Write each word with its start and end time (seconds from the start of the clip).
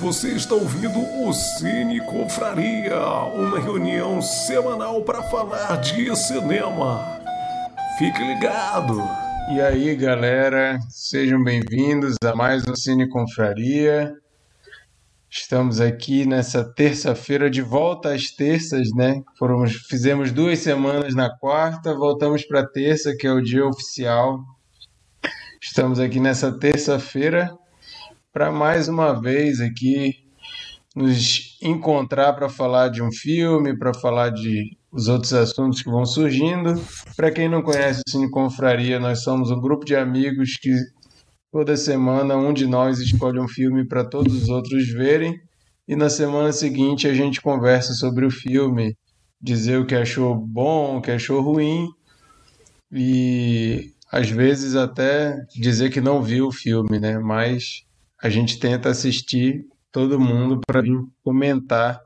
Você 0.00 0.28
está 0.28 0.54
ouvindo 0.54 1.00
o 1.00 1.32
Cine 1.32 2.00
Confraria, 2.00 3.00
uma 3.34 3.58
reunião 3.58 4.22
semanal 4.22 5.02
para 5.02 5.24
falar 5.24 5.74
de 5.80 6.14
cinema. 6.14 7.04
Fique 7.98 8.22
ligado! 8.22 8.96
E 9.52 9.60
aí, 9.60 9.96
galera, 9.96 10.78
sejam 10.88 11.42
bem-vindos 11.42 12.14
a 12.22 12.32
mais 12.32 12.64
um 12.68 12.76
Cine 12.76 13.08
Confraria. 13.08 14.14
Estamos 15.28 15.80
aqui 15.80 16.24
nessa 16.24 16.62
terça-feira, 16.64 17.50
de 17.50 17.60
volta 17.60 18.14
às 18.14 18.30
terças, 18.30 18.90
né? 18.94 19.20
Fomos, 19.36 19.72
fizemos 19.88 20.30
duas 20.30 20.60
semanas 20.60 21.12
na 21.12 21.28
quarta, 21.28 21.92
voltamos 21.92 22.46
para 22.46 22.64
terça, 22.64 23.16
que 23.18 23.26
é 23.26 23.32
o 23.32 23.42
dia 23.42 23.66
oficial. 23.66 24.38
Estamos 25.60 25.98
aqui 25.98 26.20
nessa 26.20 26.56
terça-feira 26.56 27.50
para 28.32 28.50
mais 28.50 28.88
uma 28.88 29.12
vez 29.20 29.60
aqui 29.60 30.14
nos 30.94 31.56
encontrar 31.62 32.32
para 32.32 32.48
falar 32.48 32.88
de 32.88 33.02
um 33.02 33.12
filme, 33.12 33.78
para 33.78 33.94
falar 33.94 34.30
de 34.30 34.76
os 34.90 35.06
outros 35.08 35.32
assuntos 35.32 35.82
que 35.82 35.90
vão 35.90 36.04
surgindo. 36.04 36.80
Para 37.16 37.30
quem 37.30 37.48
não 37.48 37.62
conhece 37.62 38.02
o 38.06 38.10
Cine 38.10 38.30
Confraria, 38.30 38.98
nós 38.98 39.22
somos 39.22 39.50
um 39.50 39.60
grupo 39.60 39.84
de 39.84 39.94
amigos 39.94 40.56
que 40.60 40.74
toda 41.52 41.76
semana 41.76 42.36
um 42.36 42.52
de 42.52 42.66
nós 42.66 42.98
escolhe 42.98 43.38
um 43.38 43.48
filme 43.48 43.86
para 43.86 44.04
todos 44.04 44.34
os 44.42 44.48
outros 44.48 44.88
verem 44.88 45.40
e 45.86 45.96
na 45.96 46.10
semana 46.10 46.52
seguinte 46.52 47.08
a 47.08 47.14
gente 47.14 47.40
conversa 47.40 47.94
sobre 47.94 48.26
o 48.26 48.30
filme, 48.30 48.96
dizer 49.40 49.78
o 49.78 49.86
que 49.86 49.94
achou 49.94 50.34
bom, 50.34 50.98
o 50.98 51.00
que 51.00 51.10
achou 51.10 51.40
ruim 51.40 51.88
e 52.92 53.92
às 54.10 54.28
vezes 54.28 54.74
até 54.74 55.36
dizer 55.54 55.90
que 55.90 56.00
não 56.00 56.22
viu 56.22 56.48
o 56.48 56.52
filme, 56.52 56.98
né? 56.98 57.18
Mas 57.18 57.84
a 58.20 58.28
gente 58.28 58.58
tenta 58.58 58.90
assistir 58.90 59.64
todo 59.92 60.18
mundo 60.18 60.60
para 60.66 60.82
comentar 61.22 62.00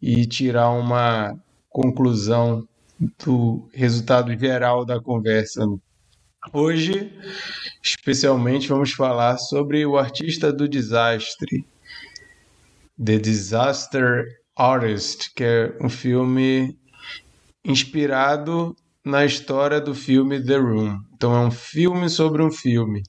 e 0.00 0.26
tirar 0.26 0.70
uma 0.70 1.34
conclusão 1.68 2.68
do 3.24 3.68
resultado 3.72 4.38
geral 4.38 4.84
da 4.84 5.00
conversa. 5.00 5.64
Hoje, 6.52 7.10
especialmente, 7.82 8.68
vamos 8.68 8.92
falar 8.92 9.38
sobre 9.38 9.86
o 9.86 9.96
artista 9.96 10.52
do 10.52 10.68
desastre, 10.68 11.66
The 13.02 13.18
Disaster 13.18 14.26
Artist, 14.54 15.32
que 15.34 15.42
é 15.42 15.78
um 15.80 15.88
filme 15.88 16.78
inspirado 17.64 18.76
na 19.02 19.24
história 19.24 19.80
do 19.80 19.94
filme 19.94 20.44
The 20.44 20.56
Room. 20.56 21.00
Então, 21.14 21.34
é 21.34 21.46
um 21.46 21.50
filme 21.50 22.10
sobre 22.10 22.42
um 22.42 22.50
filme 22.50 23.02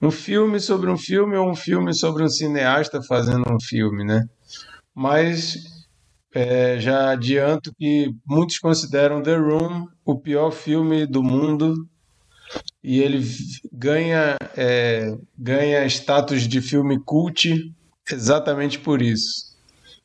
um 0.00 0.10
filme 0.10 0.60
sobre 0.60 0.90
um 0.90 0.96
filme 0.96 1.36
ou 1.36 1.50
um 1.50 1.54
filme 1.54 1.94
sobre 1.94 2.22
um 2.22 2.28
cineasta 2.28 3.02
fazendo 3.02 3.44
um 3.50 3.60
filme, 3.60 4.04
né? 4.04 4.26
Mas 4.94 5.56
é, 6.34 6.78
já 6.78 7.10
adianto 7.10 7.72
que 7.78 8.14
muitos 8.26 8.58
consideram 8.58 9.22
The 9.22 9.36
Room 9.36 9.86
o 10.04 10.18
pior 10.18 10.50
filme 10.50 11.06
do 11.06 11.22
mundo 11.22 11.74
e 12.82 13.00
ele 13.00 13.26
ganha, 13.72 14.36
é, 14.56 15.16
ganha 15.36 15.86
status 15.86 16.42
de 16.42 16.60
filme 16.60 17.02
cult 17.04 17.74
exatamente 18.10 18.78
por 18.78 19.02
isso. 19.02 19.56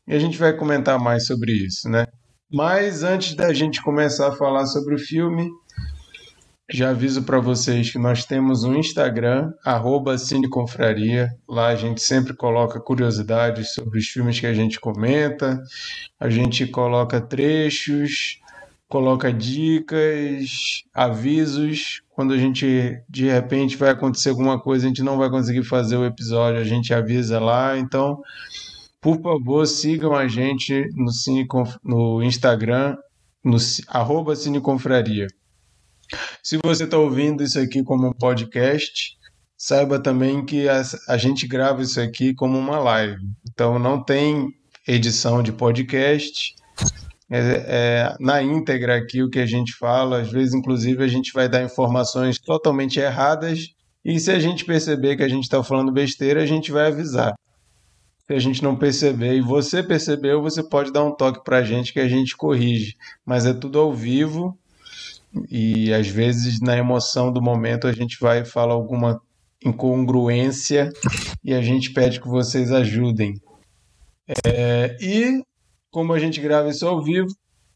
E 0.07 0.15
a 0.15 0.19
gente 0.19 0.37
vai 0.37 0.55
comentar 0.55 0.99
mais 0.99 1.25
sobre 1.27 1.51
isso, 1.51 1.87
né? 1.89 2.07
Mas 2.51 3.03
antes 3.03 3.35
da 3.35 3.53
gente 3.53 3.81
começar 3.81 4.29
a 4.29 4.35
falar 4.35 4.65
sobre 4.65 4.95
o 4.95 4.99
filme, 4.99 5.49
já 6.77 6.91
aviso 6.91 7.23
para 7.23 7.39
vocês 7.39 7.91
que 7.91 7.99
nós 7.99 8.25
temos 8.25 8.63
um 8.63 8.75
Instagram, 8.75 9.51
arroba 9.65 10.17
Cineconfraria. 10.17 11.29
Lá 11.47 11.67
a 11.67 11.75
gente 11.75 12.01
sempre 12.01 12.33
coloca 12.33 12.79
curiosidades 12.79 13.73
sobre 13.73 13.99
os 13.99 14.07
filmes 14.07 14.39
que 14.39 14.45
a 14.45 14.53
gente 14.53 14.79
comenta, 14.79 15.61
a 16.19 16.29
gente 16.29 16.65
coloca 16.67 17.19
trechos, 17.19 18.39
coloca 18.87 19.31
dicas, 19.33 20.83
avisos. 20.93 22.01
Quando 22.09 22.33
a 22.33 22.37
gente 22.37 23.01
de 23.09 23.25
repente 23.25 23.75
vai 23.75 23.89
acontecer 23.89 24.29
alguma 24.29 24.59
coisa, 24.59 24.85
a 24.85 24.87
gente 24.87 25.03
não 25.03 25.17
vai 25.17 25.29
conseguir 25.29 25.63
fazer 25.63 25.97
o 25.97 26.05
episódio, 26.05 26.59
a 26.59 26.65
gente 26.65 26.93
avisa 26.93 27.39
lá. 27.39 27.77
Então, 27.77 28.21
por 29.01 29.19
favor, 29.21 29.65
sigam 29.65 30.15
a 30.15 30.27
gente 30.27 30.87
no, 30.95 31.11
Cine, 31.11 31.47
no 31.83 32.21
Instagram, 32.21 32.95
no 33.43 33.57
arroba 33.87 34.35
Cineconfraria. 34.35 35.27
Se 36.43 36.57
você 36.63 36.83
está 36.83 36.97
ouvindo 36.97 37.43
isso 37.43 37.59
aqui 37.59 37.83
como 37.83 38.07
um 38.07 38.13
podcast, 38.13 39.17
saiba 39.57 39.99
também 39.99 40.43
que 40.43 40.67
a, 40.67 40.81
a, 41.07 41.17
gente 41.17 41.47
grava 41.47 41.81
isso 41.81 42.01
aqui 42.01 42.33
como 42.33 42.57
uma 42.57 42.79
live. 42.79 43.21
Então 43.49 43.77
não 43.77 44.03
tem 44.03 44.47
edição 44.87 45.43
de 45.43 45.51
podcast. 45.51 46.55
É, 47.29 47.37
é, 47.39 48.15
na 48.19 48.41
íntegra 48.41 48.97
aqui 48.97 49.23
o 49.23 49.29
que 49.29 49.39
a 49.39 49.45
gente 49.45 49.73
fala, 49.77 50.21
às 50.21 50.31
vezes, 50.31 50.53
inclusive, 50.53 51.03
a 51.03 51.07
gente 51.07 51.31
vai 51.31 51.47
dar 51.47 51.63
informações 51.63 52.37
totalmente 52.39 52.99
erradas. 52.99 53.67
E 54.03 54.19
se 54.19 54.31
a 54.31 54.39
gente 54.39 54.65
perceber 54.65 55.15
que 55.15 55.23
a 55.23 55.29
gente 55.29 55.43
está 55.43 55.63
falando 55.63 55.91
besteira, 55.91 56.41
a 56.41 56.45
gente 56.45 56.71
vai 56.71 56.87
avisar. 56.87 57.33
Se 58.25 58.33
a 58.33 58.39
gente 58.39 58.63
não 58.63 58.75
perceber 58.75 59.35
e 59.35 59.41
você 59.41 59.83
percebeu, 59.83 60.41
você 60.41 60.63
pode 60.63 60.91
dar 60.91 61.03
um 61.03 61.15
toque 61.15 61.43
para 61.43 61.57
a 61.57 61.63
gente 61.63 61.93
que 61.93 61.99
a 61.99 62.07
gente 62.07 62.35
corrige. 62.35 62.95
Mas 63.25 63.45
é 63.45 63.53
tudo 63.53 63.79
ao 63.79 63.93
vivo 63.93 64.57
e 65.49 65.93
às 65.93 66.07
vezes 66.07 66.59
na 66.59 66.77
emoção 66.77 67.31
do 67.31 67.41
momento 67.41 67.87
a 67.87 67.93
gente 67.93 68.17
vai 68.19 68.43
falar 68.43 68.73
alguma 68.73 69.21
incongruência 69.63 70.91
e 71.43 71.53
a 71.53 71.61
gente 71.61 71.91
pede 71.93 72.19
que 72.19 72.27
vocês 72.27 72.71
ajudem. 72.71 73.33
É, 74.45 74.97
e 75.01 75.43
como 75.89 76.13
a 76.13 76.19
gente 76.19 76.39
grava 76.41 76.69
isso 76.69 76.87
ao 76.87 77.03
vivo, 77.03 77.27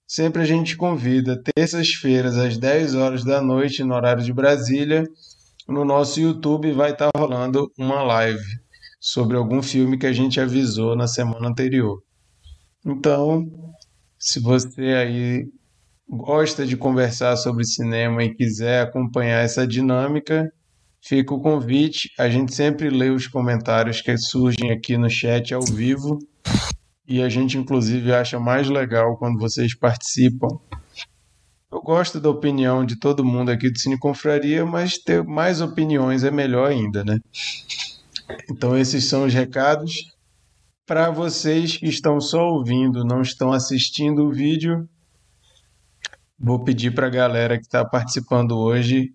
sempre 0.07 0.41
a 0.41 0.45
gente 0.45 0.75
convida 0.75 1.41
terças-feiras 1.55 2.37
às 2.37 2.57
10 2.57 2.95
horas 2.95 3.23
da 3.23 3.41
noite 3.41 3.83
no 3.83 3.93
horário 3.93 4.23
de 4.23 4.33
Brasília, 4.33 5.03
no 5.67 5.83
nosso 5.83 6.19
YouTube 6.19 6.71
vai 6.71 6.91
estar 6.91 7.09
rolando 7.15 7.71
uma 7.77 8.03
live 8.03 8.43
sobre 8.99 9.35
algum 9.37 9.61
filme 9.61 9.97
que 9.97 10.07
a 10.07 10.13
gente 10.13 10.39
avisou 10.39 10.95
na 10.95 11.07
semana 11.07 11.47
anterior. 11.47 12.01
Então, 12.85 13.47
se 14.17 14.39
você 14.39 14.81
aí 14.81 15.45
gosta 16.07 16.65
de 16.65 16.77
conversar 16.77 17.35
sobre 17.37 17.65
cinema 17.65 18.23
e 18.23 18.33
quiser 18.33 18.81
acompanhar 18.81 19.43
essa 19.43 19.65
dinâmica, 19.65 20.51
fica 21.01 21.33
o 21.33 21.41
convite. 21.41 22.09
A 22.17 22.29
gente 22.29 22.53
sempre 22.53 22.89
lê 22.89 23.09
os 23.09 23.27
comentários 23.27 24.01
que 24.01 24.17
surgem 24.17 24.71
aqui 24.71 24.97
no 24.97 25.09
chat 25.09 25.53
ao 25.53 25.63
vivo 25.63 26.19
e 27.07 27.21
a 27.21 27.29
gente, 27.29 27.57
inclusive, 27.57 28.13
acha 28.13 28.39
mais 28.39 28.67
legal 28.67 29.17
quando 29.17 29.39
vocês 29.39 29.77
participam. 29.77 30.47
Eu 31.71 31.81
gosto 31.81 32.19
da 32.19 32.29
opinião 32.29 32.85
de 32.85 32.97
todo 32.97 33.25
mundo 33.25 33.51
aqui 33.51 33.69
do 33.69 33.77
Cine 33.77 33.99
Confraria, 33.99 34.65
mas 34.65 34.97
ter 34.97 35.23
mais 35.23 35.61
opiniões 35.61 36.23
é 36.23 36.31
melhor 36.31 36.71
ainda, 36.71 37.03
né? 37.03 37.19
Então, 38.49 38.77
esses 38.77 39.05
são 39.05 39.25
os 39.25 39.33
recados. 39.33 39.93
Para 40.85 41.11
vocês 41.11 41.77
que 41.77 41.87
estão 41.87 42.19
só 42.19 42.47
ouvindo, 42.47 43.03
não 43.03 43.21
estão 43.21 43.51
assistindo 43.51 44.25
o 44.25 44.31
vídeo, 44.31 44.87
Vou 46.37 46.63
pedir 46.63 46.93
para 46.93 47.07
a 47.07 47.09
galera 47.09 47.57
que 47.57 47.63
está 47.63 47.85
participando 47.85 48.57
hoje 48.57 49.13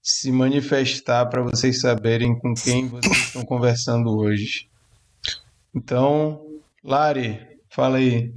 se 0.00 0.30
manifestar 0.32 1.26
para 1.26 1.42
vocês 1.42 1.80
saberem 1.80 2.38
com 2.38 2.54
quem 2.54 2.88
vocês 2.88 3.16
estão 3.16 3.44
conversando 3.44 4.16
hoje. 4.16 4.68
Então, 5.74 6.40
Lari, 6.82 7.40
fala 7.68 7.98
aí. 7.98 8.32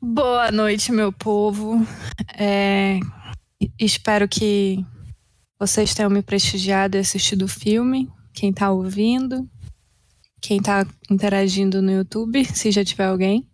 Boa 0.00 0.50
noite, 0.50 0.90
meu 0.92 1.12
povo. 1.12 1.86
É, 2.38 2.98
espero 3.78 4.28
que 4.28 4.84
vocês 5.58 5.94
tenham 5.94 6.10
me 6.10 6.22
prestigiado 6.22 6.96
e 6.96 7.00
assistido 7.00 7.42
o 7.42 7.48
filme. 7.48 8.10
Quem 8.32 8.50
está 8.50 8.70
ouvindo, 8.70 9.48
quem 10.40 10.58
está 10.58 10.86
interagindo 11.10 11.82
no 11.82 11.90
YouTube, 11.90 12.44
se 12.44 12.70
já 12.70 12.84
tiver 12.84 13.06
alguém. 13.06 13.46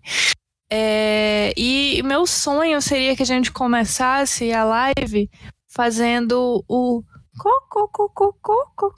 É, 0.76 1.52
e 1.56 2.02
meu 2.02 2.26
sonho 2.26 2.82
seria 2.82 3.14
que 3.14 3.22
a 3.22 3.26
gente 3.26 3.52
começasse 3.52 4.52
a 4.52 4.64
live 4.64 5.30
fazendo 5.72 6.64
o 6.68 7.00
co, 7.38 8.08
co, 8.12 8.34
co, 8.74 8.94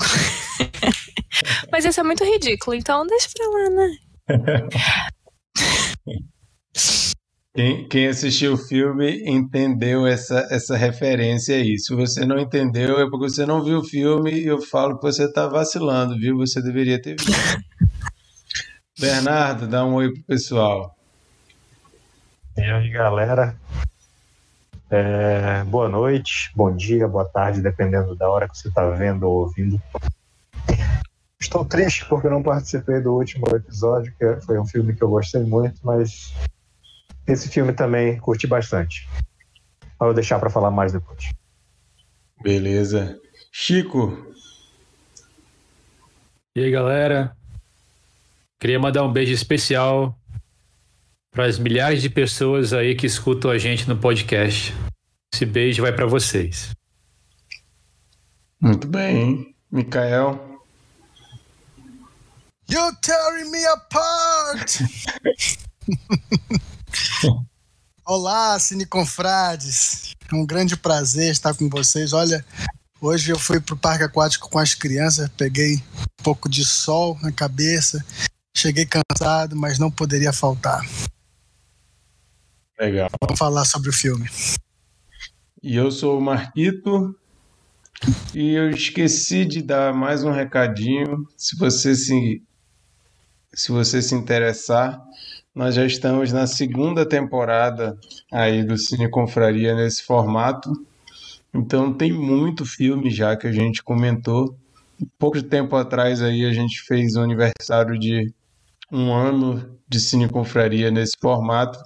Mas 1.70 1.84
isso 1.84 2.00
é 2.00 2.02
muito 2.02 2.24
ridículo, 2.24 2.74
então 2.74 3.06
deixa 3.06 3.28
pra 3.36 3.46
lá, 3.50 3.68
né? 3.70 3.90
Quem, 7.54 7.88
quem, 7.88 8.06
assistiu 8.06 8.52
o 8.52 8.58
filme 8.58 9.22
entendeu 9.26 10.06
essa, 10.06 10.46
essa 10.50 10.76
referência 10.76 11.56
aí. 11.56 11.78
Se 11.78 11.94
você 11.94 12.26
não 12.26 12.38
entendeu, 12.38 13.00
é 13.00 13.08
porque 13.08 13.30
você 13.30 13.46
não 13.46 13.64
viu 13.64 13.78
o 13.78 13.84
filme 13.84 14.30
e 14.30 14.46
eu 14.46 14.60
falo 14.60 14.98
que 14.98 15.02
você 15.02 15.24
está 15.24 15.46
vacilando, 15.46 16.18
viu? 16.18 16.36
Você 16.36 16.60
deveria 16.60 17.00
ter 17.00 17.16
visto. 17.18 17.32
Bernardo, 19.00 19.66
dá 19.66 19.86
um 19.86 19.94
oi 19.94 20.12
pro 20.12 20.22
pessoal. 20.24 20.95
E 22.56 22.62
aí, 22.62 22.88
galera? 22.88 23.54
É, 24.88 25.62
boa 25.64 25.90
noite, 25.90 26.50
bom 26.54 26.74
dia, 26.74 27.06
boa 27.06 27.26
tarde, 27.26 27.60
dependendo 27.60 28.16
da 28.16 28.30
hora 28.30 28.48
que 28.48 28.56
você 28.56 28.68
está 28.68 28.88
vendo 28.90 29.24
ou 29.24 29.42
ouvindo. 29.42 29.78
Estou 31.38 31.66
triste 31.66 32.06
porque 32.06 32.30
não 32.30 32.42
participei 32.42 33.00
do 33.00 33.14
último 33.14 33.46
episódio, 33.54 34.14
que 34.18 34.40
foi 34.40 34.58
um 34.58 34.66
filme 34.66 34.94
que 34.94 35.02
eu 35.04 35.10
gostei 35.10 35.42
muito, 35.42 35.78
mas 35.84 36.32
esse 37.26 37.50
filme 37.50 37.74
também 37.74 38.18
curti 38.18 38.46
bastante. 38.46 39.06
Vou 40.00 40.14
deixar 40.14 40.38
para 40.38 40.48
falar 40.48 40.70
mais 40.70 40.92
depois. 40.92 41.30
Beleza. 42.42 43.20
Chico. 43.52 44.32
E 46.56 46.60
aí, 46.62 46.70
galera? 46.70 47.36
Queria 48.58 48.80
mandar 48.80 49.04
um 49.04 49.12
beijo 49.12 49.34
especial 49.34 50.18
para 51.36 51.44
as 51.44 51.58
milhares 51.58 52.00
de 52.00 52.08
pessoas 52.08 52.72
aí 52.72 52.94
que 52.94 53.04
escutam 53.04 53.50
a 53.50 53.58
gente 53.58 53.86
no 53.86 53.98
podcast. 53.98 54.74
Esse 55.32 55.44
beijo 55.44 55.82
vai 55.82 55.92
para 55.92 56.06
vocês. 56.06 56.70
Muito 58.58 58.88
bem, 58.88 59.54
Mikael. 59.70 60.40
You're 62.70 62.96
tearing 63.02 63.50
me 63.50 63.66
apart! 63.66 64.80
Olá, 68.06 68.58
Cineconfrades. 68.58 70.14
É 70.32 70.34
um 70.34 70.46
grande 70.46 70.74
prazer 70.74 71.30
estar 71.30 71.52
com 71.52 71.68
vocês. 71.68 72.14
Olha, 72.14 72.42
hoje 72.98 73.30
eu 73.30 73.38
fui 73.38 73.60
para 73.60 73.74
o 73.74 73.78
parque 73.78 74.04
aquático 74.04 74.48
com 74.48 74.58
as 74.58 74.72
crianças, 74.72 75.28
peguei 75.36 75.74
um 75.74 76.22
pouco 76.24 76.48
de 76.48 76.64
sol 76.64 77.18
na 77.20 77.30
cabeça, 77.30 78.02
cheguei 78.56 78.86
cansado, 78.86 79.54
mas 79.54 79.78
não 79.78 79.90
poderia 79.90 80.32
faltar. 80.32 80.82
Legal. 82.78 83.08
Vamos 83.20 83.38
falar 83.38 83.64
sobre 83.64 83.88
o 83.88 83.92
filme. 83.92 84.28
E 85.62 85.74
eu 85.76 85.90
sou 85.90 86.18
o 86.18 86.20
Marquito. 86.20 87.16
E 88.34 88.52
eu 88.52 88.70
esqueci 88.70 89.44
de 89.46 89.62
dar 89.62 89.94
mais 89.94 90.22
um 90.22 90.30
recadinho. 90.30 91.26
Se 91.36 91.56
você 91.56 91.94
se 91.94 92.42
se 93.54 93.72
você 93.72 94.02
se 94.02 94.14
interessar, 94.14 95.02
nós 95.54 95.74
já 95.74 95.86
estamos 95.86 96.30
na 96.30 96.46
segunda 96.46 97.08
temporada 97.08 97.98
aí 98.30 98.62
do 98.62 98.76
Cine 98.76 99.08
Confraria 99.08 99.74
nesse 99.74 100.02
formato. 100.02 100.70
Então 101.54 101.94
tem 101.94 102.12
muito 102.12 102.66
filme 102.66 103.10
já 103.10 103.34
que 103.34 103.46
a 103.46 103.52
gente 103.52 103.82
comentou. 103.82 104.54
Pouco 105.18 105.42
tempo 105.42 105.74
atrás 105.74 106.20
aí 106.20 106.44
a 106.44 106.52
gente 106.52 106.82
fez 106.82 107.16
o 107.16 107.22
aniversário 107.22 107.98
de 107.98 108.30
um 108.92 109.14
ano 109.14 109.78
de 109.88 109.98
Cine 109.98 110.28
Confraria 110.28 110.90
nesse 110.90 111.16
formato. 111.18 111.78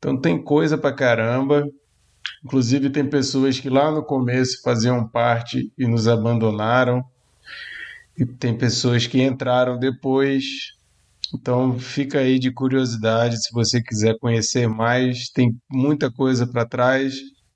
Então 0.00 0.20
tem 0.20 0.42
coisa 0.42 0.76
pra 0.76 0.92
caramba. 0.92 1.64
Inclusive 2.44 2.90
tem 2.90 3.08
pessoas 3.08 3.60
que 3.60 3.70
lá 3.70 3.92
no 3.92 4.02
começo 4.02 4.60
faziam 4.62 5.06
parte 5.06 5.72
e 5.78 5.86
nos 5.86 6.08
abandonaram. 6.08 7.04
E 8.18 8.26
tem 8.26 8.58
pessoas 8.58 9.06
que 9.06 9.22
entraram 9.22 9.78
depois 9.78 10.74
então 11.34 11.78
fica 11.78 12.18
aí 12.18 12.38
de 12.38 12.52
curiosidade 12.52 13.40
se 13.40 13.52
você 13.52 13.80
quiser 13.80 14.18
conhecer 14.18 14.68
mais, 14.68 15.28
tem 15.30 15.56
muita 15.70 16.10
coisa 16.10 16.46
para 16.46 16.66
trás. 16.66 17.14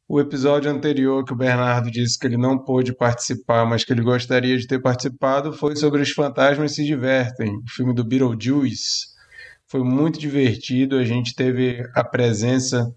O 0.09 0.21
episódio 0.21 0.71
anterior 0.71 1.25
que 1.25 1.33
o 1.33 1.37
Bernardo 1.37 1.91
disse 1.91 2.19
que 2.19 2.27
ele 2.27 2.37
não 2.37 2.59
pôde 2.59 2.95
participar, 2.95 3.65
mas 3.67 3.85
que 3.85 3.93
ele 3.93 4.03
gostaria 4.03 4.57
de 4.57 4.67
ter 4.67 4.81
participado, 4.81 5.53
foi 5.53 5.75
sobre 5.77 6.03
Os 6.03 6.11
Fantasmas 6.11 6.75
Se 6.75 6.85
Divertem, 6.85 7.57
o 7.57 7.71
filme 7.71 7.95
do 7.95 8.05
Beetlejuice. 8.05 9.14
Foi 9.75 9.83
muito 9.83 10.21
divertido, 10.21 10.97
a 10.97 11.05
gente 11.05 11.35
teve 11.35 11.85
a 11.97 12.05
presença 12.05 12.95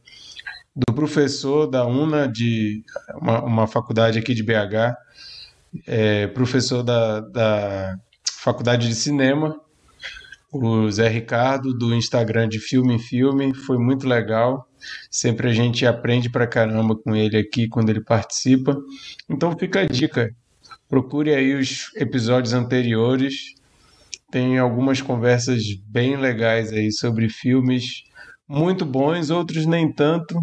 do 0.76 0.94
professor 0.94 1.66
da 1.66 1.84
UNA, 1.88 2.28
de 2.28 2.84
uma, 3.20 3.44
uma 3.44 3.68
faculdade 3.68 4.20
aqui 4.20 4.36
de 4.36 4.44
BH, 4.44 4.96
é, 5.88 6.28
professor 6.28 6.84
da, 6.84 7.22
da 7.22 7.98
Faculdade 8.32 8.88
de 8.88 8.94
Cinema, 8.94 9.60
o 10.54 10.88
Zé 10.92 11.08
Ricardo 11.10 11.74
do 11.74 11.96
Instagram 11.96 12.48
de 12.48 12.60
Filme 12.60 12.94
em 12.94 13.00
Filme, 13.00 13.56
foi 13.56 13.80
muito 13.80 14.08
legal. 14.08 14.70
Sempre 15.10 15.50
a 15.50 15.54
gente 15.54 15.84
aprende 15.84 16.30
pra 16.30 16.46
caramba 16.46 16.96
com 16.96 17.16
ele 17.16 17.38
aqui 17.38 17.68
quando 17.68 17.90
ele 17.90 18.02
participa. 18.02 18.78
Então 19.28 19.58
fica 19.58 19.82
a 19.82 19.86
dica. 19.86 20.32
Procure 20.88 21.34
aí 21.34 21.56
os 21.56 21.92
episódios 21.96 22.54
anteriores. 22.54 23.57
Tem 24.30 24.58
algumas 24.58 25.02
conversas 25.02 25.64
bem 25.88 26.18
legais 26.18 26.72
aí 26.74 26.92
sobre 26.92 27.30
filmes 27.30 28.04
muito 28.48 28.86
bons, 28.86 29.30
outros 29.30 29.66
nem 29.66 29.92
tanto. 29.92 30.40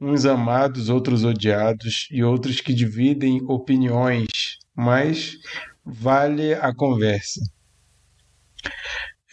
Uns 0.00 0.26
amados, 0.26 0.88
outros 0.88 1.24
odiados 1.24 2.08
e 2.10 2.24
outros 2.24 2.60
que 2.60 2.74
dividem 2.74 3.40
opiniões, 3.46 4.26
mas 4.74 5.36
vale 5.84 6.54
a 6.54 6.74
conversa. 6.74 7.40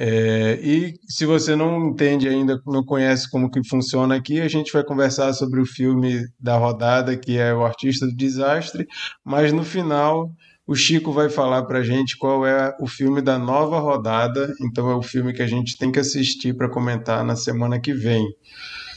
É, 0.01 0.57
e 0.63 0.93
se 1.09 1.25
você 1.25 1.57
não 1.57 1.89
entende 1.89 2.29
ainda, 2.29 2.61
não 2.65 2.85
conhece 2.85 3.29
como 3.29 3.51
que 3.51 3.67
funciona 3.67 4.15
aqui, 4.15 4.39
a 4.39 4.47
gente 4.47 4.71
vai 4.71 4.83
conversar 4.83 5.33
sobre 5.33 5.59
o 5.59 5.65
filme 5.65 6.25
da 6.39 6.55
rodada, 6.55 7.17
que 7.17 7.37
é 7.37 7.53
O 7.53 7.65
Artista 7.65 8.05
do 8.05 8.15
Desastre, 8.15 8.87
mas 9.25 9.51
no 9.51 9.63
final 9.63 10.31
o 10.69 10.75
Chico 10.75 11.11
vai 11.11 11.31
falar 11.31 11.63
para 11.63 11.79
a 11.79 11.83
gente 11.83 12.15
qual 12.15 12.45
é 12.45 12.77
o 12.79 12.85
filme 12.85 13.23
da 13.23 13.39
nova 13.39 13.79
rodada, 13.79 14.53
então 14.61 14.87
é 14.87 14.95
o 14.95 15.01
filme 15.01 15.33
que 15.33 15.41
a 15.41 15.47
gente 15.47 15.75
tem 15.75 15.91
que 15.91 15.97
assistir 15.97 16.55
para 16.55 16.69
comentar 16.69 17.25
na 17.25 17.35
semana 17.35 17.79
que 17.79 17.91
vem. 17.91 18.23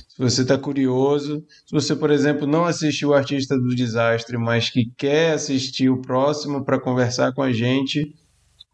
Se 0.06 0.18
você 0.18 0.42
está 0.42 0.58
curioso, 0.58 1.42
se 1.64 1.72
você, 1.72 1.96
por 1.96 2.10
exemplo, 2.10 2.46
não 2.46 2.66
assistiu 2.66 3.08
O 3.08 3.14
Artista 3.14 3.56
do 3.56 3.74
Desastre, 3.74 4.36
mas 4.36 4.68
que 4.68 4.92
quer 4.98 5.32
assistir 5.32 5.88
o 5.88 6.02
próximo 6.02 6.62
para 6.62 6.78
conversar 6.78 7.32
com 7.32 7.40
a 7.40 7.50
gente, 7.50 8.14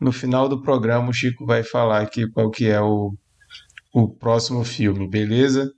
no 0.01 0.11
final 0.11 0.49
do 0.49 0.61
programa, 0.61 1.09
o 1.09 1.13
Chico 1.13 1.47
vai 1.47 1.63
falar 1.63 2.01
aqui 2.01 2.29
qual 2.29 2.51
que 2.51 2.67
é 2.67 2.81
o, 2.81 3.15
o 3.95 4.09
próximo 4.09 4.65
filme, 4.65 5.09
beleza? 5.09 5.73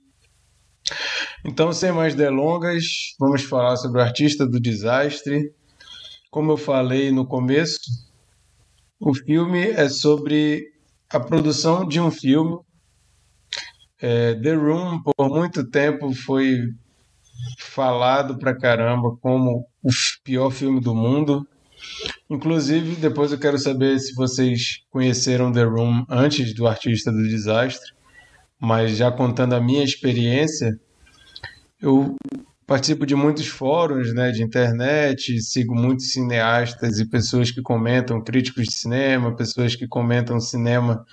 Então, 1.45 1.71
sem 1.71 1.91
mais 1.91 2.15
delongas, 2.15 2.83
vamos 3.19 3.43
falar 3.43 3.77
sobre 3.77 4.01
o 4.01 4.03
Artista 4.03 4.47
do 4.47 4.59
Desastre. 4.59 5.53
Como 6.31 6.53
eu 6.53 6.57
falei 6.57 7.11
no 7.11 7.27
começo, 7.27 7.77
o 8.97 9.13
filme 9.13 9.67
é 9.71 9.89
sobre 9.89 10.63
a 11.09 11.19
produção 11.19 11.85
de 11.85 11.99
um 11.99 12.09
filme. 12.09 12.57
É, 14.01 14.33
The 14.35 14.53
Room, 14.53 15.03
por 15.03 15.27
muito 15.27 15.69
tempo, 15.69 16.15
foi 16.15 16.57
falado 17.59 18.37
pra 18.37 18.57
caramba 18.57 19.13
como 19.17 19.67
o 19.83 19.89
pior 20.23 20.51
filme 20.51 20.79
do 20.79 20.95
mundo. 20.95 21.45
Inclusive, 22.29 22.95
depois 22.95 23.33
eu 23.33 23.37
quero 23.37 23.59
saber 23.59 23.99
se 23.99 24.15
vocês 24.15 24.85
conheceram 24.89 25.51
The 25.51 25.65
Room 25.65 26.05
antes 26.09 26.55
do 26.55 26.65
Artista 26.65 27.11
do 27.11 27.27
Desastre, 27.27 27.91
mas 28.57 28.95
já 28.95 29.11
contando 29.11 29.53
a 29.53 29.59
minha 29.59 29.83
experiência, 29.83 30.79
eu 31.81 32.15
participo 32.71 33.05
de 33.05 33.15
muitos 33.15 33.47
fóruns 33.47 34.13
né, 34.13 34.31
de 34.31 34.41
internet, 34.41 35.41
sigo 35.41 35.75
muitos 35.75 36.13
cineastas 36.13 36.99
e 36.99 37.05
pessoas 37.05 37.51
que 37.51 37.61
comentam, 37.61 38.23
críticos 38.23 38.63
de 38.63 38.71
cinema, 38.71 39.35
pessoas 39.35 39.75
que 39.75 39.85
comentam 39.85 40.39
cinema 40.39 41.05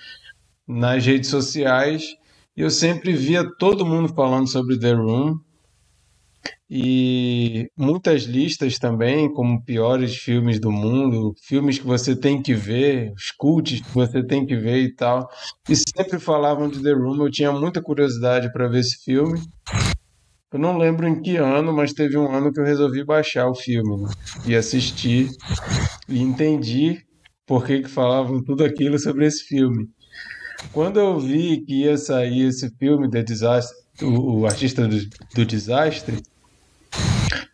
nas 0.65 1.05
redes 1.05 1.29
sociais, 1.29 2.15
e 2.55 2.61
eu 2.61 2.69
sempre 2.69 3.11
via 3.11 3.43
todo 3.57 3.85
mundo 3.85 4.07
falando 4.07 4.47
sobre 4.47 4.79
The 4.79 4.93
Room, 4.93 5.37
e 6.69 7.69
muitas 7.75 8.23
listas 8.23 8.79
também, 8.79 9.29
como 9.33 9.61
piores 9.61 10.15
filmes 10.15 10.61
do 10.61 10.71
mundo, 10.71 11.33
filmes 11.41 11.77
que 11.77 11.85
você 11.85 12.15
tem 12.15 12.41
que 12.41 12.53
ver, 12.53 13.11
os 13.11 13.31
cults 13.31 13.81
que 13.81 13.93
você 13.93 14.23
tem 14.23 14.45
que 14.45 14.55
ver 14.55 14.77
e 14.83 14.95
tal. 14.95 15.27
E 15.67 15.75
sempre 15.75 16.19
falavam 16.19 16.69
de 16.69 16.81
The 16.81 16.93
Room, 16.93 17.21
eu 17.21 17.29
tinha 17.29 17.51
muita 17.51 17.81
curiosidade 17.81 18.49
para 18.53 18.69
ver 18.69 18.79
esse 18.79 19.03
filme. 19.03 19.41
Eu 20.51 20.57
não 20.57 20.79
lembro 20.79 21.07
em 21.07 21.21
que 21.21 21.37
ano, 21.37 21.71
mas 21.71 21.93
teve 21.93 22.17
um 22.17 22.33
ano 22.33 22.51
que 22.51 22.59
eu 22.59 22.65
resolvi 22.65 23.03
baixar 23.03 23.47
o 23.47 23.53
filme 23.53 24.01
né? 24.01 24.09
e 24.47 24.55
assistir 24.55 25.29
e 26.07 26.19
entendi 26.19 27.05
por 27.45 27.63
que, 27.65 27.83
que 27.83 27.87
falavam 27.87 28.43
tudo 28.43 28.63
aquilo 28.63 28.97
sobre 28.97 29.27
esse 29.27 29.43
filme. 29.43 29.87
Quando 30.73 30.99
eu 30.99 31.19
vi 31.19 31.61
que 31.61 31.83
ia 31.83 31.95
sair 31.97 32.47
esse 32.47 32.67
filme, 32.77 33.09
The 33.09 33.21
Disaster, 33.21 33.77
o, 34.01 34.39
o 34.39 34.45
Artista 34.47 34.87
do, 34.87 34.97
do 35.35 35.45
Desastre, 35.45 36.17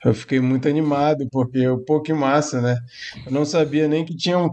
eu 0.05 0.13
fiquei 0.13 0.39
muito 0.39 0.69
animado, 0.69 1.27
porque 1.31 1.67
o 1.67 1.79
pô, 1.79 2.01
que 2.01 2.13
massa, 2.13 2.61
né? 2.61 2.77
Eu 3.25 3.31
não 3.31 3.43
sabia 3.43 3.89
nem 3.89 4.05
que 4.05 4.15
tinha 4.15 4.37
um, 4.39 4.49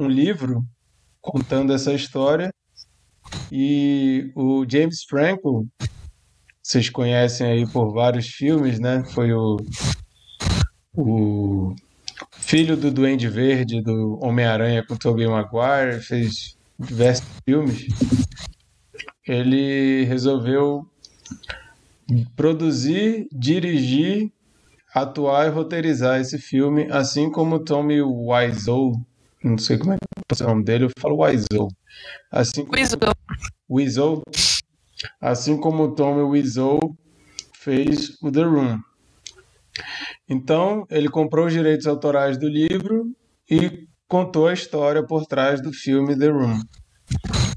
um 0.00 0.08
livro 0.08 0.64
contando 1.20 1.72
essa 1.72 1.92
história. 1.92 2.50
E 3.52 4.32
o 4.34 4.64
James 4.68 5.04
Franco, 5.04 5.66
vocês 6.64 6.88
conhecem 6.88 7.46
aí 7.46 7.66
por 7.66 7.92
vários 7.92 8.26
filmes, 8.26 8.80
né? 8.80 9.04
Foi 9.12 9.34
o, 9.34 9.58
o 10.96 11.74
filho 12.32 12.74
do 12.74 12.90
Duende 12.90 13.28
Verde, 13.28 13.82
do 13.82 14.18
Homem-Aranha 14.22 14.82
com 14.82 14.96
Tobey 14.96 15.28
Maguire, 15.28 16.00
fez 16.00 16.56
diversos 16.80 17.28
filmes. 17.44 17.86
Ele 19.28 20.04
resolveu 20.04 20.86
produzir, 22.34 23.28
dirigir, 23.30 24.32
atuar 24.94 25.46
e 25.46 25.50
roteirizar 25.50 26.18
esse 26.18 26.38
filme, 26.38 26.88
assim 26.90 27.30
como 27.30 27.58
Tommy 27.58 28.00
Wiseau, 28.00 28.92
não 29.42 29.58
sei 29.58 29.76
como 29.76 29.92
é 29.92 29.96
que 29.98 30.42
é 30.42 30.46
o 30.46 30.48
nome 30.48 30.64
dele, 30.64 30.84
eu 30.84 30.90
falo 30.98 31.22
Wiseau. 31.22 31.68
Assim 32.32 32.64
como, 32.64 32.78
Wiseau. 32.78 33.12
Wiseau, 33.68 34.22
assim 35.20 35.58
como 35.58 35.94
Tommy 35.94 36.22
Wiseau 36.22 36.78
fez 37.54 38.16
o 38.22 38.30
The 38.30 38.42
Room. 38.42 38.78
Então, 40.28 40.84
ele 40.90 41.08
comprou 41.08 41.46
os 41.46 41.52
direitos 41.52 41.86
autorais 41.86 42.38
do 42.38 42.48
livro 42.48 43.04
e 43.50 43.86
contou 44.08 44.46
a 44.46 44.52
história 44.52 45.04
por 45.04 45.26
trás 45.26 45.60
do 45.60 45.72
filme 45.72 46.18
The 46.18 46.28
Room. 46.28 46.60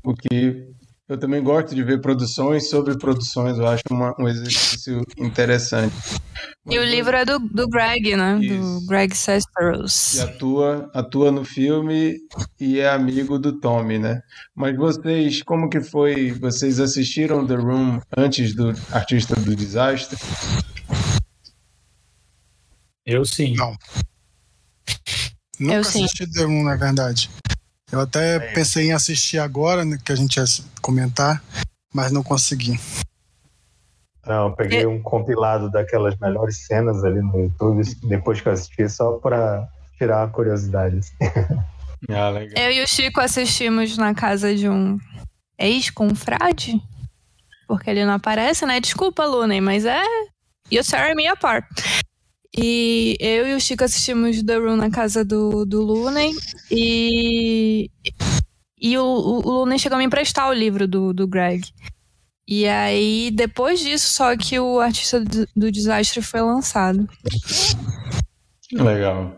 O 0.03 0.13
que 0.13 0.67
eu 1.09 1.17
também 1.17 1.41
gosto 1.41 1.73
de 1.73 1.83
ver 1.83 2.01
produções 2.01 2.69
sobre 2.69 2.97
produções, 2.97 3.57
eu 3.57 3.67
acho 3.67 3.83
uma, 3.89 4.13
um 4.19 4.27
exercício 4.27 5.01
interessante. 5.17 5.95
E 6.69 6.77
o 6.77 6.83
livro 6.83 7.15
é 7.15 7.23
do, 7.23 7.39
do 7.39 7.67
Greg, 7.69 8.15
né? 8.17 8.37
Isso. 8.41 8.81
Do 8.81 8.85
Greg 8.87 9.15
Sestros. 9.15 10.15
E 10.15 10.21
atua, 10.21 10.91
atua 10.93 11.31
no 11.31 11.45
filme 11.45 12.17
e 12.59 12.79
é 12.79 12.89
amigo 12.89 13.39
do 13.39 13.57
Tommy, 13.57 13.97
né? 13.97 14.21
Mas 14.53 14.75
vocês, 14.75 15.41
como 15.43 15.69
que 15.69 15.79
foi? 15.79 16.33
Vocês 16.33 16.77
assistiram 16.79 17.47
The 17.47 17.55
Room 17.55 18.01
antes 18.17 18.53
do 18.53 18.73
Artista 18.91 19.33
do 19.35 19.55
Desastre? 19.55 20.17
Eu 23.05 23.23
sim. 23.23 23.55
Não. 23.55 23.73
Nunca 25.57 25.75
Eu 25.75 25.83
sim. 25.85 26.03
assisti 26.03 26.29
The 26.29 26.43
Room, 26.43 26.63
na 26.63 26.75
verdade. 26.75 27.29
Eu 27.91 28.01
até 28.01 28.39
pensei 28.53 28.87
em 28.87 28.93
assistir 28.93 29.39
agora, 29.39 29.85
né, 29.85 29.97
que 30.03 30.11
a 30.11 30.15
gente 30.15 30.37
ia 30.37 30.45
comentar, 30.81 31.41
mas 31.93 32.11
não 32.11 32.21
consegui. 32.21 32.77
Não, 34.25 34.49
eu 34.49 34.55
peguei 34.55 34.85
um 34.85 35.01
compilado 35.01 35.71
daquelas 35.71 36.17
melhores 36.17 36.65
cenas 36.65 37.01
ali 37.03 37.21
no 37.21 37.43
YouTube, 37.43 37.81
depois 38.09 38.41
que 38.41 38.49
eu 38.49 38.51
assisti, 38.51 38.89
só 38.89 39.13
pra 39.13 39.65
tirar 39.97 40.23
a 40.23 40.27
curiosidade. 40.27 40.99
Ah, 42.09 42.29
legal. 42.29 42.63
Eu 42.63 42.71
e 42.73 42.83
o 42.83 42.87
Chico 42.87 43.19
assistimos 43.19 43.97
na 43.97 44.13
casa 44.13 44.55
de 44.55 44.69
um 44.69 44.99
ex-confrade. 45.57 46.79
Porque 47.67 47.89
ele 47.89 48.05
não 48.05 48.13
aparece, 48.13 48.67
né? 48.67 48.79
Desculpa, 48.79 49.25
Lunen, 49.25 49.61
mas 49.61 49.83
é. 49.83 50.03
You 50.71 50.83
tear 50.83 51.15
me 51.15 51.25
apart. 51.27 51.65
E 52.57 53.15
eu 53.19 53.47
e 53.47 53.53
o 53.53 53.59
Chico 53.59 53.83
assistimos 53.83 54.41
The 54.41 54.57
Room 54.57 54.77
na 54.77 54.89
casa 54.89 55.23
do, 55.23 55.63
do 55.63 55.83
Lunen. 55.83 56.33
E. 56.71 57.89
E 58.79 58.97
o, 58.97 59.03
o, 59.03 59.59
Lunen 59.59 59.77
chegou 59.77 59.95
a 59.95 59.99
me 59.99 60.05
emprestar 60.05 60.49
o 60.49 60.53
livro 60.53 60.87
do, 60.87 61.13
do 61.13 61.27
Greg. 61.27 61.63
E 62.47 62.67
aí, 62.67 63.29
depois 63.31 63.79
disso, 63.79 64.13
só 64.13 64.35
que 64.37 64.59
o 64.59 64.79
Artista 64.79 65.23
do, 65.55 65.71
Desastre 65.71 66.21
foi 66.21 66.41
lançado. 66.41 67.07
Legal. 68.71 69.37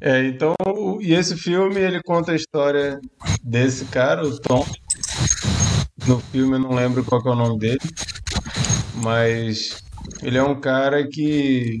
É, 0.00 0.26
então, 0.26 0.54
e 1.00 1.12
esse 1.14 1.36
filme, 1.36 1.80
ele 1.80 2.02
conta 2.02 2.32
a 2.32 2.36
história 2.36 3.00
desse 3.42 3.84
cara, 3.86 4.26
o 4.26 4.38
Tom. 4.40 4.66
No 6.06 6.20
filme 6.20 6.54
eu 6.56 6.60
não 6.60 6.74
lembro 6.74 7.04
qual 7.04 7.22
é 7.24 7.30
o 7.30 7.34
nome 7.34 7.58
dele, 7.58 7.80
mas 9.02 9.82
ele 10.22 10.38
é 10.38 10.42
um 10.42 10.58
cara 10.60 11.06
que 11.08 11.78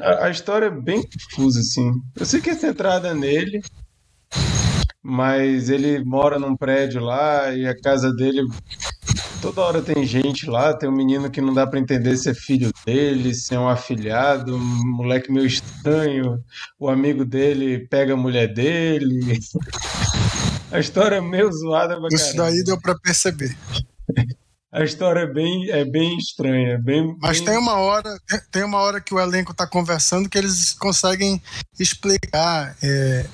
a, 0.00 0.26
a 0.26 0.30
história 0.30 0.66
é 0.66 0.70
bem 0.70 1.02
confusa 1.02 1.60
assim. 1.60 1.90
Eu 2.18 2.26
sei 2.26 2.40
que 2.40 2.50
é 2.50 2.54
centrada 2.54 3.14
nele, 3.14 3.62
mas 5.02 5.70
ele 5.70 6.04
mora 6.04 6.38
num 6.38 6.56
prédio 6.56 7.00
lá 7.00 7.52
e 7.52 7.66
a 7.66 7.78
casa 7.78 8.12
dele 8.12 8.42
toda 9.40 9.60
hora 9.60 9.82
tem 9.82 10.04
gente 10.04 10.48
lá, 10.48 10.74
tem 10.74 10.88
um 10.88 10.96
menino 10.96 11.30
que 11.30 11.40
não 11.40 11.54
dá 11.54 11.66
pra 11.66 11.78
entender 11.78 12.16
se 12.16 12.28
é 12.28 12.34
filho 12.34 12.70
dele, 12.84 13.34
se 13.34 13.54
é 13.54 13.58
um 13.58 13.68
afilhado, 13.68 14.56
um 14.56 14.96
moleque 14.96 15.30
meio 15.30 15.46
estranho, 15.46 16.42
o 16.78 16.88
amigo 16.88 17.24
dele 17.24 17.86
pega 17.88 18.14
a 18.14 18.16
mulher 18.16 18.52
dele. 18.52 19.38
A 20.72 20.80
história 20.80 21.16
é 21.16 21.20
meio 21.20 21.50
zoada 21.52 21.96
pra 21.96 22.08
Isso 22.10 22.36
daí 22.36 22.62
deu 22.64 22.78
pra 22.78 22.94
perceber. 22.98 23.56
A 24.72 24.82
história 24.84 25.20
é 25.20 25.26
bem, 25.32 25.70
é 25.70 25.84
bem 25.84 26.18
estranha, 26.18 26.72
é 26.74 26.78
bem, 26.78 27.16
Mas 27.20 27.38
bem- 27.38 27.46
tem 27.48 27.56
uma 27.58 27.74
hora, 27.74 28.10
tem 28.50 28.64
uma 28.64 28.78
hora 28.78 29.00
que 29.00 29.14
o 29.14 29.20
elenco 29.20 29.54
tá 29.54 29.66
conversando 29.66 30.28
que 30.28 30.36
eles 30.36 30.74
conseguem 30.74 31.40
explicar 31.78 32.76
é, 32.82 33.26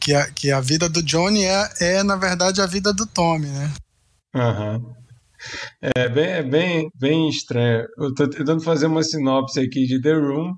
que, 0.00 0.12
a, 0.14 0.30
que 0.30 0.50
a 0.50 0.60
vida 0.60 0.88
do 0.88 1.02
Johnny 1.02 1.44
é, 1.44 1.68
é, 1.80 2.02
na 2.02 2.16
verdade, 2.16 2.60
a 2.60 2.66
vida 2.66 2.92
do 2.92 3.06
Tommy, 3.06 3.46
né? 3.46 3.72
Aham. 4.34 4.82
É 5.96 6.08
bem, 6.08 6.24
é 6.26 6.42
bem, 6.42 6.90
bem 6.94 7.28
estranho. 7.28 7.86
Eu 7.98 8.14
tô 8.14 8.28
tentando 8.28 8.62
fazer 8.62 8.86
uma 8.86 9.02
sinopse 9.02 9.60
aqui 9.60 9.86
de 9.86 10.00
The 10.00 10.14
Room, 10.14 10.54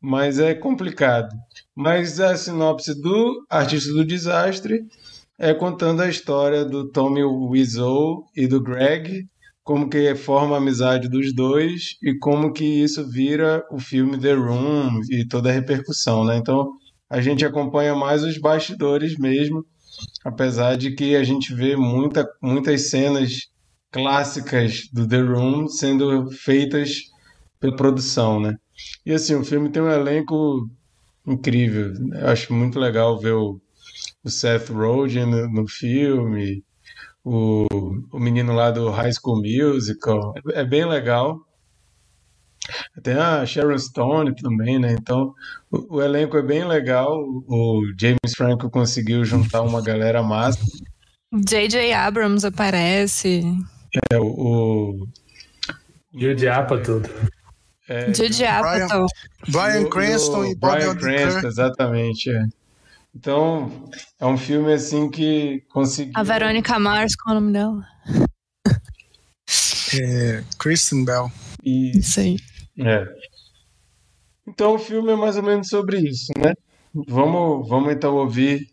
mas 0.00 0.38
é 0.38 0.54
complicado. 0.54 1.28
Mas 1.74 2.18
a 2.20 2.36
sinopse 2.36 2.94
do 3.00 3.44
Artista 3.48 3.92
do 3.92 4.04
Desastre 4.04 4.80
é 5.38 5.52
contando 5.54 6.02
a 6.02 6.08
história 6.08 6.64
do 6.64 6.90
Tommy 6.90 7.22
Wiseau 7.22 8.24
e 8.34 8.46
do 8.46 8.60
Greg, 8.62 9.26
como 9.66 9.90
que 9.90 10.14
forma 10.14 10.54
a 10.54 10.58
amizade 10.58 11.08
dos 11.08 11.34
dois 11.34 11.96
e 12.00 12.16
como 12.16 12.52
que 12.52 12.64
isso 12.64 13.04
vira 13.10 13.66
o 13.68 13.80
filme 13.80 14.16
The 14.16 14.32
Room 14.32 15.00
e 15.10 15.26
toda 15.26 15.50
a 15.50 15.52
repercussão, 15.52 16.24
né? 16.24 16.36
Então 16.36 16.70
a 17.10 17.20
gente 17.20 17.44
acompanha 17.44 17.92
mais 17.92 18.22
os 18.22 18.38
bastidores 18.38 19.18
mesmo, 19.18 19.66
apesar 20.24 20.76
de 20.76 20.92
que 20.92 21.16
a 21.16 21.24
gente 21.24 21.52
vê 21.52 21.74
muita, 21.74 22.24
muitas 22.40 22.90
cenas 22.90 23.48
clássicas 23.90 24.88
do 24.92 25.04
The 25.04 25.22
Room 25.22 25.66
sendo 25.66 26.30
feitas 26.30 27.00
pela 27.58 27.74
produção, 27.74 28.38
né? 28.38 28.54
E 29.04 29.12
assim, 29.12 29.34
o 29.34 29.44
filme 29.44 29.68
tem 29.68 29.82
um 29.82 29.90
elenco 29.90 30.70
incrível. 31.26 31.92
Eu 32.12 32.28
acho 32.28 32.54
muito 32.54 32.78
legal 32.78 33.18
ver 33.18 33.32
o, 33.32 33.60
o 34.22 34.30
Seth 34.30 34.68
Rogen 34.68 35.26
no, 35.26 35.50
no 35.50 35.66
filme, 35.66 36.62
o, 37.26 37.66
o 38.12 38.18
menino 38.20 38.52
lá 38.54 38.70
do 38.70 38.88
High 38.90 39.12
School 39.12 39.42
Musical. 39.42 40.32
É 40.52 40.64
bem 40.64 40.84
legal. 40.86 41.40
Tem 43.02 43.14
a 43.14 43.44
Sharon 43.44 43.78
Stone 43.78 44.34
também, 44.36 44.78
né? 44.78 44.92
Então, 44.92 45.32
o, 45.70 45.96
o 45.96 46.02
elenco 46.02 46.36
é 46.36 46.42
bem 46.42 46.64
legal. 46.66 47.16
O 47.48 47.82
James 48.00 48.34
Franco 48.36 48.70
conseguiu 48.70 49.24
juntar 49.24 49.62
uma 49.62 49.82
galera 49.82 50.22
massa. 50.22 50.60
J.J. 51.32 51.92
Abrams 51.92 52.46
aparece. 52.46 53.42
É, 54.12 54.18
o, 54.18 55.06
E 56.12 56.34
diabo 56.34 56.78
tudo. 56.82 57.08
é, 57.88 58.12
Jude 58.14 58.44
Apatow. 58.44 59.06
Brian 59.48 59.82
o- 59.82 59.90
Cranston 59.90 60.40
o 60.40 60.44
e 60.46 60.54
Odenkirk. 60.54 60.98
Cranston, 60.98 61.46
exatamente. 61.48 62.30
é. 62.30 62.44
Então, 63.16 63.88
é 64.20 64.26
um 64.26 64.36
filme 64.36 64.70
assim 64.74 65.10
que 65.10 65.62
conseguiu. 65.70 66.12
A 66.14 66.22
Verônica 66.22 66.78
Mars, 66.78 67.16
qual 67.16 67.34
é 67.34 67.38
o 67.38 67.40
nome 67.40 67.52
dela? 67.54 67.82
É, 69.98 70.44
Kristen 70.58 71.02
Bell. 71.02 71.32
E, 71.64 71.98
Isso 71.98 72.20
aí. 72.20 72.36
é. 72.78 73.06
Então, 74.46 74.74
o 74.74 74.78
filme 74.78 75.12
é 75.12 75.16
mais 75.16 75.34
ou 75.38 75.42
menos 75.42 75.68
sobre 75.68 75.98
isso, 75.98 76.30
né? 76.38 76.52
Vamos, 77.08 77.66
vamos 77.66 77.90
então 77.92 78.14
ouvir 78.16 78.68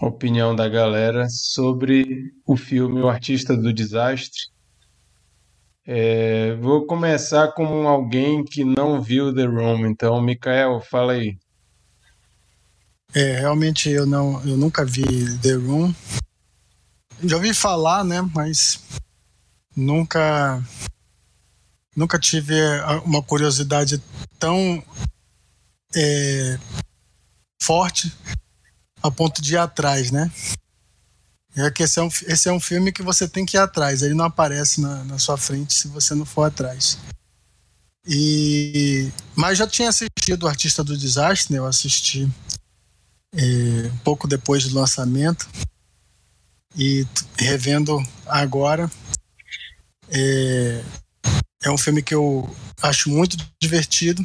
a 0.00 0.06
opinião 0.06 0.56
da 0.56 0.66
galera 0.66 1.28
sobre 1.28 2.32
o 2.46 2.56
filme 2.56 3.02
O 3.02 3.08
Artista 3.08 3.54
do 3.54 3.70
Desastre. 3.70 4.40
É, 5.86 6.54
vou 6.54 6.86
começar 6.86 7.52
com 7.52 7.86
alguém 7.86 8.42
que 8.44 8.64
não 8.64 9.02
viu 9.02 9.34
The 9.34 9.44
Room. 9.44 9.86
Então, 9.86 10.20
Mikael, 10.22 10.80
fala 10.80 11.12
aí. 11.12 11.36
É, 13.14 13.38
realmente 13.38 13.88
eu 13.88 14.06
não, 14.06 14.42
eu 14.46 14.56
nunca 14.56 14.84
vi 14.84 15.38
The 15.38 15.54
Room. 15.54 15.94
Já 17.24 17.36
ouvi 17.36 17.54
falar, 17.54 18.04
né? 18.04 18.20
Mas 18.34 18.80
nunca, 19.74 20.62
nunca 21.96 22.18
tive 22.18 22.54
uma 23.04 23.22
curiosidade 23.22 24.02
tão 24.38 24.84
é, 25.94 26.58
forte 27.62 28.12
a 29.02 29.10
ponto 29.10 29.40
de 29.40 29.54
ir 29.54 29.58
atrás, 29.58 30.10
né? 30.10 30.30
É 31.56 31.70
que 31.70 31.82
esse 31.82 31.98
é, 31.98 32.02
um, 32.02 32.08
esse 32.26 32.48
é 32.48 32.52
um 32.52 32.60
filme 32.60 32.92
que 32.92 33.02
você 33.02 33.26
tem 33.26 33.44
que 33.44 33.56
ir 33.56 33.60
atrás. 33.60 34.02
Ele 34.02 34.14
não 34.14 34.26
aparece 34.26 34.80
na, 34.80 35.02
na 35.04 35.18
sua 35.18 35.36
frente 35.36 35.74
se 35.74 35.88
você 35.88 36.14
não 36.14 36.24
for 36.24 36.44
atrás. 36.44 36.98
E 38.06 39.10
mas 39.34 39.58
já 39.58 39.66
tinha 39.66 39.88
assistido 39.88 40.44
o 40.44 40.48
Artista 40.48 40.84
do 40.84 40.96
Desastre, 40.96 41.52
né? 41.52 41.58
Eu 41.58 41.66
assisti 41.66 42.28
é, 43.34 43.90
pouco 44.04 44.26
depois 44.26 44.64
do 44.64 44.74
lançamento 44.74 45.48
e 46.76 47.06
revendo 47.38 48.02
agora. 48.26 48.90
É, 50.08 50.82
é 51.64 51.70
um 51.70 51.78
filme 51.78 52.02
que 52.02 52.14
eu 52.14 52.48
acho 52.82 53.10
muito 53.10 53.36
divertido. 53.60 54.24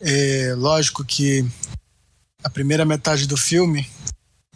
É 0.00 0.54
lógico 0.54 1.04
que 1.04 1.44
a 2.42 2.48
primeira 2.48 2.84
metade 2.84 3.26
do 3.26 3.36
filme 3.36 3.86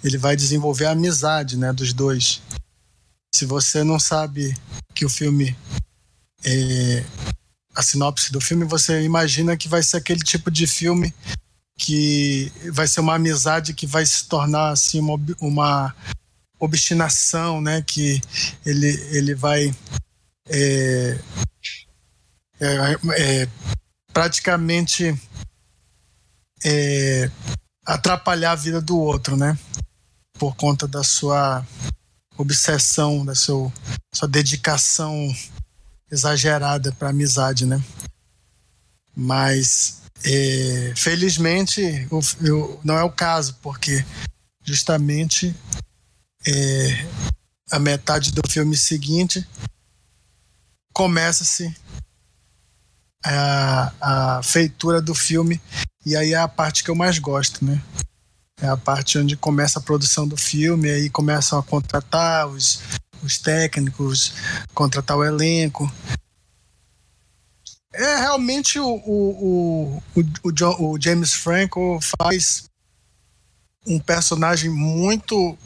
ele 0.03 0.17
vai 0.17 0.37
desenvolver 0.37 0.87
a 0.87 0.93
amizade 0.93 1.57
né 1.57 1.73
dos 1.73 1.93
dois. 1.93 2.41
Se 3.35 3.45
você 3.45 3.83
não 3.83 3.99
sabe 3.99 4.57
que 4.95 5.05
o 5.05 5.11
filme 5.11 5.57
é, 6.45 7.05
a 7.75 7.83
sinopse 7.83 8.31
do 8.31 8.41
filme, 8.41 8.65
você 8.65 9.03
imagina 9.03 9.57
que 9.57 9.69
vai 9.69 9.83
ser 9.83 9.97
aquele 9.97 10.21
tipo 10.21 10.51
de 10.51 10.67
filme 10.67 11.13
que 11.77 12.53
vai 12.73 12.87
ser 12.87 13.01
uma 13.01 13.15
amizade 13.15 13.75
que 13.75 13.87
vai 13.87 14.07
se 14.07 14.29
tornar 14.29 14.71
assim 14.71 15.01
uma, 15.01 15.21
uma 15.41 15.95
obstinação, 16.59 17.61
né? 17.61 17.83
Que 17.83 18.21
ele, 18.65 18.89
ele 19.11 19.35
vai 19.35 19.75
é, 20.49 21.19
é, 22.61 23.43
é, 23.43 23.49
praticamente 24.13 25.15
é, 26.65 27.31
atrapalhar 27.85 28.53
a 28.53 28.57
vida 28.57 28.81
do 28.81 28.99
outro, 28.99 29.37
né? 29.37 29.59
Por 30.39 30.57
conta 30.57 30.87
da 30.87 31.03
sua 31.03 31.67
obsessão, 32.37 33.25
da 33.25 33.35
sua, 33.35 33.73
sua 34.13 34.29
dedicação 34.29 35.35
exagerada 36.11 36.93
para 36.93 37.11
amizade, 37.11 37.67
né? 37.67 37.83
Mas 39.17 40.04
é, 40.23 40.93
felizmente 40.97 42.07
o, 42.11 42.21
eu, 42.41 42.81
não 42.85 42.97
é 42.97 43.03
o 43.03 43.11
caso, 43.11 43.59
porque 43.63 44.05
justamente 44.63 45.55
é, 46.47 47.07
a 47.71 47.79
metade 47.79 48.33
do 48.33 48.43
filme 48.49 48.77
seguinte 48.77 49.47
começa-se 50.93 51.75
a, 53.25 54.39
a 54.39 54.43
feitura 54.43 55.01
do 55.01 55.15
filme 55.15 55.61
e 56.05 56.15
aí 56.17 56.35
é 56.35 56.39
a 56.39 56.49
parte 56.49 56.85
que 56.85 56.91
eu 56.91 56.95
mais 56.95 57.19
gosto, 57.19 57.65
né? 57.65 57.83
É 58.61 58.69
a 58.69 58.77
parte 58.77 59.19
onde 59.19 59.37
começa 59.37 59.79
a 59.79 59.83
produção 59.83 60.29
do 60.29 60.37
filme, 60.37 60.89
aí 60.89 61.11
começam 61.11 61.59
a 61.59 61.63
contratar 61.63 62.47
os, 62.47 62.81
os 63.23 63.39
técnicos, 63.39 64.35
contratar 64.75 65.17
o 65.17 65.25
elenco. 65.25 65.91
É 67.97 68.17
realmente 68.17 68.79
o, 68.81 68.87
o, 68.87 70.03
o, 70.17 70.23
o, 70.43 70.93
o 70.93 71.01
James 71.01 71.33
Franco 71.33 72.01
faz 72.21 72.65
um 73.87 74.01
personagem 74.01 74.69
muito 74.69 75.57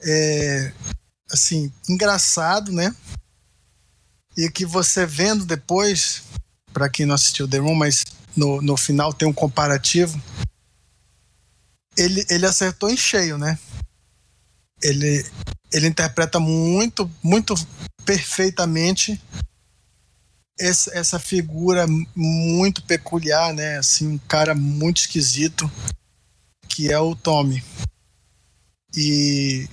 é, 0.00 0.72
assim 1.30 1.70
engraçado, 1.88 2.72
né? 2.72 2.94
E 4.36 4.50
que 4.50 4.64
você 4.64 5.04
vendo 5.04 5.44
depois, 5.44 6.22
para 6.72 6.88
quem 6.88 7.04
não 7.04 7.14
assistiu 7.14 7.46
The 7.46 7.58
Room, 7.58 7.74
mas 7.74 8.04
no, 8.34 8.62
no 8.62 8.76
final 8.76 9.12
tem 9.12 9.28
um 9.28 9.32
comparativo. 9.32 10.20
Ele, 11.98 12.24
ele 12.30 12.46
acertou 12.46 12.88
em 12.88 12.96
cheio, 12.96 13.36
né? 13.36 13.58
Ele, 14.82 15.24
ele 15.70 15.86
interpreta 15.86 16.40
muito, 16.40 17.10
muito 17.22 17.54
perfeitamente 18.06 19.20
essa, 20.58 20.96
essa 20.96 21.18
figura 21.18 21.86
muito 22.14 22.82
peculiar, 22.82 23.52
né? 23.52 23.78
Assim, 23.78 24.06
um 24.08 24.18
cara 24.18 24.54
muito 24.54 24.98
esquisito, 24.98 25.70
que 26.68 26.90
é 26.90 26.98
o 26.98 27.14
Tommy. 27.14 27.62
E 28.94 29.68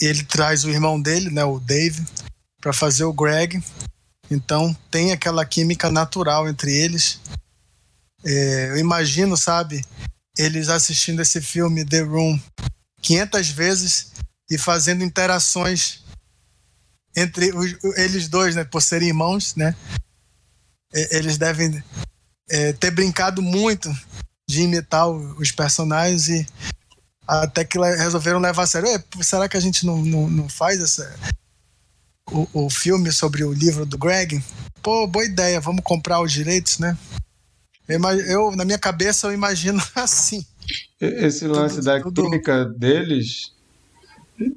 ele 0.00 0.22
traz 0.24 0.64
o 0.64 0.70
irmão 0.70 1.00
dele, 1.00 1.30
né, 1.30 1.44
o 1.44 1.58
Dave, 1.58 2.04
para 2.60 2.72
fazer 2.72 3.04
o 3.04 3.12
Greg. 3.12 3.62
Então 4.30 4.76
tem 4.90 5.12
aquela 5.12 5.44
química 5.44 5.90
natural 5.90 6.48
entre 6.48 6.72
eles. 6.74 7.20
É, 8.24 8.70
eu 8.70 8.78
imagino, 8.78 9.36
sabe, 9.36 9.84
eles 10.36 10.68
assistindo 10.68 11.22
esse 11.22 11.40
filme 11.40 11.84
The 11.84 12.00
Room 12.00 12.38
500 13.00 13.48
vezes 13.48 14.12
e 14.50 14.58
fazendo 14.58 15.04
interações 15.04 16.04
entre 17.18 17.52
os, 17.52 17.76
eles 17.96 18.28
dois, 18.28 18.54
né, 18.54 18.64
por 18.64 18.80
serem 18.80 19.08
irmãos, 19.08 19.54
né? 19.56 19.74
Eles 21.10 21.36
devem 21.36 21.82
é, 22.50 22.72
ter 22.72 22.90
brincado 22.90 23.42
muito 23.42 23.90
de 24.48 24.62
imitar 24.62 25.08
os 25.08 25.52
personagens 25.52 26.28
e 26.28 26.46
até 27.26 27.62
que 27.64 27.78
resolveram 27.78 28.38
levar 28.38 28.62
a 28.62 28.66
sério. 28.66 28.88
Será 29.20 29.48
que 29.48 29.56
a 29.56 29.60
gente 29.60 29.84
não, 29.84 29.98
não, 29.98 30.30
não 30.30 30.48
faz 30.48 30.80
essa, 30.80 31.14
o, 32.30 32.48
o 32.64 32.70
filme 32.70 33.12
sobre 33.12 33.44
o 33.44 33.52
livro 33.52 33.84
do 33.84 33.98
Greg? 33.98 34.42
Pô, 34.82 35.06
boa 35.06 35.24
ideia, 35.24 35.60
vamos 35.60 35.82
comprar 35.84 36.22
os 36.22 36.32
direitos, 36.32 36.78
né? 36.78 36.96
Eu, 37.86 38.00
eu 38.02 38.56
na 38.56 38.64
minha 38.64 38.78
cabeça, 38.78 39.26
eu 39.26 39.32
imagino 39.32 39.82
assim. 39.94 40.44
Esse 41.00 41.46
lance 41.46 41.76
tudo, 41.76 41.84
da 41.84 42.00
tudo... 42.00 42.22
química 42.22 42.64
deles, 42.64 43.52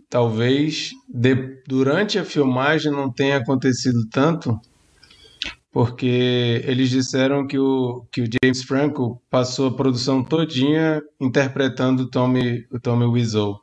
talvez 0.10 0.92
de, 1.08 1.36
durante 1.68 2.20
a 2.20 2.26
filmagem 2.26 2.92
não 2.92 3.12
tenha 3.12 3.38
acontecido 3.38 4.08
tanto, 4.10 4.60
porque 5.72 6.62
eles 6.66 6.90
disseram 6.90 7.48
que 7.48 7.58
o, 7.58 8.06
que 8.12 8.22
o 8.22 8.26
James 8.26 8.64
Franco 8.64 9.22
passou 9.30 9.68
a 9.68 9.76
produção 9.76 10.24
todinha 10.24 11.02
interpretando 11.20 12.04
o 12.04 12.10
Tommy, 12.10 12.66
o 12.72 12.80
Tommy 12.80 13.06
Wiseau. 13.06 13.60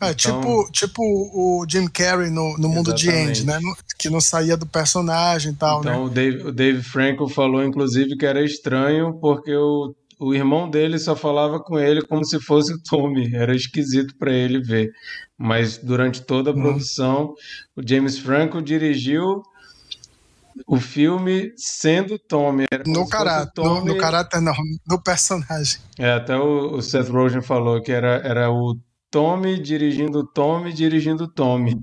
É, 0.00 0.10
então, 0.10 0.40
tipo, 0.40 0.72
tipo 0.72 1.02
o 1.02 1.64
Jim 1.68 1.86
Carrey 1.86 2.30
no, 2.30 2.56
no 2.58 2.68
mundo 2.68 2.92
de 2.92 3.10
Andy, 3.10 3.46
né? 3.46 3.58
Que 3.98 4.10
não 4.10 4.20
saía 4.20 4.56
do 4.56 4.66
personagem 4.66 5.52
e 5.52 5.54
tal, 5.54 5.80
então, 5.80 5.92
né? 5.92 5.98
o 5.98 6.08
Dave, 6.08 6.48
o 6.48 6.52
Dave 6.52 6.82
Franco 6.82 7.28
falou, 7.28 7.64
inclusive, 7.64 8.16
que 8.16 8.26
era 8.26 8.44
estranho 8.44 9.18
porque 9.20 9.54
o, 9.54 9.94
o 10.18 10.34
irmão 10.34 10.68
dele 10.68 10.98
só 10.98 11.14
falava 11.16 11.60
com 11.60 11.78
ele 11.78 12.02
como 12.02 12.24
se 12.24 12.40
fosse 12.40 12.74
o 12.74 12.82
Tommy. 12.82 13.34
Era 13.34 13.54
esquisito 13.54 14.14
para 14.18 14.32
ele 14.32 14.60
ver. 14.60 14.90
Mas 15.36 15.78
durante 15.78 16.22
toda 16.22 16.50
a 16.50 16.54
hum. 16.54 16.62
produção, 16.62 17.34
o 17.76 17.82
James 17.86 18.18
Franco 18.18 18.62
dirigiu 18.62 19.42
o 20.66 20.78
filme 20.78 21.52
sendo 21.56 22.18
Tommy. 22.18 22.66
no 22.86 23.08
caráter, 23.08 23.52
Tommy... 23.54 23.88
no, 23.88 23.94
no, 23.94 23.98
caráter 23.98 24.40
não, 24.40 24.54
no 24.88 25.02
personagem. 25.02 25.80
É, 25.98 26.12
até 26.12 26.36
o, 26.36 26.76
o, 26.76 26.82
Seth 26.82 27.08
Rogen 27.08 27.42
falou 27.42 27.82
que 27.82 27.90
era, 27.90 28.16
era 28.24 28.50
o 28.50 28.78
Tommy 29.10 29.58
dirigindo 29.58 30.24
Tommy 30.24 30.72
dirigindo 30.72 31.26
Tommy. 31.26 31.80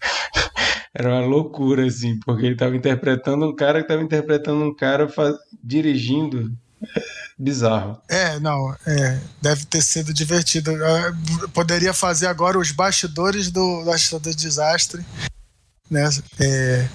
era 0.94 1.08
uma 1.08 1.26
loucura, 1.26 1.86
assim, 1.86 2.18
porque 2.20 2.46
ele 2.46 2.54
estava 2.54 2.76
interpretando 2.76 3.46
um 3.46 3.54
cara 3.54 3.78
que 3.78 3.84
estava 3.84 4.02
interpretando 4.02 4.64
um 4.64 4.74
cara 4.74 5.08
faz... 5.08 5.34
dirigindo. 5.62 6.52
Bizarro. 7.38 8.00
É, 8.08 8.38
não, 8.38 8.74
é, 8.86 9.20
deve 9.40 9.64
ter 9.64 9.82
sido 9.82 10.12
divertido. 10.12 10.70
Eu 10.70 11.48
poderia 11.50 11.94
fazer 11.94 12.26
agora 12.26 12.58
os 12.58 12.70
bastidores 12.70 13.50
do, 13.50 13.84
do, 13.84 14.18
do 14.18 14.34
desastre, 14.34 15.04
né? 15.90 16.08
É, 16.38 16.88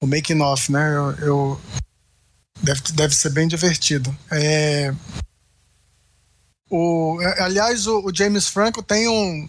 o 0.00 0.06
making 0.06 0.40
off, 0.40 0.70
né? 0.70 0.94
Eu, 0.94 1.10
eu, 1.18 1.60
deve, 2.62 2.80
deve 2.94 3.14
ser 3.14 3.30
bem 3.30 3.46
divertido. 3.46 4.16
É, 4.30 4.92
o, 6.68 7.18
aliás, 7.38 7.86
o, 7.86 8.06
o, 8.06 8.14
James 8.14 8.48
Franco 8.48 8.82
tem 8.82 9.08
um 9.08 9.48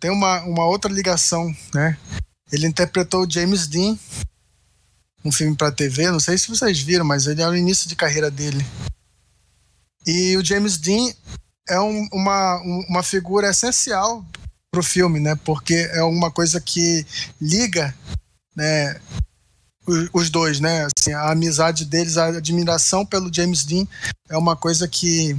tem 0.00 0.10
uma, 0.10 0.42
uma 0.42 0.66
outra 0.66 0.92
ligação, 0.92 1.54
né? 1.74 1.96
Ele 2.52 2.66
interpretou 2.66 3.24
o 3.24 3.30
James 3.30 3.66
Dean, 3.66 3.96
um 5.24 5.32
filme 5.32 5.56
para 5.56 5.72
TV. 5.72 6.10
Não 6.10 6.20
sei 6.20 6.36
se 6.36 6.48
vocês 6.48 6.80
viram, 6.80 7.04
mas 7.04 7.26
ele 7.26 7.40
é 7.40 7.48
o 7.48 7.56
início 7.56 7.88
de 7.88 7.96
carreira 7.96 8.30
dele. 8.30 8.64
E 10.06 10.36
o 10.36 10.44
James 10.44 10.76
Dean 10.76 11.12
é 11.68 11.80
um, 11.80 12.08
uma, 12.12 12.60
uma 12.88 13.02
figura 13.02 13.50
essencial 13.50 14.24
pro 14.70 14.82
filme, 14.82 15.20
né? 15.20 15.34
Porque 15.44 15.74
é 15.92 16.02
uma 16.02 16.30
coisa 16.30 16.60
que 16.60 17.06
liga, 17.40 17.94
né? 18.56 19.00
os 20.12 20.30
dois, 20.30 20.60
né? 20.60 20.86
Assim, 20.86 21.12
a 21.12 21.30
amizade 21.30 21.84
deles, 21.84 22.16
a 22.16 22.28
admiração 22.28 23.04
pelo 23.04 23.32
James 23.32 23.64
Dean 23.64 23.86
é 24.28 24.36
uma 24.36 24.56
coisa 24.56 24.88
que 24.88 25.36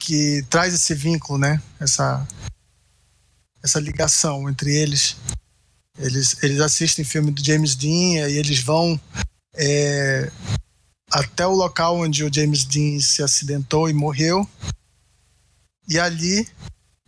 que 0.00 0.44
traz 0.48 0.74
esse 0.74 0.94
vínculo, 0.94 1.38
né? 1.38 1.60
Essa 1.78 2.26
essa 3.62 3.80
ligação 3.80 4.48
entre 4.48 4.74
eles. 4.74 5.16
Eles 5.96 6.42
eles 6.42 6.60
assistem 6.60 7.04
filme 7.04 7.30
do 7.30 7.44
James 7.44 7.74
Dean 7.74 8.28
e 8.28 8.36
eles 8.36 8.60
vão 8.60 9.00
é, 9.54 10.30
até 11.10 11.46
o 11.46 11.54
local 11.54 11.98
onde 11.98 12.24
o 12.24 12.32
James 12.32 12.64
Dean 12.64 13.00
se 13.00 13.22
acidentou 13.22 13.88
e 13.88 13.92
morreu. 13.92 14.48
E 15.88 15.98
ali 15.98 16.46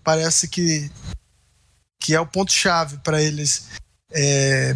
parece 0.03 0.49
que 0.49 0.91
que 2.01 2.15
é 2.15 2.21
o 2.21 2.27
ponto 2.27 2.51
chave 2.51 2.97
para 3.05 3.23
eles 3.23 3.69
é, 4.11 4.75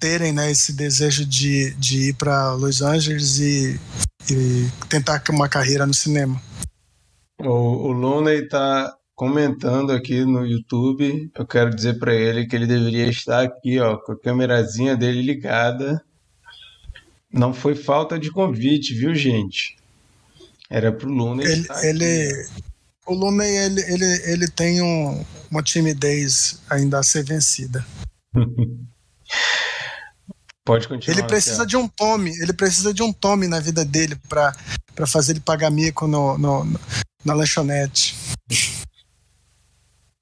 terem 0.00 0.32
né, 0.32 0.50
esse 0.50 0.72
desejo 0.72 1.24
de, 1.24 1.72
de 1.74 2.08
ir 2.08 2.14
para 2.14 2.52
Los 2.52 2.82
Angeles 2.82 3.38
e, 3.38 3.80
e, 4.30 4.68
tentar 4.88 5.22
uma 5.30 5.48
carreira 5.48 5.86
no 5.86 5.94
cinema. 5.94 6.40
O, 7.40 7.48
o 7.48 7.92
Looney 7.92 8.42
está 8.42 8.92
comentando 9.14 9.92
aqui 9.92 10.24
no 10.24 10.44
YouTube. 10.44 11.30
Eu 11.34 11.46
quero 11.46 11.74
dizer 11.74 11.98
para 11.98 12.12
ele 12.12 12.46
que 12.46 12.56
ele 12.56 12.66
deveria 12.66 13.08
estar 13.08 13.42
aqui, 13.42 13.78
ó, 13.78 13.96
com 13.98 14.12
a 14.12 14.20
câmerazinha 14.20 14.96
dele 14.96 15.22
ligada. 15.22 16.04
Não 17.34 17.52
foi 17.52 17.74
falta 17.74 18.16
de 18.16 18.30
convite, 18.30 18.94
viu, 18.94 19.12
gente? 19.12 19.76
Era 20.70 20.92
pro 20.92 21.10
Looney 21.10 21.44
ele, 21.44 21.66
ele 21.82 22.46
O 23.06 23.12
Looney, 23.12 23.56
ele, 23.56 23.80
ele, 23.92 24.22
ele 24.30 24.48
tem 24.48 24.80
um, 24.80 25.24
uma 25.50 25.60
timidez 25.62 26.60
ainda 26.70 27.00
a 27.00 27.02
ser 27.02 27.24
vencida. 27.24 27.84
Pode 30.64 30.86
continuar. 30.86 31.18
Ele 31.18 31.26
precisa 31.26 31.66
de 31.66 31.76
um 31.76 31.88
tome, 31.88 32.30
ele 32.40 32.52
precisa 32.52 32.94
de 32.94 33.02
um 33.02 33.12
tome 33.12 33.48
na 33.48 33.58
vida 33.60 33.84
dele 33.84 34.16
para 34.28 34.54
fazer 35.06 35.32
ele 35.32 35.40
pagar 35.40 35.70
mico 35.70 36.06
no, 36.06 36.38
no, 36.38 36.64
na 37.24 37.34
lanchonete. 37.34 38.16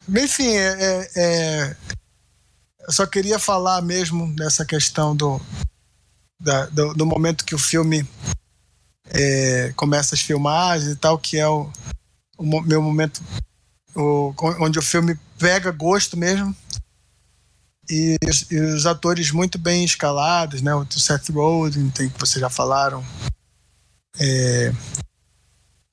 Enfim, 0.09 0.49
é, 0.49 0.73
é, 0.81 1.11
é, 1.15 1.77
eu 2.81 2.93
só 2.93 3.07
queria 3.07 3.39
falar 3.39 3.83
mesmo 3.83 4.35
dessa 4.35 4.65
questão 4.65 5.15
do, 5.15 5.41
da, 6.43 6.67
do, 6.67 6.95
do, 6.95 7.07
momento 7.07 7.45
que 7.45 7.55
o 7.55 7.59
filme 7.59 8.07
é, 9.07 9.73
começa 9.77 10.15
as 10.15 10.21
filmagens 10.21 10.91
e 10.93 10.97
tal, 10.97 11.19
que 11.19 11.39
é 11.39 11.49
o, 11.49 11.71
o 12.37 12.61
meu 12.63 12.83
momento 12.83 13.23
o, 13.95 14.35
onde 14.61 14.79
o 14.79 14.83
filme 14.83 15.19
pega 15.39 15.71
gosto 15.71 16.17
mesmo 16.17 16.55
e, 17.89 18.17
e, 18.51 18.61
os 18.61 18.87
atores 18.87 19.31
muito 19.31 19.59
bem 19.59 19.85
escalados, 19.85 20.63
né? 20.63 20.75
O 20.75 20.87
Seth 20.91 21.29
Rogen, 21.31 21.91
tem 21.91 22.09
que 22.09 22.19
vocês 22.19 22.41
já 22.41 22.49
falaram. 22.49 23.05
É, 24.19 24.73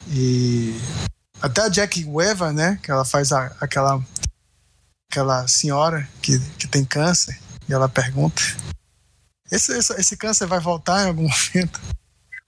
e 0.08 0.76
até 1.42 1.62
a 1.62 1.70
Jack 1.70 2.06
Weaver, 2.06 2.54
né? 2.54 2.80
Que 2.82 2.92
ela 2.92 3.04
faz 3.04 3.32
a, 3.32 3.48
aquela 3.60 4.04
aquela 5.10 5.48
senhora 5.48 6.08
que, 6.22 6.40
que 6.58 6.68
tem 6.68 6.86
câncer 6.86 7.38
e 7.68 7.74
ela 7.74 7.90
pergunta: 7.90 8.42
esse, 9.52 9.78
esse, 9.78 9.94
esse 9.94 10.18
câncer 10.18 10.48
vai 10.48 10.60
voltar 10.60 11.04
em 11.04 11.08
algum 11.08 11.28
momento? 11.30 11.80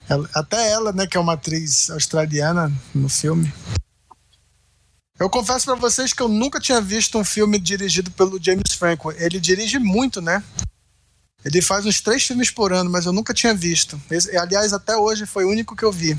Ela, 0.08 0.28
até 0.34 0.70
ela, 0.70 0.92
né? 0.92 1.06
Que 1.06 1.16
é 1.16 1.20
uma 1.20 1.34
atriz 1.34 1.90
australiana 1.90 2.72
no 2.94 3.08
filme. 3.08 3.52
Eu 5.18 5.30
confesso 5.30 5.66
para 5.66 5.76
vocês 5.76 6.12
que 6.12 6.22
eu 6.22 6.28
nunca 6.28 6.58
tinha 6.58 6.80
visto 6.80 7.18
um 7.18 7.24
filme 7.24 7.58
dirigido 7.58 8.10
pelo 8.10 8.42
James 8.42 8.72
Franco. 8.76 9.12
Ele 9.12 9.38
dirige 9.38 9.78
muito, 9.78 10.20
né? 10.20 10.42
Ele 11.44 11.60
faz 11.60 11.86
uns 11.86 12.00
três 12.00 12.24
filmes 12.24 12.50
por 12.50 12.72
ano, 12.72 12.90
mas 12.90 13.06
eu 13.06 13.12
nunca 13.12 13.34
tinha 13.34 13.54
visto. 13.54 14.00
Esse, 14.10 14.36
aliás, 14.36 14.72
até 14.72 14.96
hoje 14.96 15.26
foi 15.26 15.44
o 15.44 15.50
único 15.50 15.76
que 15.76 15.84
eu 15.84 15.92
vi. 15.92 16.18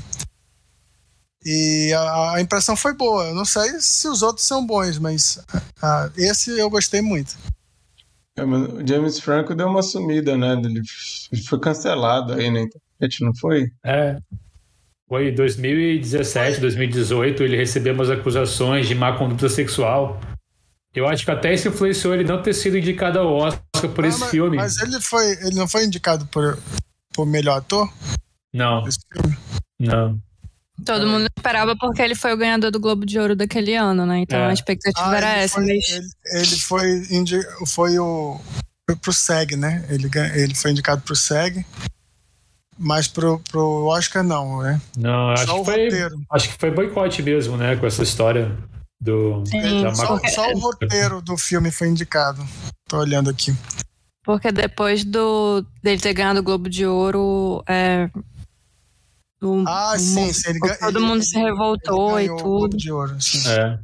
E 1.44 1.92
a, 1.92 2.32
a 2.32 2.40
impressão 2.40 2.76
foi 2.76 2.94
boa. 2.94 3.24
Eu 3.24 3.34
não 3.34 3.44
sei 3.44 3.78
se 3.80 4.08
os 4.08 4.22
outros 4.22 4.46
são 4.46 4.64
bons, 4.64 4.98
mas 4.98 5.38
a, 5.82 6.10
esse 6.16 6.50
eu 6.58 6.70
gostei 6.70 7.02
muito. 7.02 7.36
É, 8.36 8.44
o 8.44 8.86
James 8.86 9.20
Franco 9.20 9.54
deu 9.54 9.68
uma 9.68 9.82
sumida, 9.82 10.36
né? 10.36 10.52
Ele 10.54 10.82
foi 11.46 11.58
cancelado 11.60 12.32
aí 12.32 12.50
na 12.50 12.62
internet, 12.62 13.22
não 13.22 13.34
foi? 13.34 13.70
É, 13.84 14.18
foi 15.08 15.28
em 15.28 15.34
2017, 15.34 16.60
2018, 16.60 17.42
ele 17.42 17.56
recebeu 17.56 17.94
umas 17.94 18.10
acusações 18.10 18.88
de 18.88 18.94
má 18.94 19.16
conduta 19.16 19.48
sexual. 19.48 20.20
Eu 20.94 21.06
acho 21.06 21.24
que 21.24 21.30
até 21.30 21.52
isso 21.52 21.68
influenciou 21.68 22.14
ele 22.14 22.24
não 22.24 22.40
ter 22.40 22.54
sido 22.54 22.78
indicado 22.78 23.18
ao 23.18 23.32
Oscar 23.32 23.62
por 23.94 24.04
ah, 24.04 24.08
esse 24.08 24.20
mas, 24.20 24.30
filme. 24.30 24.56
Mas 24.56 24.78
ele, 24.78 25.00
foi, 25.00 25.32
ele 25.44 25.56
não 25.56 25.68
foi 25.68 25.84
indicado 25.84 26.26
por, 26.26 26.58
por 27.12 27.26
melhor 27.26 27.58
ator? 27.58 27.92
Não. 28.52 28.84
Não. 29.78 30.18
Todo 30.84 31.06
mundo 31.06 31.26
esperava 31.36 31.76
porque 31.76 32.02
ele 32.02 32.14
foi 32.14 32.32
o 32.32 32.36
ganhador 32.36 32.70
do 32.70 32.80
Globo 32.80 33.06
de 33.06 33.18
Ouro 33.18 33.36
daquele 33.36 33.74
ano, 33.74 34.04
né? 34.04 34.20
Então 34.20 34.38
é. 34.38 34.46
a 34.46 34.52
expectativa 34.52 35.08
ah, 35.08 35.16
era 35.16 35.36
essa. 35.36 35.54
Foi, 35.54 35.66
mas... 35.66 35.88
Ele, 35.88 36.06
ele 36.32 36.56
foi, 36.56 37.06
indi 37.10 37.40
foi 37.66 37.98
o 37.98 38.40
foi 38.88 38.96
pro 38.96 39.12
SEG, 39.12 39.56
né? 39.56 39.84
Ele, 39.88 40.10
ele 40.34 40.54
foi 40.54 40.70
indicado 40.70 41.02
pro 41.02 41.16
SEG. 41.16 41.64
Mas 42.76 43.06
pro, 43.06 43.40
pro 43.50 43.86
Oscar 43.86 44.24
não, 44.24 44.60
né? 44.62 44.80
Não, 44.96 45.30
acho 45.30 45.46
só 45.46 45.58
que, 45.58 45.64
foi, 45.64 45.84
roteiro. 45.84 46.16
acho 46.30 46.48
que 46.48 46.58
foi 46.58 46.70
boicote 46.72 47.22
mesmo, 47.22 47.56
né? 47.56 47.76
Com 47.76 47.86
essa 47.86 48.02
história 48.02 48.56
do. 49.00 49.44
Sim, 49.46 49.94
só, 49.94 50.18
só, 50.28 50.50
o 50.50 50.58
roteiro 50.58 51.22
do 51.22 51.36
filme 51.36 51.70
foi 51.70 51.88
indicado. 51.88 52.44
Tô 52.88 52.98
olhando 52.98 53.30
aqui. 53.30 53.54
Porque 54.24 54.50
depois 54.50 55.04
do 55.04 55.64
dele 55.82 56.00
ter 56.00 56.14
ganhado 56.14 56.40
o 56.40 56.42
Globo 56.42 56.68
de 56.68 56.84
Ouro, 56.84 57.62
é, 57.68 58.10
o, 59.44 59.64
ah, 59.66 59.94
o 59.94 59.98
sim, 59.98 60.32
sim 60.32 60.50
ele, 60.50 60.58
todo 60.60 60.98
ele, 60.98 61.06
mundo 61.06 61.24
se 61.24 61.36
revoltou 61.36 62.20
e 62.20 62.28
tudo. 62.36 62.76
De 62.76 62.90
ouro, 62.90 63.20
sim. 63.20 63.48
É. 63.48 63.78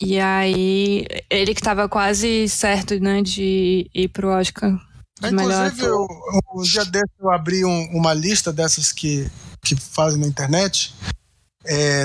E 0.00 0.18
aí, 0.18 1.06
ele 1.30 1.54
que 1.54 1.62
tava 1.62 1.88
quase 1.88 2.48
certo, 2.48 2.98
né, 2.98 3.22
de 3.22 3.88
ir 3.94 4.08
pro 4.08 4.28
Oscar 4.28 4.76
Inclusive, 5.22 5.82
eu, 5.82 6.06
um 6.54 6.62
dia 6.62 6.84
desse 6.84 7.12
eu 7.20 7.30
abri 7.30 7.64
um, 7.64 7.84
uma 7.96 8.12
lista 8.12 8.52
dessas 8.52 8.92
que, 8.92 9.30
que 9.62 9.76
fazem 9.76 10.20
na 10.20 10.26
internet. 10.26 10.94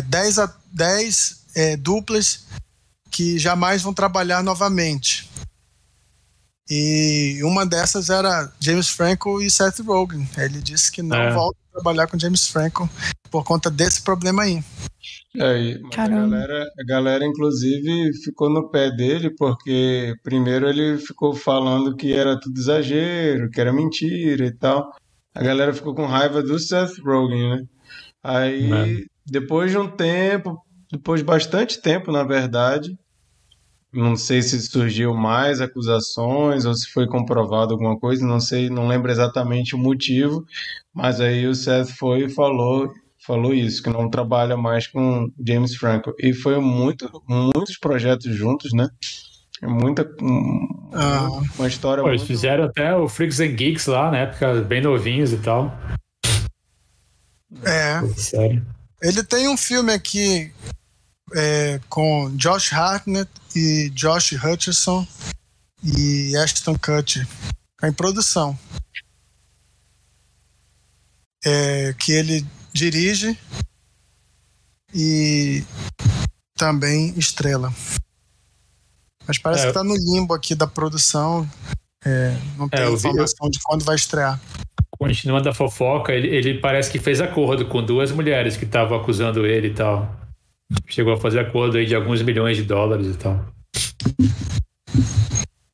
10 0.05 0.37
é, 0.37 0.41
a 0.41 0.53
10 0.71 1.45
é, 1.55 1.77
duplas 1.77 2.45
que 3.09 3.39
jamais 3.39 3.81
vão 3.81 3.93
trabalhar 3.93 4.43
novamente. 4.43 5.29
E 6.69 7.39
uma 7.43 7.65
dessas 7.65 8.11
era 8.11 8.53
James 8.59 8.89
Franco 8.89 9.41
e 9.41 9.49
Seth 9.49 9.79
Rogen. 9.79 10.29
Ele 10.37 10.61
disse 10.61 10.91
que 10.91 11.01
não 11.01 11.17
é. 11.17 11.33
volta 11.33 11.57
trabalhar 11.79 12.07
com 12.07 12.19
James 12.19 12.47
Franco 12.47 12.89
por 13.31 13.43
conta 13.43 13.71
desse 13.71 14.03
problema 14.03 14.43
aí. 14.43 14.61
É, 15.35 15.79
a 15.95 16.07
galera, 16.07 16.67
a 16.79 16.83
galera, 16.85 17.25
inclusive, 17.25 18.11
ficou 18.23 18.49
no 18.49 18.69
pé 18.69 18.91
dele, 18.91 19.29
porque 19.29 20.13
primeiro 20.23 20.67
ele 20.67 20.97
ficou 20.97 21.33
falando 21.33 21.95
que 21.95 22.13
era 22.13 22.39
tudo 22.39 22.59
exagero, 22.59 23.49
que 23.49 23.61
era 23.61 23.71
mentira 23.71 24.45
e 24.45 24.51
tal. 24.51 24.91
A 25.33 25.41
galera 25.41 25.73
ficou 25.73 25.95
com 25.95 26.05
raiva 26.05 26.41
do 26.41 26.59
Seth 26.59 26.99
Rogen, 27.03 27.49
né? 27.49 27.63
Aí, 28.23 28.71
é. 28.71 29.05
depois 29.25 29.71
de 29.71 29.77
um 29.77 29.87
tempo, 29.87 30.57
depois 30.91 31.21
de 31.21 31.25
bastante 31.25 31.81
tempo, 31.81 32.11
na 32.11 32.23
verdade, 32.23 32.97
não 33.91 34.15
sei 34.15 34.41
se 34.41 34.61
surgiu 34.61 35.13
mais 35.13 35.61
acusações 35.61 36.65
ou 36.65 36.73
se 36.73 36.87
foi 36.91 37.07
comprovado 37.07 37.73
alguma 37.73 37.97
coisa, 37.99 38.25
não 38.25 38.39
sei, 38.39 38.69
não 38.69 38.87
lembro 38.87 39.11
exatamente 39.11 39.75
o 39.75 39.77
motivo, 39.77 40.45
mas 40.93 41.19
aí 41.19 41.47
o 41.47 41.55
Seth 41.55 41.89
foi 41.89 42.25
e 42.25 42.29
falou 42.29 42.91
falou 43.25 43.53
isso, 43.53 43.83
que 43.83 43.89
não 43.89 44.09
trabalha 44.09 44.57
mais 44.57 44.87
com 44.87 45.31
James 45.45 45.75
Franco. 45.75 46.13
E 46.17 46.33
foi 46.33 46.59
muito, 46.59 47.07
muitos 47.27 47.77
projetos 47.77 48.33
juntos, 48.35 48.73
né? 48.73 48.89
É 49.61 49.67
muita. 49.67 50.09
Ah. 50.93 51.27
Uma 51.57 51.67
história 51.67 52.01
Pô, 52.01 52.09
muito... 52.09 52.21
Eles 52.21 52.27
fizeram 52.27 52.63
até 52.63 52.95
o 52.95 53.07
Freaks 53.07 53.39
and 53.39 53.55
Geeks 53.55 53.85
lá, 53.85 54.09
na 54.09 54.19
época, 54.19 54.61
bem 54.61 54.81
novinhos 54.81 55.31
e 55.33 55.37
tal. 55.37 55.77
É. 57.63 58.01
Sério. 58.15 58.65
Ele 59.01 59.23
tem 59.23 59.47
um 59.47 59.57
filme 59.57 59.93
aqui 59.93 60.51
é, 61.35 61.79
com 61.89 62.29
Josh 62.35 62.73
Hartnett 62.73 63.29
e 63.55 63.89
Josh 63.91 64.33
Hutcherson 64.33 65.05
e 65.83 66.35
Ashton 66.37 66.77
Kutcher. 66.77 67.27
Tá 67.77 67.87
em 67.87 67.93
produção. 67.93 68.57
É, 71.45 71.93
que 71.97 72.11
ele 72.11 72.45
dirige 72.73 73.37
e 74.93 75.63
também 76.57 77.13
estrela. 77.17 77.73
Mas 79.25 79.37
parece 79.37 79.63
é, 79.63 79.67
que 79.67 79.73
tá 79.73 79.83
no 79.83 79.95
limbo 79.95 80.33
aqui 80.33 80.55
da 80.55 80.67
produção. 80.67 81.49
É, 82.03 82.35
não 82.57 82.67
tem 82.67 82.81
é, 82.81 82.89
informação 82.89 83.47
vi, 83.47 83.51
de 83.51 83.59
quando 83.63 83.85
vai 83.85 83.95
estrear. 83.95 84.39
Continuando 84.97 85.47
a 85.47 85.53
fofoca, 85.53 86.11
ele, 86.11 86.27
ele, 86.27 86.59
parece 86.59 86.91
que 86.91 86.99
fez 86.99 87.21
acordo 87.21 87.65
com 87.67 87.83
duas 87.83 88.11
mulheres 88.11 88.57
que 88.57 88.65
estavam 88.65 88.99
acusando 88.99 89.45
ele 89.45 89.67
e 89.67 89.73
tal. 89.73 90.13
Chegou 90.87 91.13
a 91.13 91.17
fazer 91.17 91.39
acordo 91.39 91.77
aí 91.77 91.85
de 91.85 91.95
alguns 91.95 92.21
milhões 92.21 92.57
de 92.57 92.63
dólares 92.63 93.07
e 93.07 93.17
tal. 93.17 93.45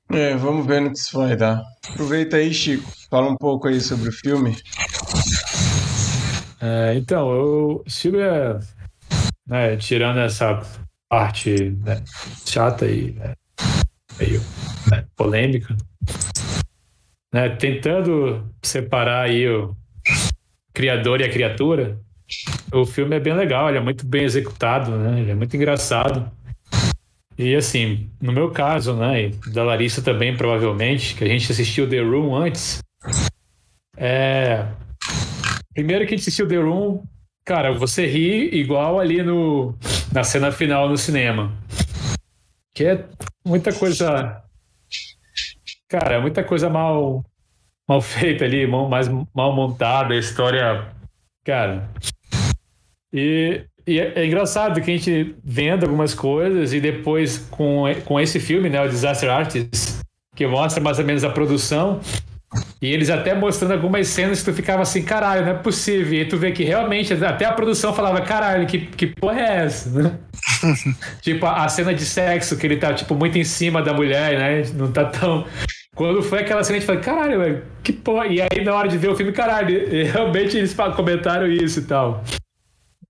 É, 0.09 0.35
vamos 0.35 0.65
ver 0.65 0.81
no 0.81 0.91
que 0.91 0.97
isso 0.97 1.17
vai 1.17 1.35
dar. 1.35 1.61
Aproveita 1.89 2.37
aí, 2.37 2.53
Chico. 2.53 2.89
Fala 3.09 3.29
um 3.29 3.35
pouco 3.35 3.67
aí 3.67 3.81
sobre 3.81 4.09
o 4.09 4.13
filme. 4.13 4.55
É, 6.61 6.95
então, 6.95 7.31
eu, 7.31 7.83
filme 7.87 8.19
é, 8.19 8.57
né, 9.47 9.77
tirando 9.77 10.19
essa 10.19 10.61
parte 11.09 11.71
né, 11.83 12.03
chata 12.45 12.87
e 12.87 13.11
né, 13.11 13.33
meio 14.17 14.41
né, 14.89 15.05
polêmica, 15.15 15.75
né, 17.33 17.49
tentando 17.49 18.49
separar 18.63 19.23
aí 19.23 19.47
o 19.47 19.75
criador 20.73 21.21
e 21.21 21.25
a 21.25 21.31
criatura, 21.31 21.99
o 22.71 22.85
filme 22.85 23.15
é 23.15 23.19
bem 23.19 23.33
legal, 23.33 23.69
ele 23.69 23.77
é 23.77 23.81
muito 23.81 24.05
bem 24.05 24.23
executado, 24.23 24.91
né, 24.91 25.21
ele 25.21 25.31
é 25.31 25.35
muito 25.35 25.55
engraçado. 25.55 26.31
E 27.37 27.53
assim, 27.55 28.09
no 28.21 28.31
meu 28.31 28.51
caso, 28.51 28.95
né, 28.95 29.25
e 29.25 29.29
da 29.51 29.63
Larissa 29.63 30.01
também 30.01 30.35
provavelmente, 30.35 31.15
que 31.15 31.23
a 31.23 31.27
gente 31.27 31.51
assistiu 31.51 31.89
The 31.89 31.99
Room 31.99 32.33
antes, 32.35 32.79
é, 33.97 34.65
Primeiro 35.75 36.07
que 36.07 36.13
a 36.13 36.17
gente 36.17 36.21
assistiu 36.21 36.47
The 36.47 36.55
Room, 36.55 37.03
cara, 37.43 37.73
você 37.73 38.07
ri 38.07 38.47
igual 38.57 38.97
ali 38.97 39.21
no, 39.21 39.75
na 40.09 40.23
cena 40.23 40.49
final 40.49 40.87
no 40.87 40.97
cinema. 40.97 41.51
Que 42.73 42.85
é 42.85 43.05
muita 43.45 43.73
coisa. 43.73 44.41
Cara, 45.89 46.21
muita 46.21 46.45
coisa 46.45 46.69
mal, 46.69 47.25
mal 47.85 47.99
feita 47.99 48.45
ali, 48.45 48.65
mais 48.65 49.09
mal 49.09 49.53
montada, 49.53 50.13
a 50.13 50.17
história. 50.17 50.89
Cara. 51.43 51.91
E, 53.13 53.61
e 53.87 53.99
é, 53.99 54.13
é, 54.15 54.25
engraçado 54.25 54.81
que 54.81 54.91
a 54.91 54.97
gente 54.97 55.35
vendo 55.43 55.83
algumas 55.83 56.13
coisas 56.13 56.73
e 56.73 56.79
depois 56.79 57.37
com, 57.49 57.83
com 58.03 58.19
esse 58.19 58.39
filme, 58.39 58.69
né, 58.69 58.83
o 58.83 58.89
Disaster 58.89 59.29
Artist, 59.29 59.99
que 60.35 60.45
mostra 60.45 60.83
mais 60.83 60.99
ou 60.99 61.05
menos 61.05 61.23
a 61.23 61.29
produção, 61.29 62.01
E 62.81 62.87
eles 62.87 63.09
até 63.09 63.33
mostrando 63.33 63.73
algumas 63.73 64.07
cenas 64.07 64.39
que 64.39 64.45
tu 64.45 64.53
ficava 64.53 64.81
assim, 64.81 65.03
caralho, 65.03 65.43
não 65.43 65.51
é 65.51 65.55
possível. 65.55 66.21
E 66.21 66.25
tu 66.25 66.37
vê 66.37 66.51
que 66.51 66.63
realmente, 66.63 67.13
até 67.13 67.45
a 67.45 67.53
produção 67.53 67.93
falava, 67.93 68.21
caralho, 68.21 68.67
que, 68.67 68.79
que 68.79 69.07
porra 69.07 69.39
é 69.39 69.65
essa, 69.65 69.89
né? 69.89 70.17
tipo, 71.21 71.45
a, 71.45 71.65
a, 71.65 71.69
cena 71.69 71.93
de 71.93 72.05
sexo, 72.05 72.57
que 72.57 72.65
ele 72.65 72.77
tá, 72.77 72.93
tipo, 72.93 73.15
muito 73.15 73.37
em 73.37 73.43
cima 73.43 73.81
da 73.81 73.93
mulher, 73.93 74.37
né? 74.37 74.71
Não 74.75 74.91
tá 74.91 75.05
tão. 75.05 75.45
Quando 75.95 76.21
foi 76.21 76.39
aquela 76.39 76.63
cena, 76.63 76.77
a 76.77 76.79
gente 76.79 76.87
falou, 76.87 77.01
caralho, 77.01 77.39
velho, 77.39 77.63
que 77.81 77.93
porra. 77.93 78.27
E 78.27 78.41
aí, 78.41 78.63
na 78.63 78.73
hora 78.73 78.87
de 78.87 78.97
ver 78.97 79.09
o 79.09 79.15
filme, 79.15 79.31
caralho, 79.31 79.89
realmente 80.11 80.57
eles 80.57 80.75
comentaram 80.95 81.47
isso 81.47 81.79
e 81.79 81.83
tal. 81.83 82.23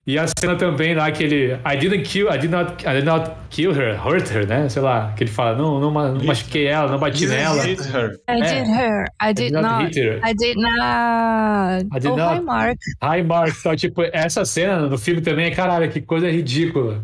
E 0.07 0.19
a 0.19 0.27
cena 0.27 0.55
também 0.55 0.93
lá 0.93 1.09
que 1.09 1.23
ele. 1.23 1.53
I 1.65 1.75
didn't 1.77 2.03
kill, 2.03 2.29
I 2.31 2.37
did 2.37 2.51
not, 2.51 2.85
I 2.85 2.93
did 2.93 3.05
not 3.05 3.31
kill 3.49 3.71
her, 3.71 3.97
hurt 3.97 4.29
her, 4.29 4.47
né? 4.47 4.69
Sei 4.69 4.79
lá, 4.79 5.11
que 5.17 5.23
ele 5.23 5.31
fala, 5.31 5.57
não, 5.57 5.79
não, 5.79 5.91
não 5.91 6.23
machuquei 6.23 6.67
ela, 6.67 6.91
não 6.91 6.99
bati 6.99 7.25
nela. 7.25 7.63
Hit 7.63 7.81
her. 7.81 8.11
I 8.29 8.39
é. 8.39 8.53
did 8.53 8.67
her. 8.69 9.05
I 9.19 9.33
did, 9.33 9.45
I 9.45 9.49
did 9.49 9.51
not, 9.53 9.63
not 9.63 9.85
hit 9.85 9.99
her. 9.99 10.21
I 10.23 10.33
did 10.35 10.57
not. 10.57 11.85
I 11.91 11.99
did 11.99 12.11
oh, 12.11 12.15
not. 12.15 12.35
Hi, 12.35 12.39
Mark. 12.39 12.77
Hi, 13.01 13.23
Mark. 13.23 13.55
Então, 13.59 13.75
tipo, 13.75 14.03
essa 14.13 14.45
cena 14.45 14.81
no 14.81 14.95
filme 14.95 15.21
também 15.21 15.47
é, 15.47 15.51
caralho, 15.51 15.89
que 15.89 15.99
coisa 15.99 16.29
ridícula. 16.29 17.03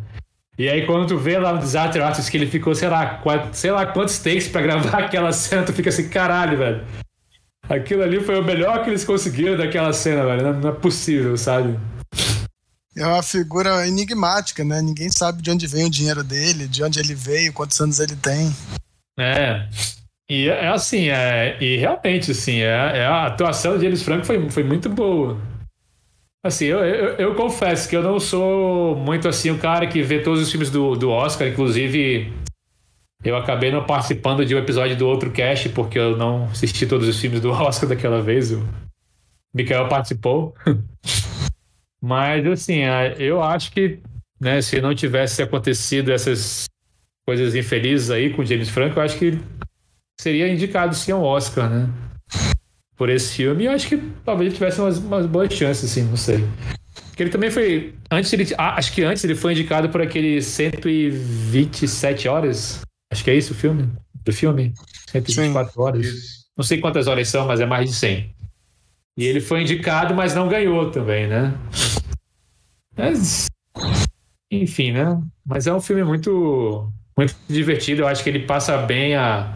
E 0.59 0.69
aí, 0.69 0.85
quando 0.85 1.07
tu 1.07 1.17
vê 1.17 1.39
lá 1.39 1.53
no 1.53 1.59
Disaster 1.59 2.03
Artist 2.03 2.29
que 2.29 2.37
ele 2.37 2.45
ficou, 2.45 2.75
sei 2.75 2.87
lá, 2.87 3.15
quatro, 3.15 3.49
sei 3.53 3.71
lá 3.71 3.83
quantos 3.87 4.19
takes 4.19 4.47
pra 4.47 4.61
gravar 4.61 5.05
aquela 5.05 5.31
cena, 5.31 5.63
tu 5.63 5.73
fica 5.73 5.89
assim, 5.89 6.07
caralho, 6.07 6.55
velho. 6.55 6.83
Aquilo 7.67 8.03
ali 8.03 8.19
foi 8.19 8.39
o 8.39 8.43
melhor 8.43 8.83
que 8.83 8.91
eles 8.91 9.03
conseguiram 9.03 9.57
daquela 9.57 9.91
cena, 9.91 10.23
velho. 10.23 10.43
Não, 10.43 10.53
não 10.59 10.69
é 10.69 10.73
possível, 10.73 11.35
sabe? 11.35 11.79
É 12.95 13.05
uma 13.05 13.23
figura 13.23 13.87
enigmática, 13.87 14.63
né? 14.63 14.81
Ninguém 14.81 15.09
sabe 15.09 15.41
de 15.41 15.49
onde 15.49 15.65
vem 15.65 15.85
o 15.85 15.89
dinheiro 15.89 16.23
dele, 16.23 16.67
de 16.67 16.83
onde 16.83 16.99
ele 16.99 17.15
veio, 17.15 17.53
quantos 17.53 17.79
anos 17.79 17.99
ele 17.99 18.15
tem. 18.17 18.53
É. 19.17 19.67
E 20.29 20.49
é, 20.49 20.65
é 20.65 20.67
assim, 20.67 21.09
é, 21.09 21.57
e 21.61 21.77
realmente, 21.77 22.31
assim, 22.31 22.59
é, 22.59 22.97
é 22.97 23.05
a 23.05 23.27
atuação 23.27 23.77
de 23.77 23.85
James 23.85 24.03
Franco 24.03 24.25
foi, 24.25 24.49
foi 24.49 24.63
muito 24.63 24.89
boa. 24.89 25.37
Assim, 26.43 26.65
eu, 26.65 26.79
eu, 26.79 27.15
eu, 27.17 27.35
confesso 27.35 27.87
que 27.87 27.95
eu 27.95 28.01
não 28.01 28.19
sou 28.19 28.95
muito 28.95 29.27
assim 29.27 29.51
o 29.51 29.59
cara 29.59 29.85
que 29.85 30.01
vê 30.01 30.21
todos 30.21 30.41
os 30.41 30.49
filmes 30.49 30.71
do, 30.71 30.95
do 30.95 31.11
Oscar, 31.11 31.47
inclusive 31.47 32.33
eu 33.23 33.37
acabei 33.37 33.71
não 33.71 33.85
participando 33.85 34.43
de 34.43 34.55
um 34.55 34.57
episódio 34.57 34.97
do 34.97 35.07
outro 35.07 35.29
cast 35.29 35.69
porque 35.69 35.99
eu 35.99 36.17
não 36.17 36.45
assisti 36.45 36.87
todos 36.87 37.07
os 37.07 37.19
filmes 37.19 37.39
do 37.39 37.51
Oscar 37.53 37.87
daquela 37.87 38.21
vez. 38.23 38.51
O 38.51 38.67
Mikael 39.53 39.87
participou. 39.87 40.55
Mas, 42.01 42.45
assim, 42.47 42.79
eu 43.19 43.43
acho 43.43 43.71
que 43.71 43.99
né, 44.39 44.59
se 44.59 44.81
não 44.81 44.95
tivesse 44.95 45.43
acontecido 45.43 46.11
essas 46.11 46.65
coisas 47.25 47.53
infelizes 47.53 48.09
aí 48.09 48.31
com 48.31 48.41
o 48.41 48.45
James 48.45 48.69
Franco, 48.69 48.99
eu 48.99 49.03
acho 49.03 49.17
que 49.19 49.39
seria 50.19 50.51
indicado 50.51 50.95
sim 50.95 51.11
ao 51.11 51.23
Oscar, 51.23 51.69
né? 51.69 51.87
Por 52.97 53.09
esse 53.09 53.35
filme. 53.35 53.63
E 53.63 53.67
eu 53.67 53.71
acho 53.71 53.87
que 53.87 53.97
talvez 54.25 54.47
ele 54.47 54.55
tivesse 54.55 54.81
umas, 54.81 54.97
umas 54.97 55.25
boas 55.27 55.53
chances, 55.53 55.91
assim, 55.91 56.03
não 56.03 56.17
sei. 56.17 56.43
Porque 57.07 57.23
ele 57.23 57.29
também 57.29 57.51
foi. 57.51 57.93
Antes 58.09 58.33
ele. 58.33 58.47
Ah, 58.57 58.75
acho 58.75 58.93
que 58.93 59.03
antes 59.03 59.23
ele 59.23 59.35
foi 59.35 59.53
indicado 59.53 59.89
por 59.89 60.01
aquele 60.01 60.41
127 60.41 62.27
horas. 62.27 62.81
Acho 63.11 63.23
que 63.23 63.29
é 63.29 63.35
isso 63.35 63.53
o 63.53 63.55
filme? 63.55 63.89
Do 64.23 64.33
filme? 64.33 64.73
124 65.11 65.73
sim, 65.73 65.79
horas. 65.79 66.05
Isso. 66.05 66.41
Não 66.57 66.63
sei 66.63 66.79
quantas 66.79 67.07
horas 67.07 67.27
são, 67.27 67.47
mas 67.47 67.59
é 67.59 67.65
mais 67.65 67.89
de 67.89 67.95
100. 67.95 68.35
E 69.17 69.25
ele 69.25 69.41
foi 69.41 69.61
indicado, 69.61 70.13
mas 70.13 70.33
não 70.33 70.47
ganhou 70.47 70.89
também, 70.89 71.27
né? 71.27 71.53
Mas, 72.95 73.47
enfim, 74.51 74.91
né? 74.91 75.21
Mas 75.45 75.67
é 75.67 75.73
um 75.73 75.81
filme 75.81 76.03
muito, 76.03 76.91
muito 77.17 77.35
divertido. 77.47 78.01
Eu 78.01 78.07
acho 78.07 78.23
que 78.23 78.29
ele 78.29 78.45
passa 78.45 78.77
bem 78.77 79.15
a. 79.15 79.55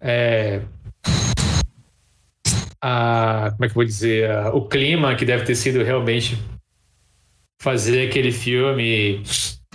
É, 0.00 0.62
a 2.82 3.50
como 3.52 3.64
é 3.64 3.68
que 3.68 3.72
eu 3.72 3.74
vou 3.74 3.84
dizer? 3.84 4.30
A, 4.30 4.50
o 4.54 4.68
clima 4.68 5.14
que 5.14 5.24
deve 5.24 5.44
ter 5.44 5.54
sido 5.54 5.82
realmente 5.82 6.38
fazer 7.60 8.08
aquele 8.08 8.32
filme 8.32 8.82
e, 8.82 9.22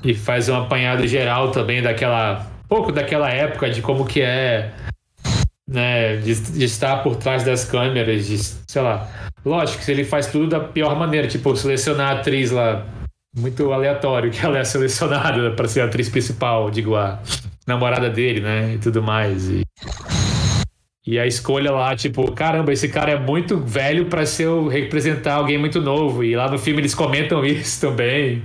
e 0.04 0.14
faz 0.14 0.50
um 0.50 0.56
apanhado 0.56 1.06
geral 1.08 1.52
também 1.52 1.82
daquela. 1.82 2.52
pouco 2.68 2.92
daquela 2.92 3.30
época 3.30 3.70
de 3.70 3.82
como 3.82 4.06
que 4.06 4.22
é 4.22 4.74
né, 5.76 6.16
de, 6.18 6.34
de, 6.34 6.66
estar 6.66 7.04
por 7.04 7.18
trás 7.18 7.44
das 7.44 7.66
câmeras, 7.66 8.26
de, 8.26 8.38
sei 8.38 8.82
lá. 8.82 9.08
Lógico 9.46 9.86
que 9.86 9.92
ele 9.92 10.04
faz 10.04 10.28
tudo 10.28 10.48
da 10.48 10.60
pior 10.60 10.98
maneira, 10.98 11.28
tipo, 11.28 11.56
selecionar 11.56 12.16
a 12.16 12.20
atriz 12.20 12.50
lá, 12.50 12.86
muito 13.38 13.72
aleatório 13.72 14.32
que 14.32 14.44
ela 14.44 14.58
é 14.58 14.64
selecionada 14.64 15.52
para 15.56 15.68
ser 15.68 15.82
a 15.82 15.86
atriz 15.86 16.10
principal, 16.10 16.72
digo, 16.72 16.96
a 16.96 17.20
namorada 17.68 18.10
dele, 18.10 18.40
né, 18.40 18.74
e 18.76 18.78
tudo 18.78 19.04
mais. 19.04 19.50
E, 19.50 19.64
e 21.06 21.20
a 21.20 21.28
escolha 21.28 21.72
lá, 21.72 21.96
tipo, 21.96 22.32
caramba, 22.32 22.74
esse 22.74 22.88
cara 22.88 23.12
é 23.12 23.20
muito 23.20 23.60
velho 23.60 24.06
para 24.06 24.26
ser 24.26 24.50
representar 24.70 25.36
alguém 25.36 25.58
muito 25.58 25.80
novo. 25.82 26.24
E 26.24 26.36
lá 26.36 26.50
no 26.50 26.58
filme 26.58 26.82
eles 26.82 26.96
comentam 26.96 27.44
isso 27.46 27.82
também. 27.82 28.42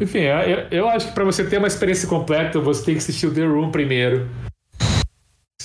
Enfim, 0.00 0.20
eu, 0.20 0.66
eu 0.70 0.88
acho 0.88 1.08
que 1.08 1.14
para 1.14 1.24
você 1.24 1.44
ter 1.44 1.58
uma 1.58 1.68
experiência 1.68 2.08
completa, 2.08 2.58
você 2.58 2.84
tem 2.84 2.94
que 2.94 2.98
assistir 2.98 3.26
o 3.26 3.34
The 3.34 3.44
Room 3.44 3.70
primeiro. 3.70 4.28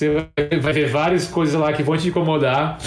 Você 0.03 0.59
vai 0.59 0.73
ver 0.73 0.89
várias 0.89 1.27
coisas 1.27 1.55
lá 1.55 1.71
que 1.71 1.81
vão 1.81 1.95
te 1.95 2.09
incomodar. 2.09 2.77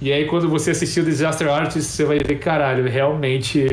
E 0.00 0.12
aí, 0.12 0.26
quando 0.26 0.48
você 0.48 0.72
assistiu 0.72 1.04
Disaster 1.04 1.48
Artist, 1.48 1.90
você 1.90 2.04
vai 2.04 2.18
ver, 2.18 2.38
caralho, 2.38 2.88
realmente 2.88 3.66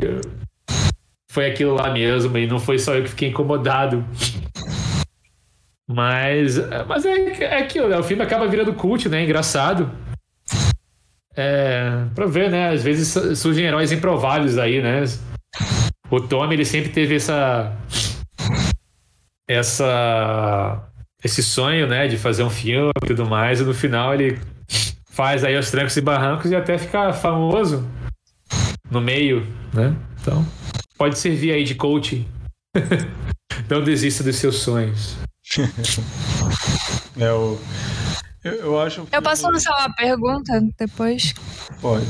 foi 1.32 1.48
aquilo 1.50 1.74
lá 1.74 1.92
mesmo. 1.92 2.38
E 2.38 2.46
não 2.46 2.60
foi 2.60 2.78
só 2.78 2.94
eu 2.94 3.04
que 3.04 3.10
fiquei 3.10 3.30
incomodado. 3.30 4.06
Mas, 5.88 6.58
mas 6.88 7.06
é, 7.06 7.44
é 7.44 7.58
aquilo, 7.58 7.88
né? 7.88 7.98
O 7.98 8.04
filme 8.04 8.24
acaba 8.24 8.48
virando 8.48 8.74
cult, 8.74 9.10
né? 9.10 9.24
Engraçado. 9.24 9.92
É, 11.36 12.06
pra 12.14 12.28
ver, 12.28 12.50
né? 12.50 12.70
Às 12.70 12.84
vezes 12.84 13.38
surgem 13.38 13.66
heróis 13.66 13.92
improváveis 13.92 14.58
aí, 14.58 14.82
né? 14.82 15.04
O 16.10 16.22
Tommy, 16.22 16.54
ele 16.54 16.66
sempre 16.66 16.92
teve 16.92 17.16
essa. 17.16 17.76
Essa 19.48 20.90
esse 21.26 21.42
sonho, 21.42 21.88
né, 21.88 22.08
de 22.08 22.20
fazer 22.20 22.44
um 22.44 22.52
filme 22.52 22.92
e 23.02 23.08
tudo 23.08 23.26
mais, 23.26 23.60
e 23.60 23.64
no 23.64 23.74
final 23.74 24.14
ele 24.14 24.40
faz 25.10 25.44
aí 25.44 25.58
os 25.58 25.72
trancos 25.72 25.98
e 25.98 26.02
barrancos 26.02 26.52
e 26.52 26.56
até 26.56 26.78
fica 26.78 27.12
famoso 27.14 27.84
no 28.92 29.02
meio, 29.02 29.42
né? 29.74 29.96
Então, 30.22 30.46
pode 31.00 31.18
servir 31.18 31.52
aí 31.52 31.64
de 31.64 31.74
coaching. 31.74 32.28
Não 33.68 33.84
desista 33.84 34.24
dos 34.24 34.36
seus 34.36 34.58
sonhos. 34.58 35.18
é, 37.18 37.32
o... 37.32 37.58
eu, 38.44 38.54
eu 38.54 38.80
acho 38.80 39.04
que... 39.06 39.16
Eu 39.16 39.22
posso 39.24 39.50
lançar 39.50 39.76
uma 39.80 39.96
pergunta 39.96 40.62
depois? 40.78 41.34
Pode. 41.82 42.06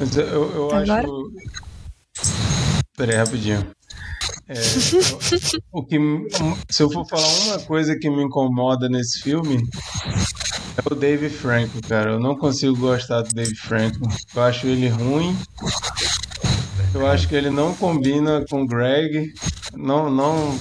Mas 0.00 0.16
eu, 0.16 0.52
eu 0.52 0.64
Agora? 0.74 1.00
acho... 1.00 1.32
Peraí, 2.96 3.16
rapidinho. 3.16 3.64
É, 4.46 4.54
o 5.72 5.82
que, 5.82 5.98
se 6.70 6.82
eu 6.82 6.90
for 6.90 7.06
falar 7.08 7.26
uma 7.46 7.58
coisa 7.60 7.96
que 7.98 8.10
me 8.10 8.22
incomoda 8.22 8.88
nesse 8.88 9.22
filme, 9.22 9.66
é 10.76 10.92
o 10.92 10.94
Dave 10.94 11.30
Franco, 11.30 11.80
cara. 11.88 12.12
Eu 12.12 12.20
não 12.20 12.36
consigo 12.36 12.76
gostar 12.76 13.22
do 13.22 13.34
Dave 13.34 13.54
Franco. 13.54 14.06
Eu 14.34 14.42
acho 14.42 14.66
ele 14.66 14.88
ruim. 14.88 15.36
Eu 16.92 17.06
acho 17.06 17.26
que 17.26 17.34
ele 17.34 17.50
não 17.50 17.74
combina 17.74 18.44
com 18.48 18.62
o 18.62 18.66
Greg. 18.66 19.32
Não, 19.74 20.10
não. 20.10 20.58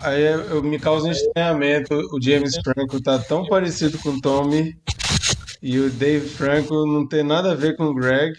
Aí 0.00 0.22
eu, 0.22 0.62
me 0.62 0.78
causa 0.78 1.08
um 1.08 1.12
estranhamento. 1.12 1.94
O 2.12 2.20
James 2.20 2.56
Franco 2.62 3.00
tá 3.00 3.18
tão 3.18 3.46
parecido 3.46 3.98
com 3.98 4.10
o 4.10 4.20
Tommy 4.20 4.76
e 5.62 5.78
o 5.78 5.90
Dave 5.90 6.28
Franco 6.28 6.86
não 6.86 7.06
tem 7.06 7.22
nada 7.22 7.52
a 7.52 7.54
ver 7.54 7.76
com 7.76 7.84
o 7.84 7.94
Greg. 7.94 8.36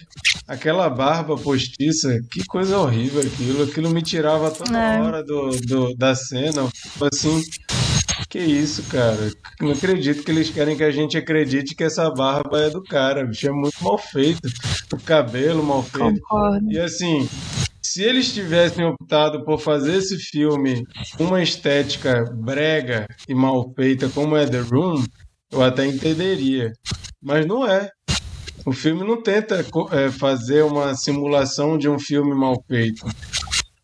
Aquela 0.48 0.90
barba 0.90 1.36
postiça, 1.36 2.20
que 2.32 2.46
coisa 2.46 2.78
horrível 2.78 3.22
aquilo. 3.22 3.64
Aquilo 3.64 3.90
me 3.90 4.02
tirava 4.02 4.52
toda 4.52 4.78
é. 4.78 5.02
hora 5.02 5.24
do, 5.24 5.50
do, 5.62 5.96
da 5.96 6.16
cena. 6.16 6.70
Assim, 7.02 7.42
que 8.30 8.40
isso, 8.40 8.84
cara? 8.84 9.32
Não 9.62 9.72
acredito 9.72 10.24
que 10.24 10.32
eles 10.32 10.50
querem 10.50 10.76
que 10.76 10.84
a 10.84 10.92
gente 10.92 11.18
acredite 11.18 11.76
que 11.76 11.84
essa 11.84 12.10
barba 12.10 12.62
é 12.62 12.70
do 12.70 12.84
cara. 12.84 13.26
Bicho, 13.26 13.48
é 13.48 13.52
muito 13.52 13.84
mal 13.84 13.98
feito. 13.98 14.48
O 14.94 14.98
cabelo 14.98 15.64
mal 15.64 15.84
feito. 15.84 16.20
Concordo. 16.22 16.72
E 16.72 16.80
assim, 16.80 17.28
se 17.82 18.04
eles 18.04 18.34
tivessem 18.34 18.86
optado 18.86 19.44
por 19.44 19.60
fazer 19.60 19.98
esse 19.98 20.18
filme 20.18 20.86
uma 21.20 21.42
estética 21.42 22.26
brega 22.34 23.08
e 23.28 23.34
mal 23.34 23.74
feita 23.76 24.10
como 24.10 24.36
é 24.36 24.46
The 24.46 24.60
Room, 24.60 25.04
eu 25.52 25.62
até 25.62 25.86
entenderia. 25.86 26.74
Mas 27.22 27.46
não 27.46 27.66
é. 27.66 27.90
O 28.66 28.74
filme 28.74 29.04
não 29.06 29.22
tenta 29.22 29.66
é, 29.92 30.12
fazer 30.12 30.64
uma 30.64 30.94
simulação 30.94 31.78
de 31.78 31.88
um 31.88 31.98
filme 31.98 32.36
mal 32.36 32.62
feito. 32.68 33.06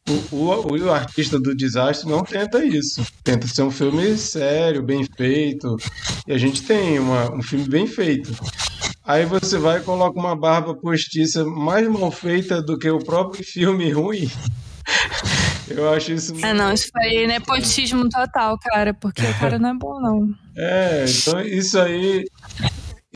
O, 0.09 0.35
o, 0.35 0.77
o, 0.77 0.91
artista 0.91 1.39
do 1.39 1.55
desastre 1.55 2.09
não 2.09 2.23
tenta 2.23 2.63
isso. 2.65 3.01
Tenta 3.23 3.47
ser 3.47 3.63
um 3.63 3.71
filme 3.71 4.17
sério, 4.17 4.83
bem 4.83 5.05
feito. 5.15 5.77
E 6.27 6.33
a 6.33 6.37
gente 6.37 6.61
tem 6.63 6.99
uma, 6.99 7.33
um 7.33 7.41
filme 7.41 7.67
bem 7.69 7.87
feito. 7.87 8.33
Aí 9.05 9.25
você 9.25 9.57
vai 9.57 9.79
e 9.79 9.83
coloca 9.83 10.19
uma 10.19 10.35
barba 10.35 10.75
postiça 10.75 11.45
mais 11.45 11.87
mal 11.87 12.11
feita 12.11 12.61
do 12.61 12.77
que 12.77 12.89
o 12.89 12.99
próprio 12.99 13.43
filme 13.43 13.89
ruim. 13.91 14.29
Eu 15.67 15.89
acho 15.91 16.11
isso. 16.11 16.33
É, 16.43 16.53
não, 16.53 16.73
isso 16.73 16.89
foi 16.91 17.25
nepotismo 17.27 18.07
total, 18.09 18.57
cara, 18.59 18.93
porque 18.93 19.21
o 19.21 19.39
cara 19.39 19.57
não 19.59 19.69
é 19.69 19.73
bom, 19.73 19.99
não. 19.99 20.29
É, 20.55 21.05
então 21.07 21.41
isso 21.41 21.79
aí. 21.79 22.25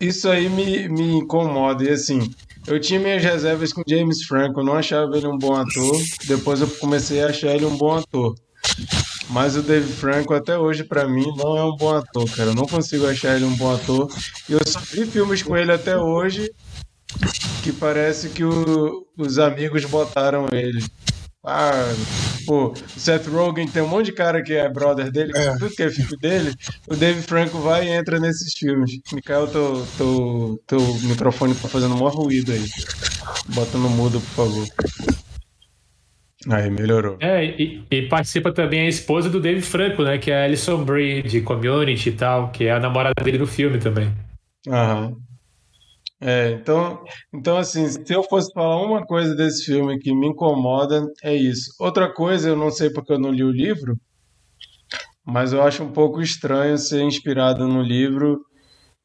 Isso 0.02 0.28
aí 0.28 0.50
me, 0.50 0.90
me 0.90 1.18
incomoda. 1.18 1.84
E 1.84 1.90
assim, 1.90 2.32
eu 2.66 2.80
tinha 2.80 3.00
minhas 3.00 3.24
reservas 3.24 3.72
com 3.72 3.84
James 3.88 4.24
Franco, 4.24 4.60
eu 4.60 4.66
não 4.66 4.74
achava 4.74 5.16
ele 5.16 5.28
um 5.28 5.38
bom 5.38 5.54
ator. 5.54 6.02
Depois 6.26 6.62
eu 6.62 6.68
comecei 6.68 7.22
a 7.22 7.28
achar 7.28 7.54
ele 7.54 7.66
um 7.66 7.78
bom 7.78 7.96
ator. 7.96 8.36
Mas 9.30 9.56
o 9.56 9.62
Dave 9.62 9.92
Franco, 9.92 10.34
até 10.34 10.58
hoje, 10.58 10.84
para 10.84 11.08
mim, 11.08 11.32
não 11.36 11.58
é 11.58 11.64
um 11.64 11.76
bom 11.76 11.96
ator, 11.96 12.30
cara. 12.32 12.50
Eu 12.50 12.56
não 12.56 12.66
consigo 12.66 13.06
achar 13.08 13.36
ele 13.36 13.46
um 13.46 13.56
bom 13.56 13.74
ator. 13.74 14.10
E 14.50 14.54
eu 14.54 14.62
só 14.66 14.80
vi 14.80 15.06
filmes 15.06 15.44
com 15.44 15.56
ele 15.56 15.72
até 15.72 15.98
hoje 15.98 16.52
que 17.64 17.72
parece 17.72 18.30
que 18.30 18.44
o, 18.44 19.06
os 19.18 19.40
amigos 19.40 19.84
botaram 19.86 20.48
ele. 20.52 20.84
Ah, 21.50 21.96
pô, 22.46 22.74
o 22.74 23.00
Seth 23.00 23.26
Rogen 23.28 23.70
tem 23.70 23.82
um 23.82 23.88
monte 23.88 24.08
de 24.08 24.12
cara 24.12 24.44
que 24.44 24.54
é 24.54 24.68
brother 24.68 25.10
dele, 25.10 25.32
é. 25.34 25.54
tudo 25.58 25.74
que 25.74 25.82
é 25.82 25.90
filho 25.90 26.18
dele. 26.18 26.54
O 26.86 26.94
Dave 26.94 27.22
Franco 27.22 27.60
vai 27.60 27.88
e 27.88 27.90
entra 27.90 28.20
nesses 28.20 28.54
filmes. 28.54 29.00
Mikael, 29.14 29.48
teu, 29.48 29.88
teu, 29.98 30.62
teu 30.68 30.80
microfone 31.04 31.56
tá 31.56 31.70
fazendo 31.70 31.96
um 31.96 32.00
maior 32.00 32.14
ruído 32.14 32.52
aí. 32.52 32.66
Bota 33.56 33.78
no 33.78 33.90
mudo, 33.90 34.20
por 34.20 34.46
favor. 34.46 34.68
Aí, 36.50 36.70
melhorou. 36.70 37.16
É, 37.22 37.46
e, 37.46 37.82
e, 37.90 38.02
participa 38.10 38.52
também 38.52 38.82
a 38.82 38.90
esposa 38.90 39.30
do 39.30 39.40
Dave 39.40 39.62
Franco, 39.62 40.04
né? 40.04 40.18
Que 40.18 40.32
é 40.32 40.42
a 40.42 40.44
Alison 40.44 40.84
Brie, 40.84 41.24
de 41.24 41.40
Community 41.40 42.10
e 42.10 42.12
tal, 42.12 42.52
que 42.52 42.66
é 42.66 42.74
a 42.74 42.80
namorada 42.80 43.24
dele 43.24 43.38
no 43.38 43.48
filme 43.48 43.78
também. 43.78 44.14
Aham. 44.68 45.16
É, 46.20 46.52
então, 46.52 47.04
então, 47.34 47.58
assim, 47.58 47.88
se 47.88 48.12
eu 48.14 48.24
fosse 48.24 48.52
falar 48.52 48.84
uma 48.84 49.06
coisa 49.06 49.36
desse 49.36 49.66
filme 49.66 50.00
que 50.00 50.14
me 50.14 50.28
incomoda, 50.28 51.06
é 51.24 51.36
isso. 51.36 51.72
Outra 51.80 52.12
coisa, 52.12 52.50
eu 52.50 52.56
não 52.56 52.72
sei 52.72 52.90
porque 52.90 53.14
eu 53.14 53.20
não 53.20 53.32
li 53.32 53.44
o 53.44 53.52
livro, 53.52 54.00
mas 55.24 55.54
eu 55.54 55.62
acho 55.62 55.84
um 55.84 55.92
pouco 55.92 56.22
estranho 56.22 56.78
ser 56.78 57.04
inspirado 57.04 57.68
no 57.68 57.82
livro 57.84 58.40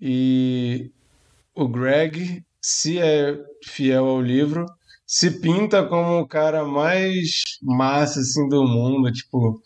e 0.00 0.90
o 1.54 1.68
Greg, 1.68 2.42
se 2.62 2.98
é 2.98 3.36
fiel 3.66 4.06
ao 4.06 4.22
livro, 4.22 4.64
se 5.06 5.40
pinta 5.40 5.86
como 5.86 6.20
o 6.20 6.26
cara 6.26 6.64
mais 6.64 7.42
massa 7.62 8.20
assim 8.20 8.48
do 8.48 8.64
mundo, 8.64 9.12
tipo, 9.12 9.60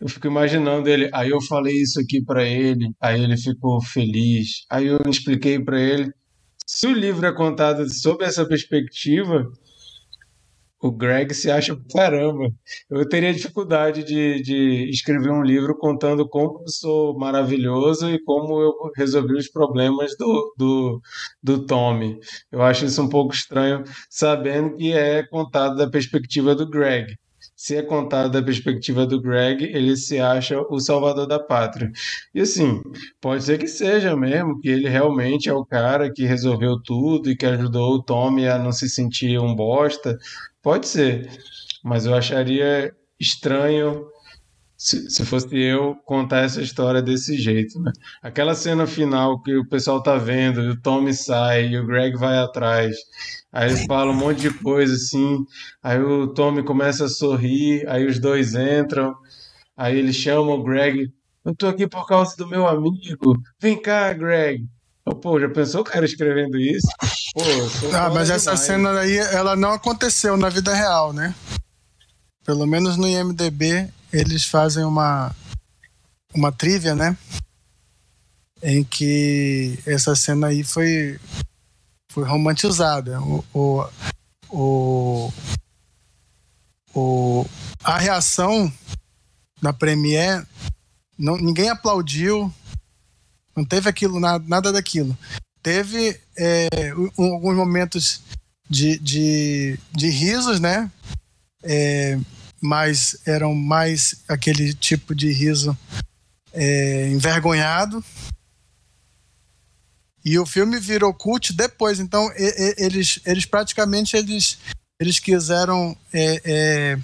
eu 0.00 0.08
fico 0.08 0.26
imaginando 0.28 0.88
ele, 0.88 1.10
aí 1.12 1.30
eu 1.30 1.40
falei 1.42 1.74
isso 1.74 2.00
aqui 2.00 2.24
para 2.24 2.44
ele, 2.44 2.90
aí 3.00 3.22
ele 3.22 3.36
ficou 3.36 3.82
feliz, 3.82 4.64
aí 4.70 4.86
eu 4.86 4.98
expliquei 5.06 5.62
para 5.62 5.78
ele 5.78 6.10
se 6.66 6.86
o 6.86 6.92
livro 6.92 7.26
é 7.26 7.32
contado 7.32 7.88
sob 7.92 8.24
essa 8.24 8.46
perspectiva, 8.46 9.50
o 10.80 10.92
Greg 10.92 11.32
se 11.32 11.50
acha 11.50 11.74
caramba. 11.90 12.52
Eu 12.90 13.08
teria 13.08 13.32
dificuldade 13.32 14.04
de, 14.04 14.42
de 14.42 14.90
escrever 14.90 15.30
um 15.30 15.42
livro 15.42 15.76
contando 15.78 16.28
como 16.28 16.60
eu 16.60 16.68
sou 16.68 17.18
maravilhoso 17.18 18.10
e 18.10 18.22
como 18.22 18.60
eu 18.60 18.72
resolvi 18.94 19.34
os 19.34 19.48
problemas 19.48 20.14
do, 20.18 20.54
do, 20.58 21.00
do 21.42 21.64
Tommy. 21.66 22.18
Eu 22.52 22.60
acho 22.62 22.84
isso 22.84 23.02
um 23.02 23.08
pouco 23.08 23.34
estranho, 23.34 23.82
sabendo 24.10 24.76
que 24.76 24.92
é 24.92 25.22
contado 25.26 25.76
da 25.76 25.88
perspectiva 25.88 26.54
do 26.54 26.68
Greg 26.68 27.16
se 27.56 27.76
é 27.76 27.82
contado 27.82 28.30
da 28.32 28.42
perspectiva 28.42 29.06
do 29.06 29.20
Greg, 29.20 29.64
ele 29.64 29.96
se 29.96 30.18
acha 30.18 30.60
o 30.68 30.80
salvador 30.80 31.26
da 31.26 31.38
pátria. 31.38 31.90
E 32.34 32.40
assim, 32.40 32.80
pode 33.20 33.44
ser 33.44 33.58
que 33.58 33.68
seja 33.68 34.16
mesmo, 34.16 34.60
que 34.60 34.68
ele 34.68 34.88
realmente 34.88 35.48
é 35.48 35.52
o 35.52 35.64
cara 35.64 36.12
que 36.12 36.24
resolveu 36.24 36.80
tudo 36.82 37.30
e 37.30 37.36
que 37.36 37.46
ajudou 37.46 37.94
o 37.94 38.02
Tommy 38.02 38.48
a 38.48 38.58
não 38.58 38.72
se 38.72 38.88
sentir 38.88 39.38
um 39.38 39.54
bosta. 39.54 40.18
Pode 40.62 40.88
ser. 40.88 41.30
Mas 41.84 42.06
eu 42.06 42.14
acharia 42.14 42.92
estranho 43.20 44.06
se, 44.76 45.10
se 45.10 45.24
fosse 45.24 45.56
eu 45.56 45.96
contar 46.04 46.40
essa 46.40 46.60
história 46.60 47.00
desse 47.00 47.38
jeito, 47.38 47.80
né? 47.80 47.90
Aquela 48.22 48.54
cena 48.54 48.86
final 48.86 49.40
que 49.42 49.56
o 49.56 49.66
pessoal 49.66 50.02
tá 50.02 50.16
vendo, 50.16 50.60
o 50.60 50.80
Tommy 50.80 51.14
sai 51.14 51.68
e 51.68 51.78
o 51.78 51.86
Greg 51.86 52.16
vai 52.18 52.36
atrás. 52.38 52.96
Aí 53.54 53.70
eles 53.70 53.86
falam 53.86 54.12
um 54.12 54.16
monte 54.16 54.40
de 54.40 54.50
coisa 54.52 54.92
assim. 54.94 55.38
Aí 55.80 56.00
o 56.00 56.26
Tommy 56.26 56.64
começa 56.64 57.04
a 57.04 57.08
sorrir, 57.08 57.88
aí 57.88 58.04
os 58.04 58.18
dois 58.18 58.56
entram. 58.56 59.14
Aí 59.76 59.96
ele 59.96 60.12
chama 60.12 60.52
o 60.52 60.64
Greg. 60.64 61.12
Eu 61.44 61.54
tô 61.54 61.68
aqui 61.68 61.86
por 61.86 62.04
causa 62.04 62.34
do 62.36 62.48
meu 62.48 62.66
amigo. 62.66 63.40
Vem 63.60 63.80
cá, 63.80 64.12
Greg. 64.12 64.66
Pô, 65.22 65.38
já 65.38 65.48
pensou 65.48 65.82
o 65.82 65.84
cara 65.84 66.04
escrevendo 66.04 66.58
isso? 66.58 66.88
Pô, 67.32 67.42
ah, 67.94 68.10
mas 68.10 68.28
essa 68.28 68.52
demais. 68.52 68.60
cena 68.60 68.98
aí, 68.98 69.18
ela 69.18 69.54
não 69.54 69.70
aconteceu 69.70 70.36
na 70.36 70.48
vida 70.48 70.74
real, 70.74 71.12
né? 71.12 71.32
Pelo 72.44 72.66
menos 72.66 72.96
no 72.96 73.06
IMDB, 73.06 73.88
eles 74.12 74.46
fazem 74.46 74.82
uma, 74.84 75.32
uma 76.34 76.50
trivia, 76.50 76.94
né? 76.94 77.16
Em 78.62 78.82
que 78.82 79.78
essa 79.86 80.16
cena 80.16 80.48
aí 80.48 80.64
foi, 80.64 81.20
foi 82.14 82.22
romantizada. 82.22 83.20
O, 83.20 83.44
o, 83.52 83.88
o, 84.48 85.32
o, 86.94 87.46
a 87.82 87.98
reação 87.98 88.72
na 89.60 89.72
Premiere, 89.72 90.46
não, 91.18 91.36
ninguém 91.36 91.68
aplaudiu, 91.68 92.54
não 93.56 93.64
teve 93.64 93.88
aquilo, 93.88 94.20
nada, 94.20 94.44
nada 94.46 94.72
daquilo. 94.72 95.18
Teve 95.60 96.20
é, 96.38 96.68
alguns 97.18 97.56
momentos 97.56 98.22
de, 98.70 98.96
de, 98.98 99.78
de 99.90 100.08
risos, 100.08 100.60
né? 100.60 100.88
É, 101.64 102.16
mas 102.60 103.16
eram 103.26 103.54
mais 103.54 104.22
aquele 104.28 104.72
tipo 104.72 105.14
de 105.16 105.32
riso 105.32 105.76
é, 106.52 107.08
envergonhado. 107.08 108.04
E 110.24 110.38
o 110.38 110.46
filme 110.46 110.78
virou 110.78 111.12
cult 111.12 111.52
depois, 111.52 112.00
então 112.00 112.30
e, 112.36 112.42
e, 112.42 112.74
eles, 112.78 113.20
eles 113.26 113.44
praticamente 113.44 114.16
eles, 114.16 114.58
eles 114.98 115.18
quiseram 115.18 115.96
é, 116.12 116.40
é, 116.44 116.98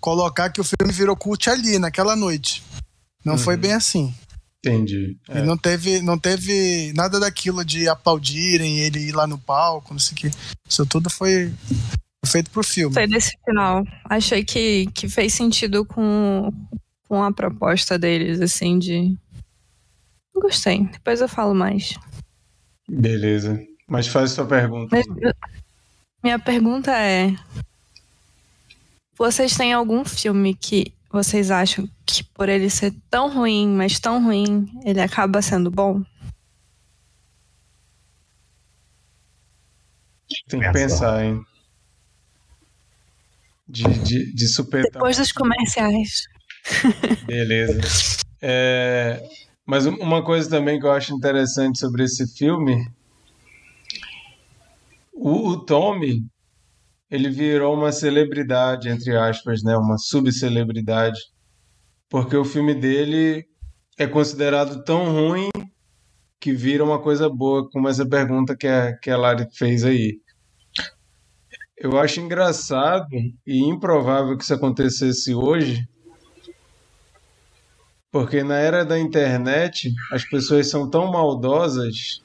colocar 0.00 0.50
que 0.50 0.60
o 0.60 0.64
filme 0.64 0.92
virou 0.92 1.16
cult 1.16 1.50
ali, 1.50 1.78
naquela 1.78 2.16
noite. 2.16 2.62
Não 3.24 3.34
uhum. 3.34 3.38
foi 3.38 3.56
bem 3.56 3.72
assim. 3.72 4.14
Entendi. 4.66 5.18
É. 5.28 5.42
Não 5.42 5.58
teve, 5.58 6.00
não 6.00 6.18
teve 6.18 6.92
nada 6.94 7.20
daquilo 7.20 7.62
de 7.62 7.86
aplaudirem 7.86 8.80
ele 8.80 9.08
ir 9.08 9.12
lá 9.12 9.26
no 9.26 9.38
palco, 9.38 9.92
não 9.92 10.00
sei 10.00 10.14
o 10.14 10.16
que. 10.16 10.30
Isso 10.66 10.86
tudo 10.86 11.10
foi 11.10 11.52
feito 12.26 12.50
pro 12.50 12.64
filme. 12.64 12.94
Foi 12.94 13.06
desse 13.06 13.36
final. 13.44 13.84
Achei 14.08 14.42
que, 14.42 14.86
que 14.94 15.06
fez 15.06 15.34
sentido 15.34 15.84
com, 15.84 16.50
com 17.06 17.22
a 17.22 17.32
proposta 17.32 17.98
deles, 17.98 18.40
assim, 18.40 18.78
de. 18.78 19.14
Gostei. 20.34 20.84
Depois 20.86 21.20
eu 21.20 21.28
falo 21.28 21.54
mais. 21.54 21.94
Beleza. 22.88 23.60
Mas 23.88 24.06
faz 24.06 24.30
sua 24.32 24.46
pergunta. 24.46 24.96
Minha 26.22 26.38
pergunta 26.38 26.90
é: 26.96 27.34
vocês 29.16 29.56
têm 29.56 29.72
algum 29.72 30.04
filme 30.04 30.54
que 30.54 30.92
vocês 31.10 31.50
acham 31.50 31.88
que 32.06 32.24
por 32.24 32.48
ele 32.48 32.68
ser 32.68 32.92
tão 33.10 33.32
ruim, 33.32 33.68
mas 33.68 33.98
tão 33.98 34.22
ruim, 34.22 34.66
ele 34.84 35.00
acaba 35.00 35.40
sendo 35.42 35.70
bom? 35.70 36.02
Tem 40.48 40.60
que 40.60 40.72
pensar, 40.72 41.24
hein? 41.24 41.44
de, 43.68 43.84
de, 44.00 44.34
de 44.34 44.48
superar. 44.48 44.84
Depois 44.92 45.16
dos 45.16 45.32
comerciais. 45.32 46.24
Beleza. 47.26 47.80
É, 48.46 49.26
mas 49.66 49.86
uma 49.86 50.22
coisa 50.22 50.48
também 50.48 50.78
que 50.78 50.86
eu 50.86 50.92
acho 50.92 51.14
interessante 51.14 51.78
sobre 51.78 52.04
esse 52.04 52.26
filme, 52.36 52.86
o, 55.12 55.48
o 55.48 55.64
Tommy, 55.64 56.22
ele 57.10 57.30
virou 57.30 57.74
uma 57.74 57.92
celebridade, 57.92 58.88
entre 58.88 59.16
aspas, 59.16 59.62
né? 59.62 59.76
uma 59.76 59.96
subcelebridade, 59.96 61.18
porque 62.10 62.36
o 62.36 62.44
filme 62.44 62.74
dele 62.74 63.46
é 63.98 64.06
considerado 64.06 64.84
tão 64.84 65.12
ruim 65.12 65.48
que 66.40 66.52
vira 66.52 66.84
uma 66.84 67.00
coisa 67.00 67.28
boa, 67.30 67.66
como 67.70 67.88
essa 67.88 68.06
pergunta 68.06 68.54
que 68.54 68.66
a, 68.66 68.94
que 68.98 69.10
a 69.10 69.16
Lari 69.16 69.46
fez 69.56 69.82
aí. 69.82 70.18
Eu 71.78 71.98
acho 71.98 72.20
engraçado 72.20 73.08
e 73.46 73.58
improvável 73.60 74.36
que 74.36 74.44
isso 74.44 74.52
acontecesse 74.52 75.34
hoje, 75.34 75.88
porque 78.14 78.44
na 78.44 78.54
era 78.54 78.84
da 78.84 78.96
internet 78.96 79.92
as 80.12 80.24
pessoas 80.24 80.70
são 80.70 80.88
tão 80.88 81.10
maldosas 81.10 82.22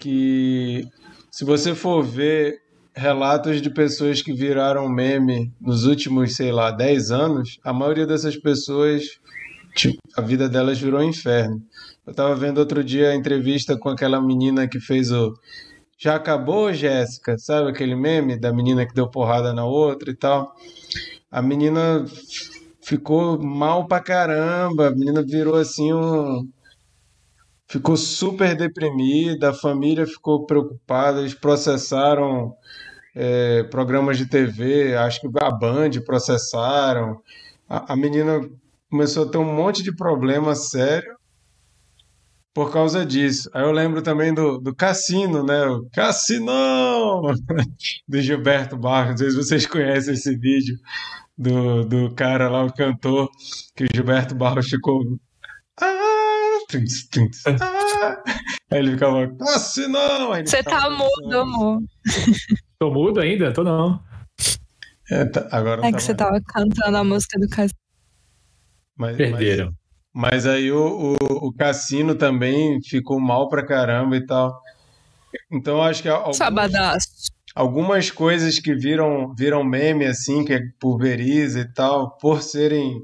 que 0.00 0.82
se 1.30 1.44
você 1.44 1.74
for 1.74 2.02
ver 2.02 2.62
relatos 2.94 3.60
de 3.60 3.68
pessoas 3.68 4.22
que 4.22 4.32
viraram 4.32 4.88
meme 4.88 5.52
nos 5.60 5.84
últimos, 5.84 6.36
sei 6.36 6.52
lá, 6.52 6.70
10 6.70 7.10
anos, 7.10 7.58
a 7.62 7.70
maioria 7.70 8.06
dessas 8.06 8.34
pessoas, 8.34 9.20
tipo, 9.74 9.98
a 10.16 10.22
vida 10.22 10.48
delas 10.48 10.80
virou 10.80 11.00
um 11.00 11.10
inferno. 11.10 11.62
Eu 12.06 12.12
estava 12.12 12.34
vendo 12.34 12.56
outro 12.56 12.82
dia 12.82 13.10
a 13.10 13.14
entrevista 13.14 13.76
com 13.76 13.90
aquela 13.90 14.22
menina 14.22 14.66
que 14.66 14.80
fez 14.80 15.12
o 15.12 15.34
já 15.98 16.14
acabou, 16.14 16.72
Jéssica? 16.72 17.36
Sabe 17.36 17.68
aquele 17.68 17.94
meme 17.94 18.38
da 18.38 18.50
menina 18.54 18.86
que 18.86 18.94
deu 18.94 19.06
porrada 19.06 19.52
na 19.52 19.66
outra 19.66 20.10
e 20.10 20.16
tal? 20.16 20.54
a 21.30 21.42
menina 21.42 22.04
ficou 22.86 23.42
mal 23.42 23.88
pra 23.88 23.98
caramba, 24.00 24.86
a 24.86 24.90
menina 24.92 25.20
virou 25.20 25.56
assim 25.56 25.92
um. 25.92 26.48
Ficou 27.66 27.96
super 27.96 28.56
deprimida, 28.56 29.50
a 29.50 29.54
família 29.54 30.06
ficou 30.06 30.46
preocupada, 30.46 31.18
eles 31.18 31.34
processaram 31.34 32.54
é, 33.12 33.64
programas 33.64 34.16
de 34.16 34.26
TV, 34.26 34.94
acho 34.94 35.20
que 35.20 35.28
a 35.40 35.50
Band 35.50 35.90
processaram. 36.04 37.20
A, 37.68 37.92
a 37.92 37.96
menina 37.96 38.40
começou 38.88 39.26
a 39.26 39.28
ter 39.28 39.38
um 39.38 39.52
monte 39.52 39.82
de 39.82 39.92
problema 39.92 40.54
sério 40.54 41.16
por 42.54 42.72
causa 42.72 43.04
disso. 43.04 43.50
Aí 43.52 43.64
eu 43.64 43.72
lembro 43.72 44.00
também 44.00 44.32
do, 44.32 44.58
do 44.58 44.72
Cassino, 44.72 45.42
né? 45.42 45.66
O 45.66 45.90
Cassinão! 45.92 47.22
do 48.06 48.20
Gilberto 48.20 48.76
Barros. 48.76 49.10
Não 49.10 49.18
sei 49.18 49.30
se 49.30 49.36
vocês 49.36 49.66
conhecem 49.66 50.14
esse 50.14 50.36
vídeo 50.36 50.78
do, 51.36 51.84
do 51.84 52.14
cara 52.14 52.48
lá, 52.48 52.64
o 52.64 52.72
cantor, 52.72 53.30
que 53.74 53.84
o 53.84 53.88
Gilberto 53.92 54.34
Barros 54.34 54.68
ficou. 54.68 55.02
Ah, 55.80 56.58
trins, 56.68 57.06
trins, 57.08 57.42
ah. 57.46 58.22
Aí 58.70 58.78
ele 58.78 58.92
ficava, 58.92 59.28
Cassinão! 59.36 60.30
Você 60.44 60.62
tá 60.62 60.88
mudo, 60.90 61.38
amor. 61.38 61.82
Tô 62.78 62.90
mudo 62.90 63.20
ainda? 63.20 63.52
Tô 63.52 63.62
não. 63.62 64.00
É, 65.10 65.24
tá, 65.26 65.48
agora 65.52 65.86
é 65.86 65.90
tá 65.90 65.96
que 65.96 66.02
você 66.02 66.12
mais. 66.12 66.18
tava 66.18 66.40
cantando 66.40 66.96
a 66.96 67.04
música 67.04 67.38
do 67.38 67.48
Cassino. 67.48 67.78
Mas, 68.96 69.16
Perderam. 69.16 69.72
Mas, 70.12 70.32
mas 70.32 70.46
aí 70.46 70.72
o, 70.72 71.16
o, 71.20 71.48
o 71.48 71.52
Cassino 71.52 72.14
também 72.14 72.80
ficou 72.82 73.20
mal 73.20 73.48
pra 73.48 73.64
caramba 73.64 74.16
e 74.16 74.24
tal. 74.24 74.60
Então 75.52 75.76
eu 75.76 75.82
acho 75.82 76.02
que 76.02 76.08
alguns, 76.08 76.36
Sabadaço. 76.36 77.05
Algumas 77.56 78.10
coisas 78.10 78.58
que 78.58 78.74
viram, 78.74 79.34
viram 79.34 79.64
meme, 79.64 80.04
assim, 80.04 80.44
que 80.44 80.52
é 80.52 80.60
pulveriza 80.78 81.60
e 81.60 81.72
tal, 81.72 82.10
por 82.18 82.42
serem, 82.42 83.02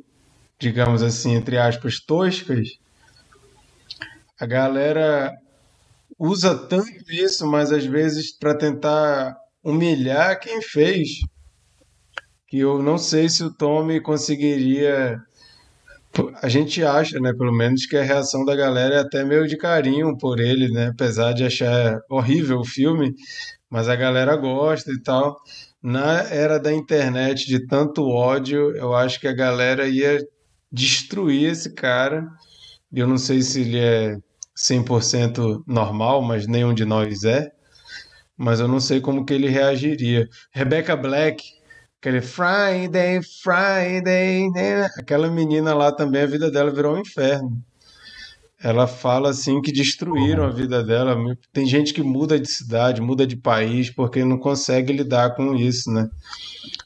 digamos 0.59 1.03
assim, 1.03 1.35
entre 1.35 1.57
aspas, 1.57 1.99
toscas, 1.99 2.69
a 4.39 4.45
galera 4.45 5.33
usa 6.19 6.55
tanto 6.55 7.11
isso, 7.11 7.47
mas 7.47 7.73
às 7.73 7.87
vezes 7.87 8.39
para 8.39 8.55
tentar 8.55 9.35
humilhar 9.65 10.39
quem 10.39 10.61
fez, 10.61 11.21
que 12.47 12.59
eu 12.59 12.83
não 12.83 12.99
sei 12.99 13.31
se 13.31 13.43
o 13.43 13.55
Tommy 13.55 14.03
conseguiria. 14.03 15.19
A 16.43 16.49
gente 16.51 16.85
acha, 16.85 17.19
né, 17.19 17.33
pelo 17.33 17.57
menos, 17.57 17.87
que 17.87 17.97
a 17.97 18.03
reação 18.03 18.45
da 18.45 18.55
galera 18.55 18.97
é 18.97 18.99
até 18.99 19.25
meio 19.25 19.49
de 19.49 19.57
carinho 19.57 20.15
por 20.19 20.39
ele, 20.39 20.69
né, 20.69 20.89
apesar 20.89 21.33
de 21.33 21.43
achar 21.43 21.99
horrível 22.11 22.59
o 22.59 22.67
filme, 22.67 23.15
mas 23.73 23.89
a 23.89 23.97
galera 23.97 24.37
gosta 24.37 24.93
e 24.93 25.01
tal. 25.01 25.41
Na 25.83 26.21
era 26.25 26.61
da 26.61 26.71
internet 26.71 27.47
de 27.47 27.67
tanto 27.67 28.07
ódio, 28.07 28.77
eu 28.77 28.95
acho 28.95 29.19
que 29.19 29.27
a 29.27 29.33
galera 29.33 29.89
ia 29.89 30.19
destruir 30.71 31.51
esse 31.51 31.73
cara. 31.73 32.29
Eu 32.93 33.07
não 33.07 33.17
sei 33.17 33.41
se 33.41 33.63
ele 33.63 33.79
é 33.79 34.19
100% 34.55 35.65
normal, 35.67 36.21
mas 36.21 36.47
nenhum 36.47 36.75
de 36.75 36.85
nós 36.85 37.25
é. 37.25 37.51
Mas 38.37 38.61
eu 38.61 38.69
não 38.69 38.79
sei 38.79 39.01
como 39.01 39.25
que 39.25 39.33
ele 39.33 39.49
reagiria. 39.49 40.29
Rebecca 40.53 40.95
Black, 40.95 41.43
aquele 41.99 42.21
Friday, 42.21 43.23
Friday, 43.43 44.51
né? 44.51 44.85
aquela 44.99 45.31
menina 45.31 45.73
lá 45.73 45.91
também, 45.91 46.21
a 46.21 46.27
vida 46.27 46.51
dela 46.51 46.71
virou 46.71 46.95
um 46.95 47.01
inferno. 47.01 47.59
Ela 48.63 48.87
fala 48.87 49.31
assim 49.31 49.61
que 49.61 49.73
destruíram 49.73 50.45
a 50.45 50.51
vida 50.51 50.85
dela. 50.85 51.17
Tem 51.53 51.67
gente 51.67 51.93
que 51.93 52.03
muda 52.03 52.39
de 52.39 52.49
cidade, 52.49 53.01
muda 53.01 53.27
de 53.27 53.37
país, 53.37 53.91
porque 53.91 54.25
não 54.25 54.39
consegue 54.39 54.93
lidar 54.93 55.35
com 55.35 55.55
isso, 55.55 55.91
né? 55.91 56.09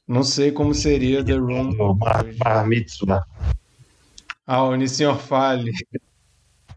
Não 0.08 0.22
sei 0.22 0.50
como 0.50 0.74
seria 0.74 1.24
The 1.24 1.34
Room. 1.34 1.94
Bar, 1.96 2.24
bar 2.36 2.66
Mitzvah. 2.66 3.24
Ah, 4.46 4.62
o 4.62 4.74
Nissenhor 4.74 5.18
Fale. 5.18 5.72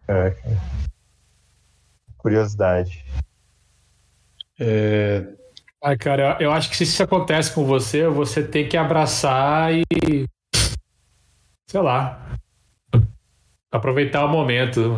É. 0.08 0.36
Curiosidade. 2.18 3.06
É, 4.60 5.26
Ai, 5.82 5.98
cara, 5.98 6.38
eu, 6.42 6.48
eu 6.48 6.52
acho 6.52 6.70
que 6.70 6.76
se 6.76 6.84
isso 6.84 7.02
acontece 7.02 7.54
com 7.54 7.64
você, 7.64 8.06
você 8.08 8.44
tem 8.44 8.68
que 8.68 8.76
abraçar 8.76 9.74
e. 9.74 10.26
Sei 11.70 11.82
lá. 11.82 12.36
Aproveitar 13.72 14.26
o 14.26 14.30
momento. 14.30 14.98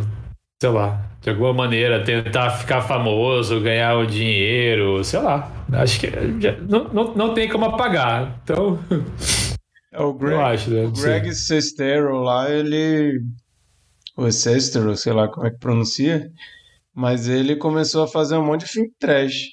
Sei 0.61 0.69
lá. 0.69 1.07
De 1.21 1.29
alguma 1.29 1.53
maneira, 1.53 2.03
tentar 2.03 2.49
ficar 2.51 2.81
famoso, 2.81 3.59
ganhar 3.61 3.95
o 3.97 4.07
dinheiro, 4.07 5.03
sei 5.03 5.19
lá. 5.19 5.51
Acho 5.73 5.99
que 5.99 6.07
já- 6.39 6.57
não, 6.61 6.85
não, 6.85 7.13
não 7.13 7.33
tem 7.33 7.47
como 7.49 7.65
apagar. 7.65 8.39
Então, 8.43 8.79
é 9.93 10.01
o 10.01 10.13
Greg, 10.13 10.33
eu 10.33 10.41
acho, 10.45 10.69
né? 10.71 10.85
o. 10.85 10.91
Greg 10.91 11.33
Sestero 11.33 12.21
lá, 12.21 12.49
ele. 12.49 13.21
O 14.17 14.31
Sestero, 14.31 14.95
sei 14.97 15.13
lá 15.13 15.27
como 15.27 15.45
é 15.47 15.51
que 15.51 15.59
pronuncia. 15.59 16.29
Mas 16.93 17.27
ele 17.27 17.55
começou 17.55 18.03
a 18.03 18.07
fazer 18.07 18.35
um 18.37 18.45
monte 18.45 18.65
de 18.65 18.71
filme 18.71 18.91
trash. 18.99 19.47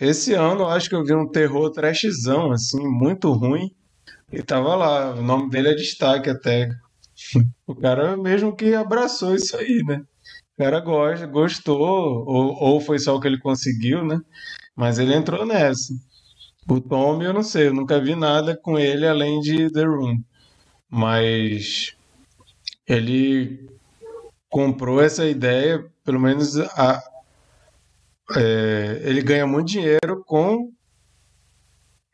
Esse 0.00 0.34
ano 0.34 0.62
eu 0.62 0.68
acho 0.68 0.88
que 0.88 0.94
eu 0.94 1.04
vi 1.04 1.14
um 1.14 1.28
terror 1.30 1.70
trashzão, 1.70 2.50
assim, 2.50 2.84
muito 2.86 3.30
ruim. 3.32 3.70
E 4.32 4.42
tava 4.42 4.74
lá, 4.74 5.14
o 5.14 5.22
nome 5.22 5.48
dele 5.50 5.68
é 5.68 5.74
destaque 5.74 6.28
até. 6.28 6.68
O 7.66 7.74
cara 7.74 8.16
mesmo 8.16 8.54
que 8.54 8.74
abraçou 8.74 9.34
isso 9.34 9.56
aí, 9.56 9.82
né? 9.84 10.04
O 10.54 10.62
cara 10.62 10.80
gosta, 10.80 11.26
gostou, 11.26 12.24
ou, 12.26 12.54
ou 12.54 12.80
foi 12.80 12.98
só 12.98 13.16
o 13.16 13.20
que 13.20 13.26
ele 13.26 13.38
conseguiu, 13.38 14.04
né? 14.04 14.20
Mas 14.76 14.98
ele 14.98 15.14
entrou 15.14 15.44
nessa. 15.46 15.94
O 16.68 16.80
Tom, 16.80 17.22
eu 17.22 17.32
não 17.32 17.42
sei, 17.42 17.68
eu 17.68 17.74
nunca 17.74 18.00
vi 18.00 18.14
nada 18.14 18.56
com 18.56 18.78
ele 18.78 19.06
além 19.06 19.40
de 19.40 19.70
The 19.70 19.84
Room. 19.84 20.22
Mas 20.88 21.96
ele 22.86 23.68
comprou 24.48 25.02
essa 25.02 25.26
ideia, 25.26 25.84
pelo 26.04 26.20
menos 26.20 26.58
a, 26.58 27.02
é, 28.36 29.02
ele 29.04 29.22
ganha 29.22 29.46
muito 29.46 29.68
dinheiro 29.68 30.22
com 30.26 30.72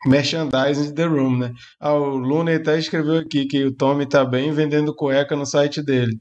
merchandising 0.05 0.93
The 0.93 1.05
Room, 1.05 1.37
né? 1.37 1.53
Ah, 1.79 1.93
o 1.93 2.17
Luna 2.17 2.55
até 2.55 2.77
escreveu 2.77 3.19
aqui 3.19 3.45
que 3.45 3.63
o 3.65 3.71
Tommy 3.71 4.05
tá 4.05 4.25
bem 4.25 4.51
vendendo 4.51 4.95
cueca 4.95 5.35
no 5.35 5.45
site 5.45 5.81
dele. 5.81 6.19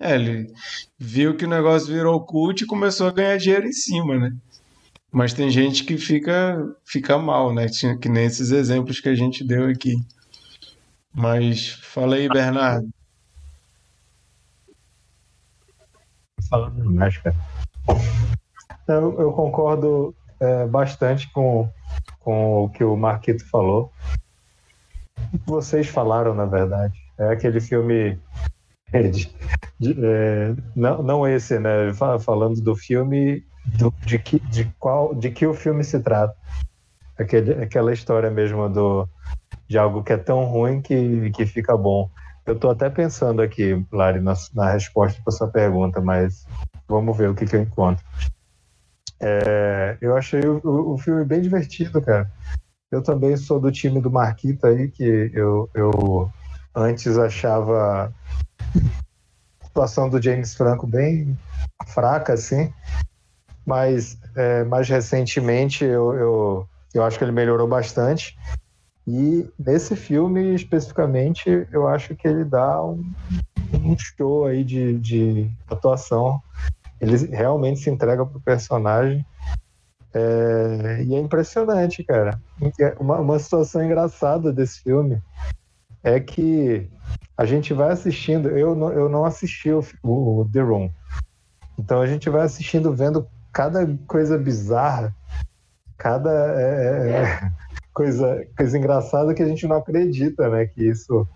É, 0.00 0.14
ele 0.14 0.52
viu 0.98 1.36
que 1.36 1.44
o 1.44 1.48
negócio 1.48 1.92
virou 1.92 2.24
cult 2.24 2.62
e 2.62 2.66
começou 2.66 3.08
a 3.08 3.12
ganhar 3.12 3.36
dinheiro 3.36 3.66
em 3.66 3.72
cima, 3.72 4.16
né? 4.16 4.32
Mas 5.10 5.32
tem 5.32 5.50
gente 5.50 5.84
que 5.84 5.96
fica, 5.96 6.56
fica 6.84 7.18
mal, 7.18 7.52
né? 7.52 7.66
Que 8.00 8.08
nem 8.08 8.24
esses 8.24 8.50
exemplos 8.50 9.00
que 9.00 9.08
a 9.08 9.14
gente 9.14 9.44
deu 9.44 9.68
aqui. 9.68 9.96
Mas 11.14 11.70
fala 11.70 12.16
aí, 12.16 12.28
Bernardo. 12.28 12.88
Falando 16.48 16.82
demais, 16.82 17.16
cara. 17.18 17.36
Eu, 18.86 19.20
eu 19.20 19.32
concordo 19.32 20.14
é, 20.40 20.66
bastante 20.66 21.30
com, 21.32 21.68
com 22.20 22.64
o 22.64 22.70
que 22.70 22.84
o 22.84 22.96
Marquito 22.96 23.48
falou. 23.48 23.92
Vocês 25.46 25.88
falaram, 25.88 26.34
na 26.34 26.46
verdade. 26.46 26.98
É 27.18 27.30
aquele 27.30 27.60
filme. 27.60 28.18
é, 28.92 29.02
de- 29.02 29.30
de- 29.78 30.04
é, 30.04 30.54
não, 30.74 31.02
não 31.02 31.28
esse, 31.28 31.58
né? 31.58 31.92
Fa- 31.94 32.18
Falando 32.18 32.60
do 32.60 32.74
filme, 32.76 33.44
do- 33.64 33.94
de, 34.02 34.18
que, 34.18 34.38
de, 34.40 34.64
qual, 34.78 35.14
de 35.14 35.30
que 35.30 35.46
o 35.46 35.54
filme 35.54 35.84
se 35.84 36.00
trata. 36.00 36.34
Aquele, 37.18 37.54
aquela 37.62 37.92
história 37.92 38.30
mesmo 38.30 38.68
do, 38.68 39.08
de 39.68 39.78
algo 39.78 40.02
que 40.04 40.12
é 40.12 40.16
tão 40.18 40.44
ruim 40.44 40.80
que, 40.82 41.30
que 41.32 41.46
fica 41.46 41.76
bom. 41.76 42.10
Eu 42.46 42.54
estou 42.54 42.70
até 42.70 42.90
pensando 42.90 43.42
aqui, 43.42 43.84
Lari, 43.92 44.20
na, 44.20 44.34
na 44.54 44.72
resposta 44.72 45.20
para 45.22 45.32
sua 45.32 45.48
pergunta, 45.48 46.00
mas 46.00 46.48
vamos 46.88 47.16
ver 47.16 47.30
o 47.30 47.34
que, 47.34 47.46
que 47.46 47.56
eu 47.56 47.62
encontro. 47.62 48.04
É, 49.20 49.98
eu 50.00 50.16
achei 50.16 50.40
o, 50.46 50.60
o- 50.94 50.98
filme 50.98 51.24
bem 51.24 51.40
divertido, 51.40 52.00
cara. 52.02 52.32
Eu 52.90 53.02
também 53.02 53.36
sou 53.36 53.60
do 53.60 53.72
time 53.72 54.00
do 54.02 54.10
Marquito 54.10 54.66
aí, 54.66 54.90
que 54.90 55.04
eu, 55.34 55.70
eu 55.74 56.32
antes 56.74 57.18
achava 57.18 58.06
a 58.08 58.14
situação 59.66 60.08
do 60.08 60.20
James 60.22 60.54
Franco 60.54 60.86
bem 60.86 61.38
fraca, 61.88 62.32
assim, 62.34 62.72
mas 63.66 64.18
é, 64.36 64.64
mais 64.64 64.88
recentemente 64.88 65.84
eu, 65.84 66.14
eu, 66.14 66.70
eu 66.94 67.04
acho 67.04 67.18
que 67.18 67.24
ele 67.24 67.32
melhorou 67.32 67.68
bastante. 67.68 68.38
E 69.06 69.50
nesse 69.58 69.96
filme, 69.96 70.54
especificamente, 70.54 71.48
eu 71.72 71.88
acho 71.88 72.16
que 72.16 72.28
ele 72.28 72.44
dá 72.44 72.84
um, 72.84 73.12
um 73.72 73.96
show 73.98 74.46
aí 74.46 74.64
de, 74.64 74.98
de 75.00 75.50
atuação. 75.70 76.40
Ele 77.00 77.16
realmente 77.28 77.80
se 77.80 77.90
entrega 77.90 78.26
pro 78.26 78.40
personagem. 78.40 79.26
É, 80.14 81.02
e 81.04 81.14
é 81.14 81.18
impressionante, 81.18 82.04
cara. 82.04 82.42
Uma, 82.98 83.20
uma 83.20 83.38
situação 83.38 83.82
engraçada 83.84 84.52
desse 84.52 84.80
filme 84.82 85.22
é 86.02 86.20
que 86.20 86.90
a 87.36 87.44
gente 87.46 87.74
vai 87.74 87.90
assistindo. 87.92 88.48
Eu 88.50 88.74
não, 88.76 88.92
eu 88.92 89.08
não 89.08 89.24
assisti 89.24 89.70
o, 89.72 89.82
o 90.04 90.48
The 90.52 90.60
Room. 90.62 90.92
Então 91.78 92.00
a 92.02 92.06
gente 92.06 92.28
vai 92.30 92.42
assistindo, 92.44 92.94
vendo 92.94 93.28
cada 93.52 93.86
coisa 94.06 94.38
bizarra, 94.38 95.16
cada. 95.98 96.30
é, 96.60 97.22
é, 97.24 97.52
coisa, 97.94 98.46
coisa 98.56 98.78
engraçada 98.78 99.34
que 99.34 99.42
a 99.42 99.48
gente 99.48 99.66
não 99.66 99.76
acredita, 99.76 100.48
né? 100.50 100.66
Que 100.66 100.84
isso, 100.88 101.28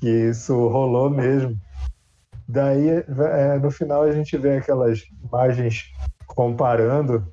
que 0.00 0.08
isso 0.08 0.54
rolou 0.68 1.10
mesmo. 1.10 1.58
Daí, 2.52 2.86
é, 2.90 3.58
no 3.58 3.70
final, 3.70 4.02
a 4.02 4.12
gente 4.12 4.36
vê 4.36 4.58
aquelas 4.58 5.02
imagens 5.24 5.90
comparando 6.26 7.26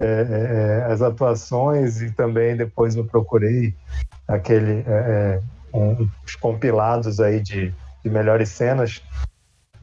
é, 0.00 0.06
é, 0.06 0.88
é 0.88 0.92
as 0.92 1.00
atuações 1.02 2.02
e 2.02 2.10
também 2.10 2.56
depois 2.56 2.96
eu 2.96 3.04
procurei 3.04 3.72
aquele 4.26 4.80
é, 4.80 4.90
é, 4.90 5.40
um, 5.72 6.08
os 6.26 6.34
compilados 6.34 7.20
aí 7.20 7.40
de, 7.40 7.72
de 8.02 8.10
melhores 8.10 8.48
cenas 8.48 9.00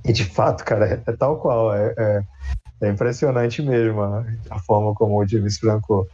e 0.04 0.12
de 0.12 0.26
fato, 0.26 0.66
cara, 0.66 1.02
é, 1.06 1.12
tal 1.14 1.38
qual. 1.38 1.74
É, 1.74 2.22
impressionante 2.86 3.62
mesmo 3.62 4.02
a, 4.02 4.60
forma 4.60 4.94
como 4.94 5.18
o 5.18 5.26
James 5.26 5.58
Franco 5.58 6.06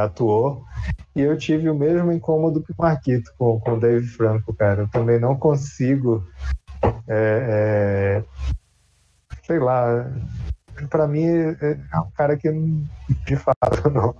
atuou. 0.00 0.64
E 1.16 1.22
eu 1.22 1.36
tive 1.36 1.68
o 1.68 1.74
mesmo 1.74 2.12
incômodo 2.12 2.62
que 2.62 2.70
o 2.70 2.76
Marquito 2.78 3.32
com, 3.36 3.58
com 3.58 3.72
o 3.72 3.80
Dave 3.80 4.06
Franco, 4.06 4.54
cara. 4.54 4.82
Eu 4.82 4.88
também 4.88 5.18
não 5.18 5.36
consigo. 5.36 6.24
É, 7.08 8.22
é 8.22 8.24
sei 9.44 9.58
lá. 9.58 10.10
Para 10.88 11.06
mim, 11.06 11.24
é, 11.24 11.78
é 11.92 12.00
um 12.00 12.10
cara 12.12 12.36
que, 12.36 12.50
de 13.26 13.36
fato, 13.36 13.88
não, 13.90 14.16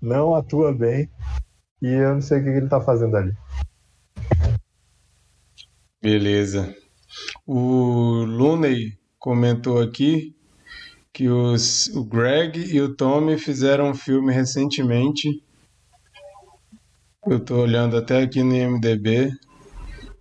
não 0.00 0.34
atua 0.34 0.72
bem. 0.72 1.08
E 1.80 1.88
eu 1.88 2.14
não 2.14 2.20
sei 2.22 2.40
o 2.40 2.42
que 2.42 2.48
ele 2.48 2.68
tá 2.68 2.80
fazendo 2.80 3.16
ali. 3.16 3.32
Beleza. 6.00 6.74
O 7.46 8.24
Looney 8.24 8.98
comentou 9.18 9.80
aqui 9.80 10.34
que 11.12 11.28
os, 11.28 11.88
o 11.88 12.04
Greg 12.04 12.58
e 12.58 12.80
o 12.80 12.94
Tommy 12.94 13.38
fizeram 13.38 13.90
um 13.90 13.94
filme 13.94 14.32
recentemente. 14.32 15.28
Eu 17.26 17.36
estou 17.36 17.58
olhando 17.58 17.96
até 17.96 18.22
aqui 18.22 18.42
no 18.42 18.54
IMDB. 18.54 19.30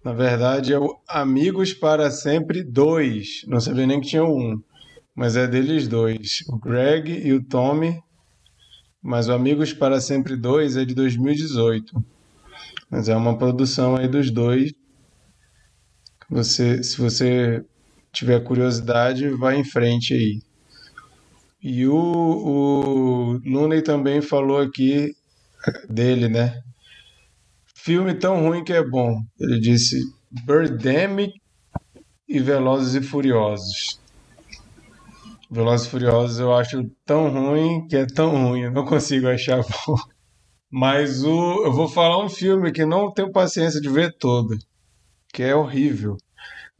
Na 0.03 0.13
verdade, 0.13 0.73
é 0.73 0.79
o 0.79 0.99
Amigos 1.07 1.73
para 1.73 2.09
Sempre 2.09 2.63
2. 2.63 3.43
Não 3.47 3.59
sabia 3.59 3.85
nem 3.85 4.01
que 4.01 4.07
tinha 4.07 4.25
um, 4.25 4.59
mas 5.15 5.35
é 5.35 5.47
deles 5.47 5.87
dois. 5.87 6.43
O 6.47 6.57
Greg 6.57 7.11
e 7.11 7.31
o 7.33 7.43
Tommy. 7.43 8.01
Mas 9.01 9.27
o 9.27 9.33
Amigos 9.33 9.73
para 9.73 10.01
Sempre 10.01 10.35
2 10.35 10.77
é 10.77 10.85
de 10.85 10.95
2018. 10.95 12.03
Mas 12.89 13.09
é 13.09 13.15
uma 13.15 13.37
produção 13.37 13.95
aí 13.95 14.07
dos 14.07 14.31
dois. 14.31 14.73
Você, 16.29 16.81
se 16.81 16.97
você 16.97 17.63
tiver 18.11 18.43
curiosidade, 18.43 19.29
vai 19.29 19.59
em 19.59 19.63
frente 19.63 20.13
aí. 20.13 20.41
E 21.61 21.85
o, 21.85 23.39
o 23.43 23.81
também 23.83 24.19
falou 24.21 24.59
aqui 24.59 25.13
dele, 25.87 26.27
né? 26.27 26.63
Filme 27.83 28.13
tão 28.13 28.41
ruim 28.41 28.63
que 28.63 28.73
é 28.73 28.87
bom. 28.87 29.21
Ele 29.39 29.59
disse 29.59 29.99
Birdemic 30.45 31.33
e 32.27 32.39
Velozes 32.39 32.93
e 32.93 33.01
Furiosos. 33.01 33.99
Velozes 35.49 35.87
e 35.87 35.89
Furiosos 35.89 36.39
eu 36.39 36.53
acho 36.53 36.83
tão 37.05 37.29
ruim 37.29 37.87
que 37.87 37.95
é 37.97 38.05
tão 38.05 38.49
ruim, 38.49 38.61
eu 38.61 38.71
não 38.71 38.85
consigo 38.85 39.27
achar 39.27 39.63
bom. 39.85 39.95
Mas 40.69 41.23
o, 41.23 41.65
eu 41.65 41.73
vou 41.73 41.87
falar 41.87 42.23
um 42.23 42.29
filme 42.29 42.71
que 42.71 42.85
não 42.85 43.11
tenho 43.11 43.31
paciência 43.31 43.81
de 43.81 43.89
ver 43.89 44.15
todo, 44.17 44.55
que 45.33 45.41
é 45.41 45.55
horrível 45.55 46.17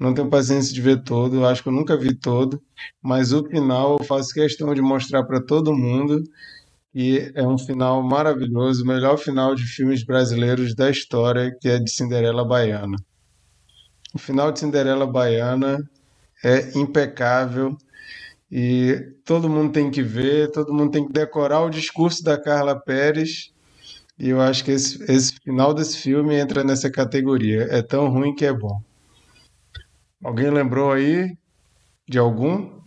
não 0.01 0.15
tenho 0.15 0.31
paciência 0.31 0.73
de 0.73 0.81
ver 0.81 1.03
todo, 1.03 1.45
acho 1.45 1.61
que 1.61 1.69
eu 1.69 1.73
nunca 1.73 1.95
vi 1.95 2.15
todo, 2.15 2.59
mas 2.99 3.31
o 3.31 3.45
final 3.45 3.97
eu 3.99 4.03
faço 4.03 4.33
questão 4.33 4.73
de 4.73 4.81
mostrar 4.81 5.23
para 5.25 5.39
todo 5.39 5.77
mundo 5.77 6.23
e 6.93 7.31
é 7.35 7.47
um 7.47 7.57
final 7.57 8.03
maravilhoso, 8.03 8.83
o 8.83 8.87
melhor 8.87 9.17
final 9.17 9.55
de 9.55 9.63
filmes 9.63 10.03
brasileiros 10.03 10.75
da 10.75 10.89
história, 10.89 11.55
que 11.59 11.69
é 11.69 11.79
de 11.79 11.89
Cinderela 11.89 12.43
Baiana. 12.43 12.97
O 14.13 14.19
final 14.19 14.51
de 14.51 14.59
Cinderela 14.59 15.07
Baiana 15.07 15.79
é 16.43 16.77
impecável 16.77 17.77
e 18.51 19.13
todo 19.23 19.49
mundo 19.49 19.71
tem 19.71 19.89
que 19.89 20.03
ver, 20.03 20.51
todo 20.51 20.73
mundo 20.73 20.91
tem 20.91 21.07
que 21.07 21.13
decorar 21.13 21.61
o 21.61 21.69
discurso 21.69 22.21
da 22.21 22.37
Carla 22.37 22.77
Pérez. 22.77 23.53
E 24.19 24.29
eu 24.29 24.41
acho 24.41 24.65
que 24.65 24.71
esse, 24.71 25.01
esse 25.09 25.33
final 25.39 25.73
desse 25.73 25.97
filme 25.97 26.35
entra 26.35 26.63
nessa 26.63 26.91
categoria. 26.91 27.67
É 27.69 27.81
tão 27.81 28.09
ruim 28.09 28.35
que 28.35 28.45
é 28.45 28.51
bom. 28.51 28.81
Alguém 30.21 30.49
lembrou 30.51 30.91
aí 30.91 31.31
de 32.07 32.19
algum? 32.19 32.80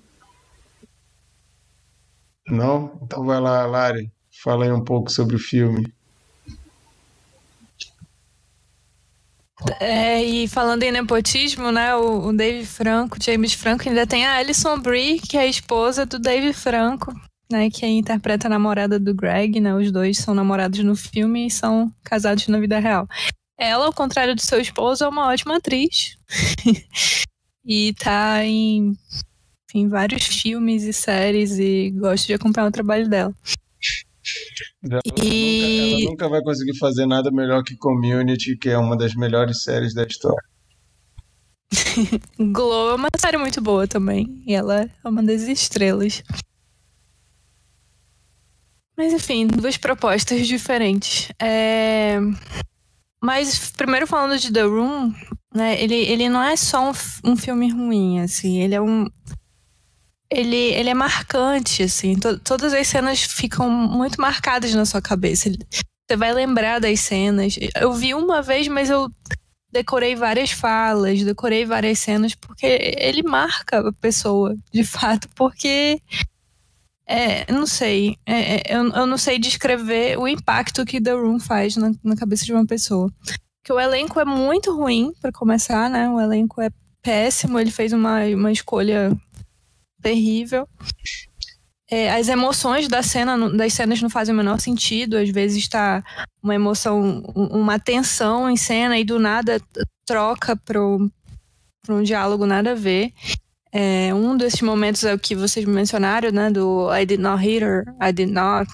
Não? 2.48 2.98
Então 3.02 3.24
vai 3.24 3.40
lá, 3.40 3.64
Lari. 3.66 4.10
Fala 4.42 4.64
aí 4.64 4.72
um 4.72 4.84
pouco 4.84 5.10
sobre 5.10 5.36
o 5.36 5.38
filme. 5.38 5.92
É, 9.80 10.22
e 10.22 10.46
falando 10.48 10.82
em 10.82 10.92
nepotismo, 10.92 11.72
né, 11.72 11.94
o, 11.94 12.28
o 12.28 12.32
Dave 12.36 12.66
Franco, 12.66 13.16
James 13.22 13.54
Franco, 13.54 13.88
ainda 13.88 14.06
tem 14.06 14.26
a 14.26 14.36
Alison 14.36 14.78
Brie, 14.78 15.20
que 15.20 15.36
é 15.38 15.40
a 15.40 15.46
esposa 15.46 16.04
do 16.04 16.18
Dave 16.18 16.52
Franco, 16.52 17.14
né, 17.50 17.70
que 17.70 17.86
interpreta 17.86 18.46
a 18.46 18.50
namorada 18.50 18.98
do 18.98 19.14
Greg, 19.14 19.60
né, 19.60 19.74
os 19.74 19.90
dois 19.90 20.18
são 20.18 20.34
namorados 20.34 20.80
no 20.80 20.94
filme 20.94 21.46
e 21.46 21.50
são 21.50 21.90
casados 22.02 22.46
na 22.48 22.58
vida 22.58 22.78
real. 22.78 23.08
Ela, 23.56 23.86
ao 23.86 23.92
contrário 23.92 24.34
do 24.34 24.42
seu 24.42 24.60
esposo, 24.60 25.04
é 25.04 25.08
uma 25.08 25.28
ótima 25.28 25.56
atriz. 25.56 26.16
e 27.64 27.94
tá 27.94 28.44
em, 28.44 28.96
em 29.74 29.88
vários 29.88 30.24
filmes 30.24 30.84
e 30.84 30.92
séries 30.92 31.58
e 31.58 31.90
gosto 31.90 32.28
de 32.28 32.34
acompanhar 32.34 32.68
o 32.68 32.72
trabalho 32.72 33.08
dela. 33.08 33.34
Ela, 34.82 35.00
e... 35.22 35.90
nunca, 35.90 36.02
ela 36.02 36.10
nunca 36.10 36.28
vai 36.28 36.42
conseguir 36.42 36.78
fazer 36.78 37.06
nada 37.06 37.30
melhor 37.30 37.62
que 37.64 37.76
Community, 37.76 38.56
que 38.56 38.70
é 38.70 38.78
uma 38.78 38.96
das 38.96 39.14
melhores 39.14 39.64
séries 39.64 39.92
da 39.92 40.04
história. 40.04 40.42
Glow 42.38 42.90
é 42.90 42.94
uma 42.94 43.08
série 43.18 43.36
muito 43.36 43.60
boa 43.60 43.86
também. 43.86 44.42
E 44.46 44.54
ela 44.54 44.82
é 44.82 45.08
uma 45.08 45.22
das 45.22 45.42
estrelas. 45.42 46.22
Mas 48.96 49.12
enfim, 49.12 49.46
duas 49.46 49.76
propostas 49.76 50.46
diferentes. 50.46 51.30
É... 51.40 52.18
Mas 53.20 53.72
primeiro 53.72 54.06
falando 54.06 54.38
de 54.38 54.52
The 54.52 54.62
Room, 54.62 55.12
né? 55.54 55.80
Ele, 55.82 55.94
ele 55.94 56.28
não 56.28 56.42
é 56.42 56.56
só 56.56 56.90
um, 56.90 56.92
um 57.24 57.36
filme 57.36 57.70
ruim, 57.70 58.20
assim. 58.20 58.60
Ele 58.60 58.74
é 58.74 58.80
um 58.80 59.06
ele, 60.34 60.56
ele 60.56 60.90
é 60.90 60.94
marcante, 60.94 61.82
assim. 61.82 62.16
To, 62.16 62.38
todas 62.38 62.74
as 62.74 62.86
cenas 62.86 63.22
ficam 63.22 63.70
muito 63.70 64.20
marcadas 64.20 64.74
na 64.74 64.84
sua 64.84 65.00
cabeça. 65.00 65.50
você 65.50 66.16
vai 66.16 66.32
lembrar 66.32 66.80
das 66.80 67.00
cenas. 67.00 67.56
Eu 67.74 67.92
vi 67.92 68.14
uma 68.14 68.42
vez, 68.42 68.68
mas 68.68 68.90
eu 68.90 69.10
decorei 69.70 70.14
várias 70.14 70.50
falas, 70.50 71.22
decorei 71.22 71.64
várias 71.64 71.98
cenas, 71.98 72.34
porque 72.34 72.66
ele 72.98 73.22
marca 73.22 73.88
a 73.88 73.92
pessoa, 73.92 74.56
de 74.72 74.84
fato, 74.84 75.28
porque. 75.34 76.00
É, 77.06 77.52
não 77.52 77.66
sei. 77.66 78.16
É, 78.24 78.56
é, 78.56 78.62
eu, 78.76 78.88
eu 78.90 79.06
não 79.06 79.18
sei 79.18 79.38
descrever 79.38 80.18
o 80.18 80.26
impacto 80.26 80.86
que 80.86 81.00
The 81.00 81.12
Room 81.12 81.38
faz 81.38 81.76
na, 81.76 81.92
na 82.02 82.16
cabeça 82.16 82.44
de 82.44 82.52
uma 82.52 82.66
pessoa. 82.66 83.12
Que 83.62 83.72
o 83.72 83.80
elenco 83.80 84.18
é 84.18 84.24
muito 84.24 84.74
ruim, 84.74 85.12
para 85.20 85.30
começar, 85.30 85.88
né? 85.90 86.08
O 86.08 86.20
elenco 86.20 86.60
é 86.60 86.70
péssimo, 87.02 87.58
ele 87.58 87.70
fez 87.70 87.92
uma, 87.92 88.24
uma 88.24 88.50
escolha 88.50 89.14
terrível. 90.04 90.68
É, 91.90 92.10
as 92.12 92.28
emoções 92.28 92.88
da 92.88 93.02
cena, 93.02 93.50
das 93.50 93.72
cenas 93.72 94.00
não 94.02 94.10
fazem 94.10 94.34
o 94.34 94.36
menor 94.36 94.60
sentido. 94.60 95.16
Às 95.16 95.30
vezes 95.30 95.58
está 95.58 96.04
uma 96.42 96.54
emoção, 96.54 97.22
uma 97.34 97.78
tensão 97.78 98.48
em 98.50 98.56
cena 98.56 98.98
e 98.98 99.04
do 99.04 99.18
nada 99.18 99.60
troca 100.06 100.54
para 100.56 100.80
um 100.80 102.02
diálogo 102.02 102.46
nada 102.46 102.72
a 102.72 102.74
ver. 102.74 103.12
É, 103.72 104.14
um 104.14 104.36
desses 104.36 104.60
momentos 104.60 105.02
é 105.04 105.14
o 105.14 105.18
que 105.18 105.34
vocês 105.34 105.64
mencionaram, 105.64 106.30
né? 106.30 106.50
Do 106.50 106.94
I 106.94 107.04
did 107.04 107.20
not 107.20 107.42
hit 107.42 107.64
her, 107.64 107.84
I 108.00 108.12
did 108.12 108.30
not, 108.30 108.70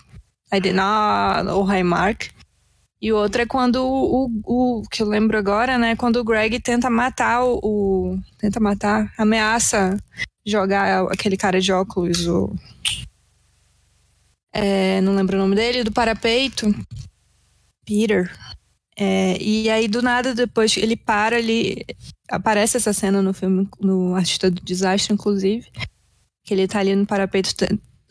I 0.52 0.60
did 0.60 0.74
not, 0.74 1.48
o 1.48 1.62
Highmark. 1.62 2.28
E 3.02 3.10
o 3.12 3.16
outro 3.16 3.40
é 3.40 3.46
quando 3.46 3.76
o, 3.76 4.26
o, 4.26 4.80
o, 4.80 4.82
que 4.90 5.02
eu 5.02 5.08
lembro 5.08 5.38
agora, 5.38 5.78
né? 5.78 5.96
Quando 5.96 6.16
o 6.16 6.24
Greg 6.24 6.60
tenta 6.60 6.90
matar 6.90 7.42
o, 7.44 7.58
o 7.62 8.18
tenta 8.38 8.60
matar, 8.60 9.10
ameaça 9.16 9.96
jogar 10.47 11.07
aquele 11.11 11.36
cara 11.36 11.61
de 11.61 11.72
óculos, 11.72 12.26
o 12.26 12.55
é, 14.53 15.01
não 15.01 15.14
lembro 15.14 15.36
o 15.36 15.41
nome 15.41 15.55
dele, 15.55 15.84
do 15.84 15.93
parapeito, 15.93 16.74
Peter. 17.84 18.30
É, 18.97 19.41
e 19.41 19.70
aí 19.70 19.88
do 19.88 20.03
nada 20.03 20.34
depois 20.34 20.76
ele 20.76 20.97
para, 20.97 21.38
ele 21.38 21.84
aparece 22.28 22.76
essa 22.76 22.93
cena 22.93 23.22
no 23.22 23.32
filme, 23.32 23.68
no 23.80 24.14
Artista 24.14 24.51
do 24.51 24.61
Desastre, 24.61 25.14
inclusive. 25.14 25.70
Que 26.45 26.55
ele 26.55 26.66
tá 26.68 26.80
ali 26.80 26.95
no 26.95 27.07
parapeito 27.07 27.55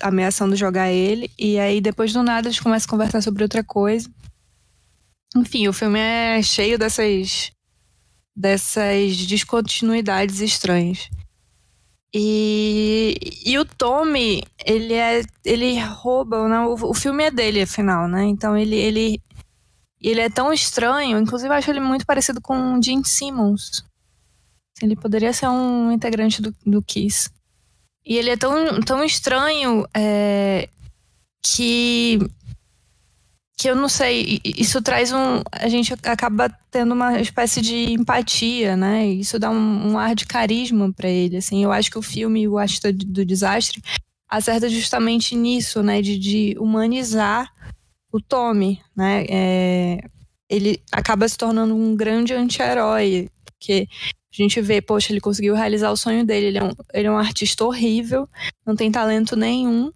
ameaçando 0.02 0.56
jogar 0.56 0.92
ele. 0.92 1.30
E 1.38 1.60
aí, 1.60 1.82
depois 1.82 2.14
do 2.14 2.24
nada, 2.24 2.48
eles 2.48 2.60
começam 2.60 2.88
a 2.88 2.92
conversar 2.92 3.22
sobre 3.22 3.44
outra 3.44 3.64
coisa. 3.64 4.10
Enfim, 5.36 5.68
o 5.68 5.74
filme 5.74 6.00
é 6.00 6.42
cheio 6.42 6.78
dessas. 6.80 7.52
dessas 8.36 9.18
descontinuidades 9.28 10.40
estranhas. 10.40 11.10
E, 12.14 13.16
e 13.45 13.60
o 13.60 13.66
Tommy, 13.66 14.43
ele 14.66 14.93
é. 14.93 15.22
ele 15.45 15.80
rouba, 15.80 16.47
né? 16.47 16.62
o, 16.62 16.74
o 16.74 16.93
filme 16.93 17.24
é 17.26 17.32
dele, 17.32 17.62
afinal, 17.62 18.07
né? 18.07 18.24
Então 18.26 18.57
ele, 18.57 18.76
ele, 18.76 19.22
ele 20.01 20.22
é 20.22 20.30
tão 20.30 20.51
estranho, 20.51 21.20
inclusive 21.20 21.49
eu 21.53 21.57
acho 21.57 21.70
ele 21.70 21.80
muito 21.80 22.05
parecido 22.05 22.41
com 22.41 22.78
o 22.78 22.82
Gene 22.82 23.05
Simmons. 23.05 23.84
Ele 24.82 24.95
poderia 24.95 25.34
ser 25.34 25.47
um 25.49 25.91
integrante 25.91 26.41
do, 26.41 26.55
do 26.66 26.82
Kiss. 26.82 27.30
E 28.05 28.18
ele 28.18 28.32
é 28.32 28.38
tão, 28.38 28.80
tão 28.82 29.03
estranho 29.03 29.86
é, 29.93 30.68
que 31.43 32.20
que 33.60 33.70
eu 33.70 33.76
não 33.76 33.89
sei, 33.89 34.39
isso 34.45 34.82
traz 34.82 35.12
um. 35.12 35.43
A 35.51 35.68
gente 35.68 35.93
acaba 36.03 36.49
tendo 36.72 36.93
uma 36.93 37.20
espécie 37.20 37.60
de 37.60 37.91
empatia, 37.91 38.78
né? 38.78 39.05
Isso 39.05 39.38
dá 39.38 39.49
um, 39.51 39.91
um 39.91 39.97
ar 39.97 40.16
de 40.16 40.26
carisma 40.26 40.89
para 40.93 41.10
ele. 41.10 41.36
Assim, 41.36 41.62
eu 41.62 41.70
acho 41.70 41.91
que 41.91 41.97
o 41.97 42.01
filme 42.01 42.47
O 42.47 42.57
Astro 42.57 42.93
do 42.93 43.26
Desastre 43.26 43.82
acerta 44.30 44.70
justamente 44.70 45.36
nisso, 45.36 45.84
né? 45.84 46.01
De, 46.01 46.18
de 46.18 46.55
humanizar 46.57 47.51
o 48.14 48.22
Tommy, 48.22 48.82
né? 48.95 49.26
É, 49.30 49.97
ele 50.49 50.82
acaba 50.89 51.28
se 51.28 51.38
tornando 51.38 51.76
um 51.76 51.97
grande 51.97 52.34
anti-herói, 52.34 53.30
porque 53.43 53.89
a 54.34 54.41
gente 54.41 54.62
vê, 54.62 54.82
poxa, 54.82 55.12
ele 55.12 55.20
conseguiu 55.20 55.53
realizar 55.53 55.91
o 55.91 55.97
sonho 55.97 56.26
dele. 56.26 56.45
Ele 56.45 56.57
é 56.60 56.64
um, 56.64 56.72
ele 56.93 57.07
é 57.07 57.12
um 57.12 57.18
artista 57.18 57.66
horrível, 57.66 58.26
não 58.66 58.74
tem 58.74 58.89
talento 58.89 59.36
nenhum 59.36 59.91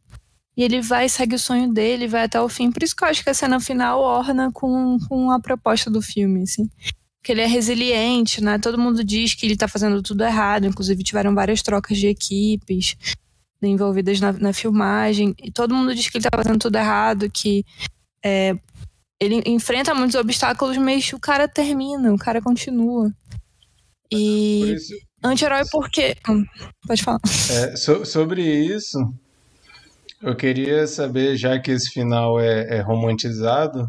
e 0.56 0.64
ele 0.64 0.82
vai, 0.82 1.10
segue 1.10 1.36
o 1.36 1.40
sonho 1.40 1.74
dele, 1.74 2.08
vai 2.08 2.24
até 2.24 2.40
o 2.40 2.48
fim. 2.48 2.72
Por 2.72 2.84
isso 2.84 2.96
que 2.96 3.04
eu 3.04 3.08
acho 3.08 3.24
que 3.24 3.30
a 3.30 3.34
cena 3.34 3.60
final 3.60 4.00
orna 4.02 4.52
com, 4.52 4.98
com 5.08 5.32
a 5.32 5.40
proposta 5.40 5.90
do 5.90 6.02
filme, 6.02 6.44
assim. 6.44 6.70
Porque 7.20 7.32
ele 7.32 7.42
é 7.42 7.48
resiliente, 7.48 8.44
né? 8.44 8.60
Todo 8.60 8.78
mundo 8.78 9.04
diz 9.04 9.34
que 9.34 9.46
ele 9.46 9.58
tá 9.58 9.68
fazendo 9.68 10.02
tudo 10.02 10.24
errado. 10.24 10.68
Inclusive, 10.68 11.04
tiveram 11.04 11.34
várias 11.34 11.62
trocas 11.62 11.98
de 11.98 12.08
equipes 12.08 12.96
envolvidas 13.62 14.20
na, 14.20 14.34
na 14.34 14.54
filmagem. 14.54 15.34
E 15.42 15.52
todo 15.52 15.74
mundo 15.74 15.96
diz 15.96 16.10
que 16.10 16.18
ele 16.18 16.30
tá 16.30 16.36
fazendo 16.36 16.60
tudo 16.60 16.76
errado, 16.76 17.32
que 17.32 17.66
é, 18.24 18.56
ele 19.20 19.42
enfrenta 19.46 19.94
muitos 19.94 20.16
obstáculos, 20.16 20.78
mas 20.78 21.12
o 21.14 21.20
cara 21.20 21.48
termina, 21.48 22.14
o 22.14 22.18
cara 22.18 22.42
continua. 22.42 23.12
E. 24.12 24.76
Anti-herói 25.24 25.64
porque. 25.72 26.16
Hum, 26.30 26.46
pode 26.86 27.02
falar. 27.02 27.22
É, 27.50 27.76
so, 27.76 28.06
sobre 28.06 28.44
isso, 28.44 29.00
eu 30.24 30.36
queria 30.38 30.88
saber, 30.88 31.36
já 31.36 31.60
que 31.60 31.70
esse 31.70 31.90
final 31.90 32.40
é, 32.40 32.78
é, 32.78 32.80
romantizado, 32.80 33.86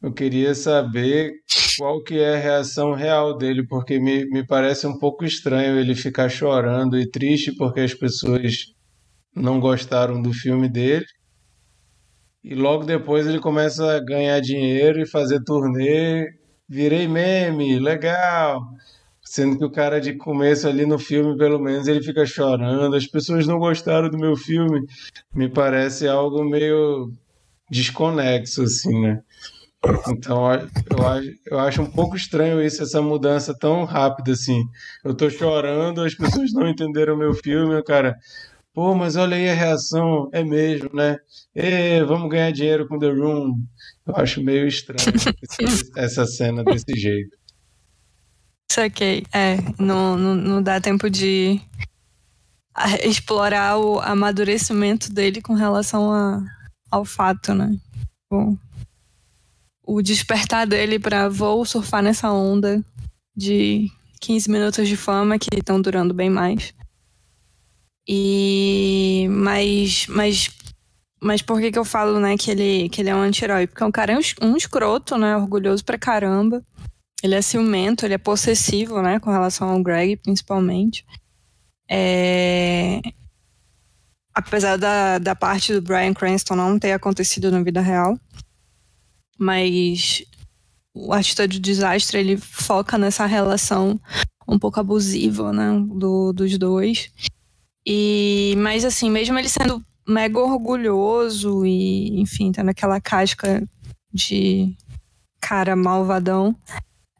eu 0.00 0.12
queria 0.12 0.54
saber 0.54 1.32
qual 1.76 2.02
que 2.04 2.20
é 2.20 2.36
a 2.36 2.38
reação 2.38 2.94
real 2.94 3.36
dele, 3.36 3.66
porque 3.66 3.98
me, 3.98 4.24
me 4.26 4.46
parece 4.46 4.86
um 4.86 4.96
pouco 4.96 5.24
estranho 5.24 5.78
ele 5.78 5.96
ficar 5.96 6.28
chorando 6.28 6.96
e 6.96 7.10
triste 7.10 7.52
porque 7.56 7.80
as 7.80 7.92
pessoas 7.92 8.72
não 9.34 9.58
gostaram 9.58 10.22
do 10.22 10.32
filme 10.32 10.68
dele. 10.68 11.04
E 12.44 12.54
logo 12.54 12.84
depois 12.84 13.26
ele 13.26 13.40
começa 13.40 13.96
a 13.96 14.00
ganhar 14.00 14.40
dinheiro 14.40 15.02
e 15.02 15.06
fazer 15.06 15.42
turnê. 15.42 16.28
Virei 16.68 17.08
meme, 17.08 17.80
legal. 17.80 18.62
Sendo 19.30 19.56
que 19.56 19.64
o 19.64 19.70
cara 19.70 20.00
de 20.00 20.14
começo 20.14 20.66
ali 20.66 20.84
no 20.84 20.98
filme, 20.98 21.38
pelo 21.38 21.60
menos, 21.60 21.86
ele 21.86 22.02
fica 22.02 22.26
chorando. 22.26 22.96
As 22.96 23.06
pessoas 23.06 23.46
não 23.46 23.60
gostaram 23.60 24.10
do 24.10 24.18
meu 24.18 24.34
filme. 24.34 24.84
Me 25.32 25.48
parece 25.48 26.08
algo 26.08 26.42
meio 26.42 27.12
desconexo, 27.70 28.62
assim, 28.64 29.00
né? 29.00 29.22
Então, 30.08 30.50
eu 30.90 31.06
acho, 31.06 31.30
eu 31.46 31.58
acho 31.60 31.80
um 31.80 31.88
pouco 31.88 32.16
estranho 32.16 32.60
isso, 32.60 32.82
essa 32.82 33.00
mudança 33.00 33.56
tão 33.56 33.84
rápida, 33.84 34.32
assim. 34.32 34.64
Eu 35.04 35.14
tô 35.14 35.30
chorando, 35.30 36.02
as 36.02 36.12
pessoas 36.16 36.52
não 36.52 36.68
entenderam 36.68 37.14
o 37.14 37.18
meu 37.18 37.32
filme, 37.32 37.80
cara. 37.84 38.16
Pô, 38.74 38.96
mas 38.96 39.14
olha 39.14 39.36
aí 39.36 39.48
a 39.48 39.54
reação, 39.54 40.28
é 40.32 40.42
mesmo, 40.42 40.90
né? 40.92 41.16
E 41.54 42.02
vamos 42.02 42.28
ganhar 42.28 42.50
dinheiro 42.50 42.88
com 42.88 42.98
The 42.98 43.10
Room. 43.10 43.62
Eu 44.04 44.16
acho 44.16 44.42
meio 44.42 44.66
estranho 44.66 44.98
essa 45.96 46.26
cena 46.26 46.64
desse 46.64 46.98
jeito. 46.98 47.39
Saquei. 48.70 49.24
É, 49.32 49.56
não, 49.80 50.16
não, 50.16 50.34
não 50.36 50.62
dá 50.62 50.80
tempo 50.80 51.10
de 51.10 51.60
explorar 53.02 53.76
o 53.78 53.98
amadurecimento 53.98 55.12
dele 55.12 55.42
com 55.42 55.54
relação 55.54 56.12
a, 56.12 56.40
ao 56.88 57.04
fato, 57.04 57.52
né? 57.52 57.76
O, 58.30 58.56
o 59.82 60.00
despertar 60.00 60.68
dele 60.68 61.00
para 61.00 61.28
vou 61.28 61.64
surfar 61.64 62.00
nessa 62.00 62.30
onda 62.30 62.80
de 63.36 63.90
15 64.20 64.48
minutos 64.48 64.86
de 64.86 64.96
fama 64.96 65.36
que 65.36 65.48
estão 65.52 65.82
durando 65.82 66.14
bem 66.14 66.30
mais. 66.30 66.72
E 68.06 69.26
mas 69.30 70.06
mas 70.08 70.48
mas 71.20 71.42
por 71.42 71.60
que 71.60 71.72
que 71.72 71.78
eu 71.78 71.84
falo, 71.84 72.20
né, 72.20 72.36
que 72.36 72.52
ele 72.52 72.88
que 72.88 73.00
ele 73.00 73.10
é 73.10 73.16
um 73.16 73.20
anti-herói? 73.20 73.66
Porque 73.66 73.82
o 73.82 73.92
cara 73.92 74.12
é 74.12 74.16
um, 74.16 74.48
um 74.48 74.56
escroto, 74.56 75.18
né, 75.18 75.36
orgulhoso 75.36 75.84
pra 75.84 75.98
caramba. 75.98 76.64
Ele 77.22 77.34
é 77.34 77.42
ciumento, 77.42 78.04
ele 78.04 78.14
é 78.14 78.18
possessivo, 78.18 79.02
né, 79.02 79.20
com 79.20 79.30
relação 79.30 79.68
ao 79.68 79.82
Greg, 79.82 80.16
principalmente. 80.16 81.04
É... 81.88 83.00
Apesar 84.34 84.76
da, 84.76 85.18
da 85.18 85.34
parte 85.34 85.72
do 85.72 85.82
Brian 85.82 86.14
Cranston 86.14 86.54
não 86.54 86.78
ter 86.78 86.92
acontecido 86.92 87.50
na 87.50 87.62
vida 87.62 87.80
real, 87.80 88.18
mas 89.38 90.24
o 90.94 91.12
artista 91.12 91.46
de 91.46 91.58
desastre 91.58 92.18
ele 92.18 92.36
foca 92.36 92.96
nessa 92.96 93.26
relação 93.26 94.00
um 94.46 94.58
pouco 94.58 94.80
abusiva, 94.80 95.52
né, 95.52 95.78
do, 95.94 96.32
dos 96.32 96.56
dois. 96.58 97.10
E 97.86 98.54
mas 98.58 98.84
assim, 98.84 99.10
mesmo 99.10 99.38
ele 99.38 99.48
sendo 99.48 99.82
mega 100.06 100.38
orgulhoso 100.38 101.64
e 101.64 102.20
enfim, 102.20 102.52
tendo 102.52 102.68
aquela 102.70 103.00
casca 103.00 103.62
de 104.12 104.74
cara 105.40 105.74
malvadão, 105.76 106.54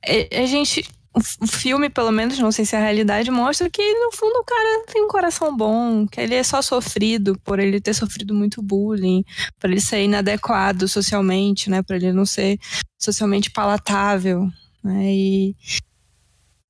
a 0.04 0.46
gente 0.46 0.84
o 1.12 1.46
filme, 1.46 1.90
pelo 1.90 2.12
menos, 2.12 2.38
não 2.38 2.52
sei 2.52 2.64
se 2.64 2.76
é 2.76 2.78
a 2.78 2.82
realidade, 2.82 3.30
mostra 3.30 3.68
que 3.68 3.82
no 3.94 4.12
fundo 4.12 4.38
o 4.38 4.44
cara 4.44 4.84
tem 4.86 5.02
um 5.02 5.08
coração 5.08 5.56
bom, 5.56 6.06
que 6.06 6.20
ele 6.20 6.36
é 6.36 6.42
só 6.42 6.62
sofrido 6.62 7.38
por 7.44 7.58
ele 7.58 7.80
ter 7.80 7.94
sofrido 7.94 8.32
muito 8.32 8.62
bullying, 8.62 9.24
por 9.58 9.70
ele 9.70 9.80
ser 9.80 10.04
inadequado 10.04 10.86
socialmente, 10.86 11.68
né, 11.68 11.82
por 11.82 11.96
ele 11.96 12.12
não 12.12 12.24
ser 12.24 12.58
socialmente 12.96 13.50
palatável, 13.50 14.48
né, 14.84 15.12
e 15.12 15.56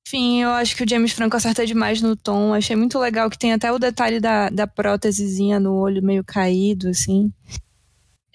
enfim, 0.07 0.41
eu 0.41 0.49
acho 0.49 0.75
que 0.75 0.83
o 0.83 0.89
James 0.89 1.13
Franco 1.13 1.37
acerta 1.37 1.65
demais 1.65 2.01
no 2.01 2.17
tom. 2.17 2.53
Achei 2.53 2.75
muito 2.75 2.99
legal 2.99 3.29
que 3.29 3.39
tem 3.39 3.53
até 3.53 3.71
o 3.71 3.79
detalhe 3.79 4.19
da, 4.19 4.49
da 4.49 4.67
prótesezinha 4.67 5.57
no 5.57 5.73
olho 5.75 6.03
meio 6.03 6.21
caído, 6.21 6.89
assim. 6.89 7.31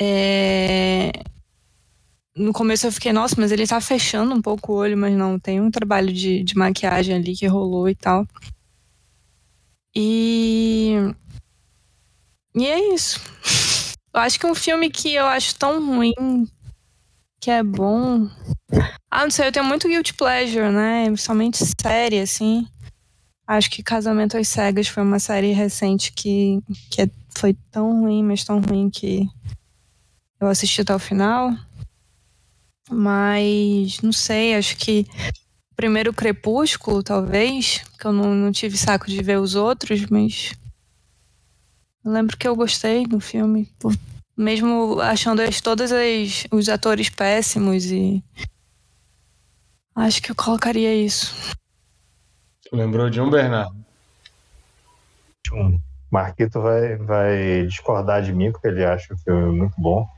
É 0.01 1.13
no 2.37 2.53
começo 2.53 2.87
eu 2.87 2.93
fiquei, 2.93 3.13
nossa, 3.13 3.35
mas 3.39 3.51
ele 3.51 3.67
tá 3.67 3.81
fechando 3.81 4.35
um 4.35 4.43
pouco 4.43 4.73
o 4.73 4.77
olho, 4.77 4.97
mas 4.97 5.17
não, 5.17 5.39
tem 5.39 5.61
um 5.61 5.71
trabalho 5.71 6.13
de, 6.13 6.45
de 6.45 6.57
maquiagem 6.57 7.15
ali 7.17 7.35
que 7.35 7.47
rolou 7.47 7.89
e 7.89 7.95
tal. 7.95 8.27
E. 9.95 10.95
E 12.55 12.67
é 12.67 12.95
isso. 12.95 13.21
Eu 14.13 14.21
acho 14.21 14.41
que 14.41 14.47
um 14.47 14.55
filme 14.55 14.89
que 14.89 15.13
eu 15.13 15.27
acho 15.27 15.55
tão 15.57 15.85
ruim 15.85 16.49
que 17.39 17.51
é 17.51 17.63
bom. 17.63 18.27
Ah, 19.11 19.25
não 19.25 19.31
sei, 19.31 19.47
eu 19.47 19.53
tenho 19.53 19.67
muito 19.67 19.87
guilty 19.87 20.15
pleasure, 20.15 20.71
né? 20.71 21.15
Somente 21.17 21.59
série, 21.83 22.21
assim. 22.21 22.67
Acho 23.47 23.71
que 23.71 23.83
Casamento 23.83 24.39
às 24.39 24.49
Cegas 24.49 24.89
foi 24.89 25.03
uma 25.03 25.19
série 25.19 25.53
recente 25.53 26.13
que, 26.13 26.61
que 26.91 27.03
é, 27.03 27.11
foi 27.37 27.55
tão 27.71 28.01
ruim, 28.01 28.25
mas 28.25 28.43
tão 28.43 28.59
ruim 28.59 28.89
que 28.89 29.29
eu 30.41 30.49
assisti 30.49 30.81
até 30.81 30.95
o 30.95 30.99
final. 30.99 31.51
Mas 32.91 34.01
não 34.01 34.13
sei, 34.13 34.55
acho 34.55 34.77
que 34.77 35.07
primeiro 35.75 36.13
Crepúsculo, 36.13 37.03
talvez, 37.03 37.83
que 37.99 38.07
eu 38.07 38.13
não, 38.13 38.35
não 38.35 38.51
tive 38.51 38.79
saco 38.79 39.07
de 39.07 39.23
ver 39.23 39.39
os 39.39 39.55
outros, 39.55 40.07
mas 40.07 40.55
eu 42.05 42.13
lembro 42.13 42.37
que 42.37 42.47
eu 42.47 42.57
gostei 42.57 43.07
do 43.07 43.21
filme, 43.21 43.69
mesmo 44.37 45.01
achando 45.01 45.43
as, 45.43 45.61
todos 45.61 45.91
as, 45.93 46.47
os 46.51 46.69
atores 46.69 47.11
péssimos 47.11 47.87
e 47.87 48.23
acho 49.95 50.23
que 50.23 50.31
eu 50.31 50.37
colocaria 50.37 50.95
isso. 50.95 51.35
Lembrou 52.73 53.11
de 53.11 53.21
um 53.21 53.31
Bernardo? 53.31 53.77
Um. 55.53 55.79
Marquito 56.11 56.61
vai, 56.61 56.97
vai 56.97 57.67
discordar 57.67 58.23
de 58.23 58.33
mim, 58.33 58.53
porque 58.53 58.69
ele 58.69 58.85
acha 58.85 59.13
o 59.13 59.19
filme 59.19 59.59
muito 59.59 59.75
bom. 59.77 60.09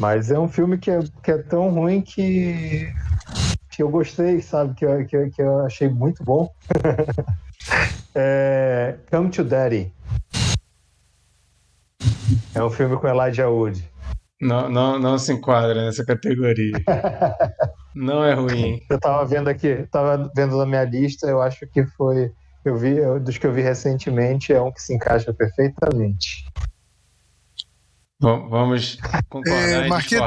Mas 0.00 0.30
é 0.30 0.38
um 0.38 0.48
filme 0.48 0.78
que 0.78 0.90
é, 0.90 0.98
que 1.22 1.30
é 1.30 1.36
tão 1.36 1.68
ruim 1.68 2.00
que, 2.00 2.90
que 3.70 3.82
eu 3.82 3.90
gostei, 3.90 4.40
sabe? 4.40 4.74
Que 4.74 4.86
eu, 4.86 5.06
que, 5.06 5.28
que 5.28 5.42
eu 5.42 5.66
achei 5.66 5.90
muito 5.90 6.24
bom. 6.24 6.50
é, 8.14 8.96
Come 9.10 9.28
to 9.28 9.44
Daddy. 9.44 9.92
É 12.54 12.64
um 12.64 12.70
filme 12.70 12.96
com 12.96 13.06
Elijah 13.06 13.50
Wood. 13.50 13.86
Não, 14.40 14.70
não, 14.70 14.98
não 14.98 15.18
se 15.18 15.34
enquadra 15.34 15.84
nessa 15.84 16.02
categoria. 16.02 16.72
não 17.94 18.24
é 18.24 18.32
ruim. 18.32 18.80
Eu 18.88 18.98
tava 18.98 19.22
vendo 19.26 19.48
aqui, 19.48 19.86
tava 19.92 20.32
vendo 20.34 20.56
na 20.56 20.64
minha 20.64 20.84
lista, 20.84 21.26
eu 21.26 21.42
acho 21.42 21.66
que 21.66 21.84
foi 21.84 22.32
Eu 22.64 22.74
vi, 22.74 22.96
eu, 22.96 23.20
dos 23.20 23.36
que 23.36 23.46
eu 23.46 23.52
vi 23.52 23.60
recentemente, 23.60 24.50
é 24.50 24.62
um 24.62 24.72
que 24.72 24.80
se 24.80 24.94
encaixa 24.94 25.30
perfeitamente. 25.34 26.49
Vamos 28.20 28.98
concordar 29.30 29.68
É, 29.68 29.86
e 29.86 29.88
Marquito. 29.88 30.24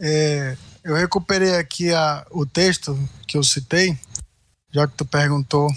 É, 0.00 0.56
eu 0.84 0.94
recuperei 0.94 1.56
aqui 1.56 1.92
a, 1.92 2.24
o 2.30 2.46
texto 2.46 2.96
que 3.26 3.36
eu 3.36 3.42
citei, 3.42 3.98
já 4.70 4.86
que 4.86 4.94
tu 4.94 5.04
perguntou 5.04 5.68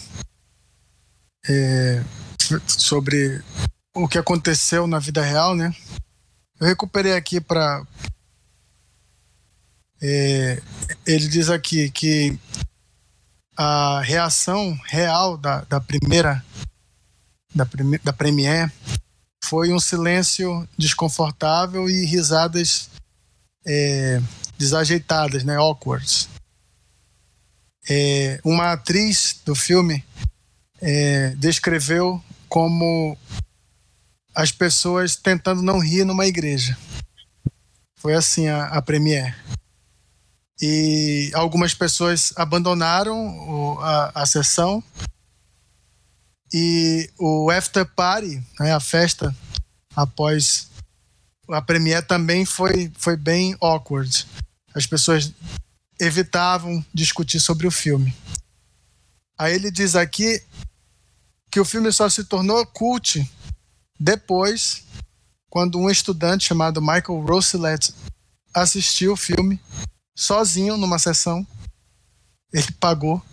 é, 1.48 2.04
sobre 2.68 3.42
o 3.96 4.08
que 4.08 4.20
aconteceu 4.20 4.86
na 4.86 5.00
vida 5.00 5.24
real, 5.24 5.56
né? 5.56 5.74
Eu 6.60 6.68
recuperei 6.68 7.14
aqui 7.14 7.42
para. 7.42 7.84
ele 10.00 11.28
diz 11.28 11.50
aqui 11.50 11.90
que 11.90 12.38
a 13.58 14.02
reação 14.02 14.78
real 14.86 15.38
da, 15.38 15.62
da 15.62 15.82
primeira 15.82 16.44
da, 17.54 17.66
prime, 17.66 17.98
da 17.98 18.14
premiere 18.14 18.72
foi 19.50 19.74
um 19.74 19.80
silêncio 19.80 20.70
desconfortável 20.78 21.90
e 21.90 22.06
risadas 22.06 22.88
é, 23.66 24.22
desajeitadas, 24.60 25.44
né, 25.44 25.56
awkward. 25.56 26.30
É, 27.90 28.40
uma 28.46 28.74
atriz 28.74 29.42
do 29.44 29.56
filme 29.56 30.06
é, 30.80 31.32
descreveu 31.32 32.24
como 32.48 33.18
as 34.36 34.52
pessoas 34.52 35.16
tentando 35.16 35.64
não 35.64 35.80
rir 35.80 36.06
numa 36.06 36.28
igreja. 36.28 36.78
Foi 37.96 38.14
assim 38.14 38.48
a, 38.48 38.66
a 38.66 38.82
premiere. 38.84 39.34
E 40.62 41.32
algumas 41.34 41.74
pessoas 41.74 42.32
abandonaram 42.36 43.18
o, 43.50 43.80
a, 43.80 44.12
a 44.14 44.26
sessão 44.28 44.84
e 46.54 47.10
o 47.18 47.50
after 47.50 47.86
party, 47.86 48.44
né, 48.60 48.74
a 48.74 48.80
festa 48.80 49.36
após 49.96 50.70
a 51.50 51.62
premiere 51.62 52.06
também 52.06 52.46
foi, 52.46 52.92
foi 52.96 53.16
bem 53.16 53.56
awkward. 53.60 54.26
As 54.74 54.86
pessoas 54.86 55.34
evitavam 56.00 56.84
discutir 56.94 57.40
sobre 57.40 57.68
o 57.68 57.72
filme. 57.72 58.16
Aí 59.38 59.54
ele 59.54 59.72
diz 59.72 59.96
aqui 59.96 60.42
que 61.52 61.60
o 61.60 61.66
filme 61.66 61.92
só 61.92 62.08
se 62.10 62.24
tornou 62.24 62.66
cult 62.66 63.28
depois, 64.00 64.84
quando 65.50 65.80
um 65.80 65.90
estudante 65.90 66.46
chamado 66.46 66.82
Michael 66.82 67.26
Rosillet 67.26 67.94
assistiu 68.54 69.14
o 69.14 69.18
filme 69.18 69.60
sozinho 70.16 70.78
numa 70.78 71.00
sessão. 71.00 71.46
Ele 72.54 72.72
pagou. 72.74 73.24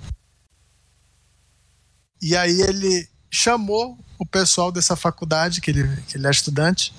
E 2.26 2.36
aí 2.36 2.60
ele 2.60 3.08
chamou 3.30 3.96
o 4.18 4.26
pessoal 4.26 4.72
dessa 4.72 4.96
faculdade, 4.96 5.60
que 5.60 5.70
ele, 5.70 5.86
que 6.08 6.16
ele 6.16 6.26
é 6.26 6.30
estudante. 6.30 6.92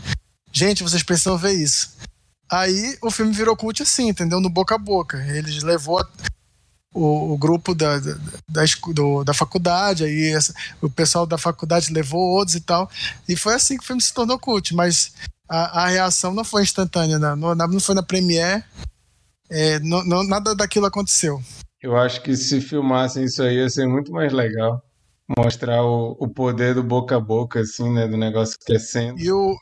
Gente, 0.54 0.84
vocês 0.84 1.04
precisam 1.04 1.38
ver 1.38 1.52
isso. 1.52 1.98
Aí 2.50 2.98
o 3.02 3.12
filme 3.12 3.34
virou 3.34 3.58
cult 3.58 3.84
assim, 3.84 4.08
entendeu? 4.08 4.40
No 4.40 4.50
boca 4.50 4.76
a 4.76 4.78
boca. 4.78 5.18
Ele 5.28 5.60
levou 5.66 6.02
o, 6.94 7.34
o 7.34 7.38
grupo 7.38 7.76
da, 7.76 8.00
da, 8.00 8.14
da, 8.48 8.64
do, 8.94 9.26
da 9.26 9.34
faculdade, 9.34 10.06
aí 10.06 10.34
essa, 10.34 10.54
o 10.82 10.90
pessoal 10.90 11.26
da 11.26 11.38
faculdade 11.38 11.92
levou 11.92 12.22
outros 12.22 12.56
e 12.56 12.62
tal. 12.62 12.90
E 13.28 13.36
foi 13.36 13.54
assim 13.56 13.76
que 13.76 13.84
o 13.84 13.86
filme 13.86 14.02
se 14.02 14.14
tornou 14.14 14.40
cult. 14.40 14.74
Mas 14.74 15.12
a, 15.50 15.84
a 15.84 15.88
reação 15.88 16.34
não 16.34 16.46
foi 16.46 16.64
instantânea, 16.64 17.20
não, 17.20 17.36
não, 17.36 17.54
não 17.54 17.80
foi 17.82 17.96
na 17.96 18.02
premiere. 18.02 18.64
É, 19.50 19.78
não, 19.80 20.06
não, 20.06 20.24
nada 20.24 20.56
daquilo 20.56 20.86
aconteceu. 20.86 21.44
Eu 21.84 21.98
acho 21.98 22.22
que 22.22 22.34
se 22.38 22.62
filmassem 22.62 23.26
isso 23.26 23.44
aí 23.44 23.58
ia 23.58 23.70
ser 23.70 23.86
muito 23.88 24.10
mais 24.14 24.32
legal. 24.32 24.87
Mostrar 25.38 25.84
o, 25.84 26.16
o 26.20 26.28
poder 26.28 26.74
do 26.74 26.84
boca 26.84 27.18
a 27.18 27.20
boca, 27.20 27.60
assim, 27.60 27.92
né? 27.94 28.08
Do 28.08 28.16
negócio 28.16 28.58
crescendo. 28.66 29.20
E 29.20 29.32
o, 29.32 29.58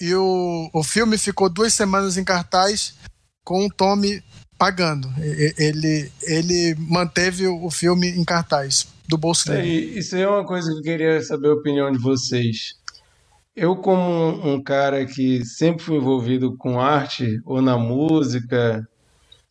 e 0.00 0.14
o, 0.14 0.70
o 0.72 0.84
filme 0.84 1.18
ficou 1.18 1.48
duas 1.48 1.72
semanas 1.74 2.16
em 2.16 2.24
cartaz 2.24 2.94
com 3.42 3.66
o 3.66 3.70
Tommy 3.70 4.22
pagando. 4.58 5.08
Ele, 5.58 6.10
ele 6.22 6.74
manteve 6.78 7.46
o 7.46 7.70
filme 7.70 8.08
em 8.08 8.24
cartaz 8.24 8.86
do 9.08 9.18
bolso 9.18 9.48
dele. 9.48 9.68
É, 9.68 9.98
isso 9.98 10.16
aí 10.16 10.22
é 10.22 10.28
uma 10.28 10.44
coisa 10.44 10.70
que 10.72 10.78
eu 10.78 10.82
queria 10.82 11.20
saber 11.22 11.48
a 11.48 11.54
opinião 11.54 11.90
de 11.92 11.98
vocês. 11.98 12.74
Eu, 13.54 13.76
como 13.76 14.48
um 14.48 14.62
cara 14.62 15.04
que 15.06 15.44
sempre 15.44 15.84
fui 15.84 15.96
envolvido 15.96 16.56
com 16.56 16.80
arte, 16.80 17.40
ou 17.44 17.62
na 17.62 17.78
música, 17.78 18.88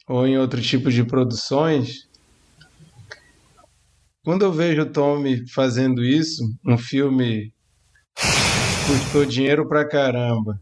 ou 0.08 0.28
em 0.28 0.38
outro 0.38 0.62
tipo 0.62 0.92
de 0.92 1.04
produções, 1.04 2.10
quando 4.24 4.44
eu 4.46 4.52
vejo 4.54 4.84
o 4.84 4.90
Tommy 4.90 5.48
fazendo 5.50 6.04
isso, 6.04 6.44
um 6.66 6.78
filme 6.78 7.54
custou 8.88 9.26
dinheiro 9.26 9.68
pra 9.68 9.88
caramba. 9.88 10.62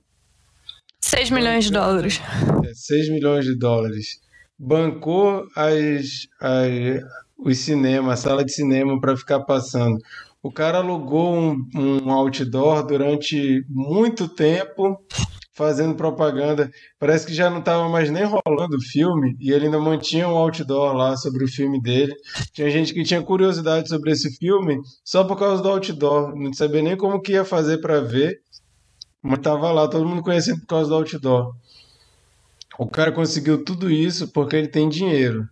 6 0.99 1.29
milhões 1.29 1.65
de 1.65 1.71
dólares. 1.71 2.19
É, 2.65 2.73
6 2.73 3.09
milhões 3.09 3.45
de 3.45 3.55
dólares. 3.55 4.19
Bancou 4.57 5.47
as, 5.55 6.27
as, 6.39 7.03
os 7.37 7.57
cinemas, 7.59 8.19
a 8.19 8.29
sala 8.29 8.45
de 8.45 8.51
cinema 8.51 8.99
para 8.99 9.15
ficar 9.15 9.41
passando. 9.41 9.97
O 10.41 10.51
cara 10.51 10.79
alugou 10.79 11.35
um, 11.35 11.67
um 11.75 12.11
outdoor 12.11 12.85
durante 12.85 13.63
muito 13.69 14.27
tempo 14.27 14.99
fazendo 15.61 15.93
propaganda. 15.93 16.71
Parece 16.97 17.27
que 17.27 17.35
já 17.35 17.47
não 17.47 17.59
estava 17.59 17.87
mais 17.87 18.09
nem 18.09 18.23
rolando 18.23 18.77
o 18.77 18.81
filme 18.81 19.37
e 19.39 19.51
ele 19.51 19.65
ainda 19.65 19.79
mantinha 19.79 20.27
um 20.27 20.35
outdoor 20.35 20.93
lá 20.93 21.15
sobre 21.15 21.43
o 21.43 21.47
filme 21.47 21.79
dele. 21.79 22.15
Tinha 22.51 22.67
gente 22.71 22.91
que 22.91 23.03
tinha 23.03 23.21
curiosidade 23.21 23.87
sobre 23.87 24.11
esse 24.11 24.35
filme 24.37 24.81
só 25.05 25.23
por 25.23 25.37
causa 25.37 25.61
do 25.61 25.69
outdoor, 25.69 26.35
não 26.35 26.51
sabia 26.51 26.81
nem 26.81 26.97
como 26.97 27.21
que 27.21 27.33
ia 27.33 27.45
fazer 27.45 27.77
para 27.77 28.01
ver, 28.01 28.41
mas 29.21 29.37
estava 29.37 29.71
lá, 29.71 29.87
todo 29.87 30.07
mundo 30.07 30.23
conhecendo 30.23 30.61
por 30.61 30.67
causa 30.67 30.89
do 30.89 30.95
outdoor. 30.95 31.53
O 32.79 32.87
cara 32.87 33.11
conseguiu 33.11 33.63
tudo 33.63 33.91
isso 33.91 34.31
porque 34.31 34.55
ele 34.55 34.67
tem 34.67 34.89
dinheiro. 34.89 35.47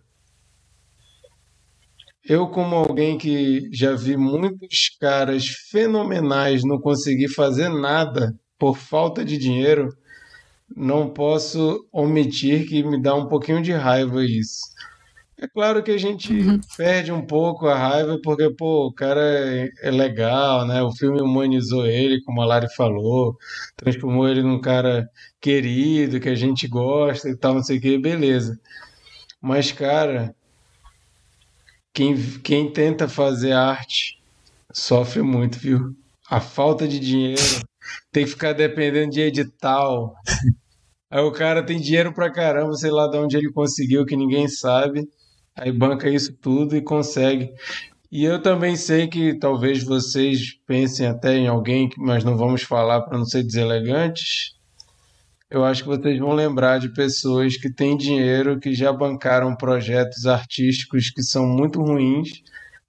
Eu, 2.24 2.48
como 2.48 2.74
alguém 2.74 3.16
que 3.16 3.70
já 3.72 3.94
vi 3.94 4.16
muitos 4.16 4.88
caras 5.00 5.46
fenomenais 5.70 6.64
não 6.64 6.80
conseguir 6.80 7.28
fazer 7.28 7.68
nada 7.68 8.34
por 8.58 8.76
falta 8.76 9.24
de 9.24 9.38
dinheiro, 9.38 9.88
não 10.76 11.10
posso 11.10 11.86
omitir 11.92 12.68
que 12.68 12.82
me 12.82 13.00
dá 13.00 13.14
um 13.14 13.26
pouquinho 13.26 13.62
de 13.62 13.72
raiva 13.72 14.24
isso. 14.24 14.60
É 15.42 15.48
claro 15.48 15.82
que 15.82 15.90
a 15.90 15.96
gente 15.96 16.34
uhum. 16.34 16.60
perde 16.76 17.10
um 17.10 17.24
pouco 17.24 17.66
a 17.66 17.74
raiva 17.74 18.20
porque, 18.22 18.50
pô, 18.50 18.88
o 18.88 18.92
cara 18.92 19.22
é, 19.22 19.70
é, 19.82 19.90
legal, 19.90 20.66
né? 20.66 20.82
O 20.82 20.92
filme 20.92 21.22
humanizou 21.22 21.86
ele, 21.86 22.20
como 22.22 22.42
a 22.42 22.44
Lari 22.44 22.68
falou, 22.74 23.38
transformou 23.74 24.28
ele 24.28 24.42
num 24.42 24.60
cara 24.60 25.08
querido, 25.40 26.20
que 26.20 26.28
a 26.28 26.34
gente 26.34 26.68
gosta 26.68 27.30
e 27.30 27.34
tal, 27.34 27.54
não 27.54 27.62
sei 27.62 27.78
o 27.78 27.80
que, 27.80 27.96
beleza. 27.96 28.60
Mas, 29.40 29.72
cara, 29.72 30.34
quem, 31.94 32.14
quem 32.40 32.70
tenta 32.70 33.08
fazer 33.08 33.52
arte 33.52 34.20
sofre 34.70 35.22
muito, 35.22 35.58
viu? 35.58 35.96
A 36.28 36.38
falta 36.38 36.86
de 36.86 37.00
dinheiro, 37.00 37.40
tem 38.12 38.24
que 38.24 38.30
ficar 38.30 38.52
dependendo 38.52 39.12
de 39.12 39.20
edital. 39.20 40.14
Aí 41.10 41.22
o 41.22 41.32
cara 41.32 41.64
tem 41.64 41.80
dinheiro 41.80 42.12
pra 42.12 42.30
caramba, 42.30 42.72
sei 42.74 42.90
lá 42.90 43.08
de 43.08 43.18
onde 43.18 43.36
ele 43.36 43.52
conseguiu, 43.52 44.06
que 44.06 44.16
ninguém 44.16 44.46
sabe. 44.48 45.08
Aí 45.56 45.72
banca 45.72 46.08
isso 46.08 46.32
tudo 46.32 46.76
e 46.76 46.82
consegue. 46.82 47.52
E 48.10 48.24
eu 48.24 48.42
também 48.42 48.76
sei 48.76 49.06
que 49.06 49.34
talvez 49.34 49.84
vocês 49.84 50.54
pensem 50.66 51.06
até 51.06 51.36
em 51.36 51.46
alguém, 51.46 51.88
mas 51.96 52.24
não 52.24 52.36
vamos 52.36 52.62
falar 52.62 53.02
para 53.02 53.16
não 53.18 53.24
ser 53.24 53.42
deselegantes. 53.42 54.54
Eu 55.50 55.64
acho 55.64 55.82
que 55.82 55.88
vocês 55.88 56.18
vão 56.18 56.32
lembrar 56.32 56.78
de 56.78 56.92
pessoas 56.92 57.56
que 57.56 57.72
têm 57.72 57.96
dinheiro, 57.96 58.58
que 58.58 58.72
já 58.72 58.92
bancaram 58.92 59.56
projetos 59.56 60.26
artísticos 60.26 61.10
que 61.10 61.22
são 61.22 61.46
muito 61.46 61.82
ruins, 61.82 62.30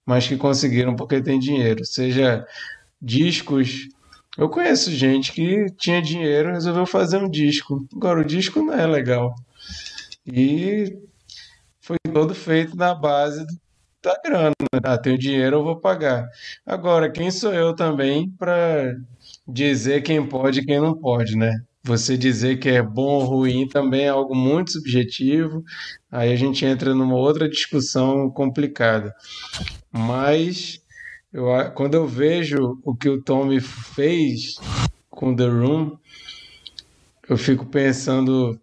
mas 0.06 0.26
que 0.26 0.36
conseguiram 0.36 0.94
porque 0.94 1.20
tem 1.20 1.38
dinheiro. 1.38 1.84
Seja 1.84 2.44
discos. 3.00 3.88
Eu 4.36 4.48
conheço 4.48 4.90
gente 4.90 5.32
que 5.32 5.66
tinha 5.76 6.00
dinheiro 6.00 6.52
resolveu 6.52 6.86
fazer 6.86 7.18
um 7.18 7.28
disco. 7.28 7.86
Agora, 7.94 8.20
o 8.20 8.24
disco 8.24 8.62
não 8.62 8.72
é 8.72 8.86
legal. 8.86 9.34
E 10.26 10.96
foi 11.80 11.96
todo 12.12 12.34
feito 12.34 12.76
na 12.76 12.94
base 12.94 13.44
da 14.02 14.18
grana. 14.24 14.54
Ah, 14.82 14.98
tenho 14.98 15.18
dinheiro, 15.18 15.56
eu 15.56 15.64
vou 15.64 15.80
pagar. 15.80 16.28
Agora, 16.64 17.10
quem 17.10 17.30
sou 17.30 17.52
eu 17.52 17.74
também 17.74 18.30
para 18.38 18.94
dizer 19.46 20.02
quem 20.02 20.26
pode 20.26 20.60
e 20.60 20.64
quem 20.64 20.80
não 20.80 20.94
pode, 20.96 21.36
né? 21.36 21.52
Você 21.84 22.16
dizer 22.16 22.58
que 22.58 22.68
é 22.68 22.82
bom 22.82 23.14
ou 23.14 23.24
ruim 23.24 23.68
também 23.68 24.04
é 24.04 24.08
algo 24.08 24.34
muito 24.34 24.72
subjetivo. 24.72 25.62
Aí 26.10 26.32
a 26.32 26.36
gente 26.36 26.64
entra 26.64 26.94
numa 26.94 27.16
outra 27.16 27.48
discussão 27.48 28.30
complicada. 28.30 29.12
Mas 29.92 30.81
eu, 31.32 31.46
quando 31.74 31.94
eu 31.94 32.06
vejo 32.06 32.78
o 32.84 32.94
que 32.94 33.08
o 33.08 33.22
Tommy 33.22 33.60
fez 33.60 34.56
com 35.08 35.34
The 35.34 35.46
Room, 35.46 35.96
eu 37.28 37.36
fico 37.36 37.66
pensando 37.66 38.58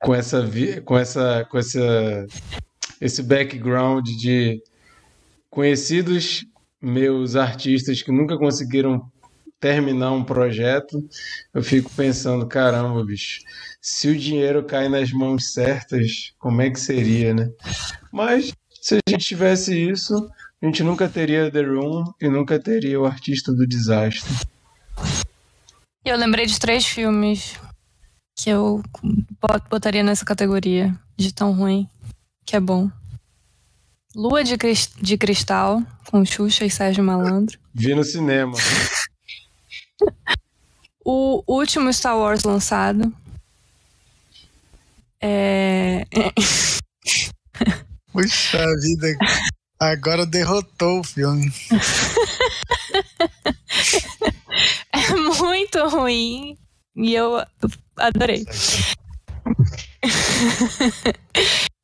com 0.00 0.14
essa 0.14 0.44
com 0.84 0.98
essa 0.98 1.46
com 1.50 1.58
essa 1.58 2.26
esse 3.00 3.22
background 3.22 4.06
de 4.06 4.62
conhecidos 5.50 6.44
meus 6.80 7.36
artistas 7.36 8.02
que 8.02 8.12
nunca 8.12 8.36
conseguiram 8.36 9.10
terminar 9.58 10.12
um 10.12 10.22
projeto, 10.22 11.02
eu 11.54 11.62
fico 11.62 11.90
pensando, 11.96 12.46
caramba, 12.46 13.02
bicho, 13.04 13.40
se 13.80 14.08
o 14.08 14.18
dinheiro 14.18 14.62
cai 14.64 14.88
nas 14.88 15.10
mãos 15.10 15.52
certas, 15.52 16.34
como 16.38 16.60
é 16.60 16.70
que 16.70 16.78
seria, 16.78 17.32
né? 17.32 17.50
Mas 18.12 18.52
se 18.80 18.96
a 18.96 19.10
gente 19.10 19.24
tivesse 19.24 19.74
isso, 19.74 20.28
a 20.62 20.66
gente 20.66 20.82
nunca 20.82 21.08
teria 21.08 21.50
The 21.50 21.62
Room 21.62 22.12
e 22.20 22.28
nunca 22.28 22.58
teria 22.58 23.00
o 23.00 23.04
artista 23.04 23.52
do 23.52 23.66
desastre. 23.66 24.32
Eu 26.04 26.16
lembrei 26.16 26.46
de 26.46 26.58
três 26.58 26.86
filmes 26.86 27.58
que 28.34 28.50
eu 28.50 28.82
botaria 29.68 30.02
nessa 30.02 30.24
categoria 30.24 30.96
de 31.16 31.32
tão 31.32 31.52
ruim 31.52 31.88
que 32.44 32.56
é 32.56 32.60
bom. 32.60 32.90
Lua 34.14 34.42
de, 34.42 34.56
de 35.02 35.18
Cristal, 35.18 35.82
com 36.10 36.24
Xuxa 36.24 36.64
e 36.64 36.70
Sérgio 36.70 37.04
Malandro. 37.04 37.58
Vi 37.74 37.94
no 37.94 38.04
cinema. 38.04 38.56
o 41.04 41.42
último 41.46 41.92
Star 41.92 42.16
Wars 42.16 42.44
lançado. 42.44 43.12
É. 45.20 46.02
Puxa 48.12 48.64
vida, 48.80 49.08
agora 49.78 50.26
derrotou 50.26 51.00
o 51.00 51.04
filme. 51.04 51.52
é 54.92 55.14
muito 55.38 55.88
ruim. 55.88 56.58
E 56.96 57.14
eu 57.14 57.44
adorei. 57.96 58.44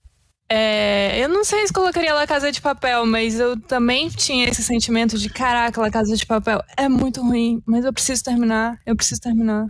É, 0.55 1.19
eu 1.19 1.31
não 1.31 1.47
sei 1.47 1.67
se 1.67 1.73
colocaria 1.73 2.13
La 2.13 2.27
Casa 2.27 2.53
de 2.53 2.61
Papel, 2.61 3.07
mas 3.07 3.41
eu 3.41 3.59
também 3.59 4.11
tinha 4.11 4.47
esse 4.47 4.63
sentimento 4.63 5.17
de 5.17 5.31
caraca, 5.31 5.81
La 5.81 5.91
Casa 5.91 6.15
de 6.15 6.27
Papel 6.27 6.63
é 6.77 6.91
muito 6.91 7.23
ruim, 7.23 7.63
mas 7.65 7.87
eu 7.87 7.93
preciso 7.93 8.23
terminar, 8.23 8.79
eu 8.85 8.95
preciso 8.95 9.23
terminar. 9.23 9.67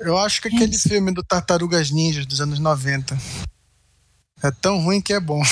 Eu 0.00 0.16
acho 0.16 0.40
que 0.40 0.48
aquele 0.48 0.78
filme 0.78 1.12
do 1.12 1.22
Tartarugas 1.22 1.90
Ninjas 1.90 2.24
dos 2.24 2.40
anos 2.40 2.58
90 2.58 3.18
é 4.42 4.50
tão 4.50 4.82
ruim 4.82 5.02
que 5.02 5.12
é 5.12 5.20
bom. 5.20 5.42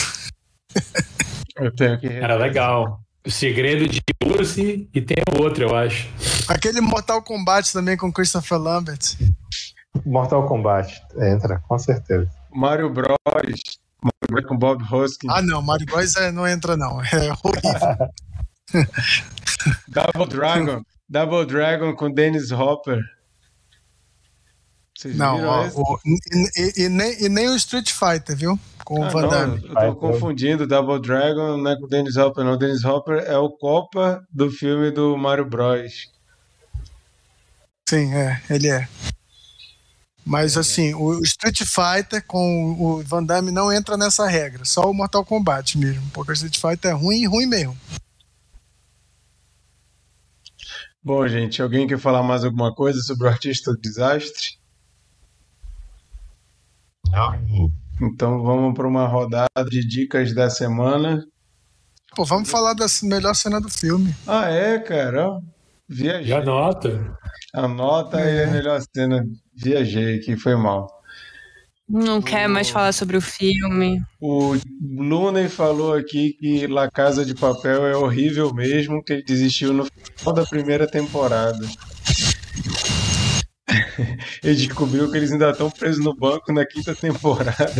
Eu 1.56 1.74
tenho 1.74 1.98
que... 1.98 2.06
Era 2.06 2.36
legal. 2.36 3.00
O 3.26 3.30
Segredo 3.30 3.88
de 3.88 4.00
Lucy 4.24 4.88
e 4.94 5.00
tem 5.00 5.16
o 5.34 5.42
outro, 5.42 5.64
eu 5.64 5.74
acho. 5.74 6.08
Aquele 6.48 6.80
Mortal 6.80 7.20
Kombat 7.22 7.72
também 7.72 7.96
com 7.96 8.12
Christopher 8.12 8.58
Lambert. 8.58 9.16
Mortal 10.04 10.46
Kombat 10.46 11.02
entra, 11.18 11.58
com 11.66 11.78
certeza. 11.78 12.30
Mario 12.52 12.88
Bros. 12.90 13.16
Mario 13.26 14.26
Bros 14.30 14.46
com 14.46 14.56
Bob 14.56 14.82
Hoskins. 14.82 15.32
Ah, 15.32 15.42
não, 15.42 15.60
Mario 15.60 15.86
Bros 15.86 16.14
é, 16.16 16.30
não 16.30 16.46
entra, 16.46 16.76
não. 16.76 17.00
É 17.12 17.32
horrível. 17.42 18.12
Double 19.88 20.28
Dragon. 20.28 20.82
Double 21.08 21.46
Dragon 21.46 21.94
com 21.94 22.10
Dennis 22.10 22.50
Hopper. 22.52 23.00
Vocês 24.96 25.14
não, 25.14 25.44
ó, 25.44 25.68
o, 25.74 26.00
e, 26.56 26.84
e, 26.84 26.88
nem, 26.88 27.24
e 27.24 27.28
nem 27.28 27.48
o 27.50 27.56
Street 27.56 27.92
Fighter, 27.92 28.34
viu? 28.34 28.58
Com 28.82 29.04
ah, 29.04 29.08
o 29.08 29.10
Van 29.10 29.28
Damme. 29.28 29.60
Não, 29.68 29.82
eu 29.82 29.94
tô 29.94 29.96
confundindo. 29.96 30.66
Double 30.66 31.00
Dragon 31.00 31.58
não 31.58 31.70
é 31.70 31.76
com 31.76 31.84
o 31.84 31.88
Dennis 31.88 32.16
Hopper, 32.16 32.44
não. 32.44 32.52
O 32.54 32.56
Dennis 32.56 32.82
Hopper 32.82 33.18
é 33.26 33.36
o 33.36 33.50
Copa 33.50 34.24
do 34.32 34.50
filme 34.50 34.90
do 34.90 35.14
Mario 35.18 35.44
Bros. 35.44 36.10
Sim, 37.86 38.14
é, 38.14 38.42
ele 38.48 38.68
é. 38.68 38.88
Mas 40.24 40.56
assim, 40.56 40.94
o 40.94 41.22
Street 41.22 41.62
Fighter 41.62 42.24
com 42.26 42.72
o 42.80 43.02
Van 43.04 43.22
Damme 43.22 43.52
não 43.52 43.72
entra 43.72 43.96
nessa 43.96 44.26
regra, 44.26 44.64
só 44.64 44.90
o 44.90 44.94
Mortal 44.94 45.24
Kombat 45.24 45.78
mesmo, 45.78 46.02
porque 46.12 46.32
o 46.32 46.34
Street 46.34 46.58
Fighter 46.58 46.90
é 46.90 46.94
ruim 46.94 47.22
e 47.22 47.26
ruim 47.26 47.46
mesmo. 47.46 47.78
Bom, 51.00 51.28
gente, 51.28 51.62
alguém 51.62 51.86
quer 51.86 52.00
falar 52.00 52.24
mais 52.24 52.44
alguma 52.44 52.74
coisa 52.74 53.00
sobre 53.02 53.28
o 53.28 53.30
artista 53.30 53.70
do 53.70 53.80
desastre? 53.80 54.55
Então 58.00 58.42
vamos 58.42 58.74
para 58.74 58.86
uma 58.86 59.06
rodada 59.06 59.64
de 59.68 59.86
dicas 59.86 60.34
da 60.34 60.50
semana. 60.50 61.24
Pô, 62.14 62.24
vamos 62.24 62.50
falar 62.50 62.74
da 62.74 62.86
melhor 63.02 63.34
cena 63.34 63.60
do 63.60 63.68
filme. 63.68 64.14
Ah, 64.26 64.48
é, 64.48 64.78
cara? 64.78 65.40
Viajei. 65.88 66.26
Já 66.26 66.40
anota. 66.40 67.16
Anota 67.54 68.18
aí 68.18 68.44
a 68.44 68.46
melhor 68.48 68.80
cena 68.94 69.24
viajei 69.54 70.16
aqui, 70.16 70.36
foi 70.36 70.56
mal. 70.56 70.88
Não 71.88 72.20
quer 72.20 72.48
mais 72.48 72.68
falar 72.68 72.92
sobre 72.92 73.16
o 73.16 73.20
filme. 73.20 74.02
O 74.20 74.56
Looney 74.82 75.48
falou 75.48 75.94
aqui 75.94 76.32
que 76.32 76.66
La 76.66 76.90
Casa 76.90 77.24
de 77.24 77.32
Papel 77.32 77.86
é 77.86 77.96
horrível 77.96 78.52
mesmo, 78.52 79.02
que 79.04 79.12
ele 79.12 79.22
desistiu 79.22 79.72
no 79.72 79.84
final 79.84 80.34
da 80.34 80.44
primeira 80.44 80.86
temporada. 80.88 81.64
ele 84.42 84.54
descobriu 84.54 85.10
que 85.10 85.16
eles 85.16 85.32
ainda 85.32 85.50
estão 85.50 85.70
presos 85.70 86.04
no 86.04 86.14
banco 86.14 86.52
na 86.52 86.64
quinta 86.66 86.94
temporada. 86.94 87.56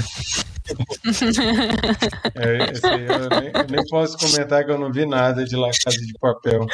é, 2.34 2.56
eu, 2.56 3.28
nem, 3.40 3.50
eu, 3.54 3.66
nem, 3.70 3.86
posso 3.88 4.18
comentar 4.18 4.64
que 4.64 4.70
eu 4.70 4.78
não 4.78 4.92
vi 4.92 5.06
nada 5.06 5.44
de 5.44 5.56
La 5.56 5.70
Casa 5.84 5.98
de 5.98 6.12
Papel. 6.20 6.66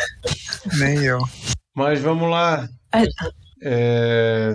Nem 0.78 0.98
eu. 1.04 1.18
Mas 1.74 2.00
vamos 2.00 2.30
lá. 2.30 2.66
É, 3.62 4.54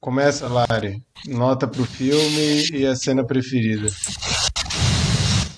Começa, 0.00 0.46
Lari. 0.46 1.02
Nota 1.26 1.66
pro 1.66 1.84
filme 1.84 2.70
e 2.72 2.86
a 2.86 2.94
cena 2.94 3.24
preferida. 3.24 3.88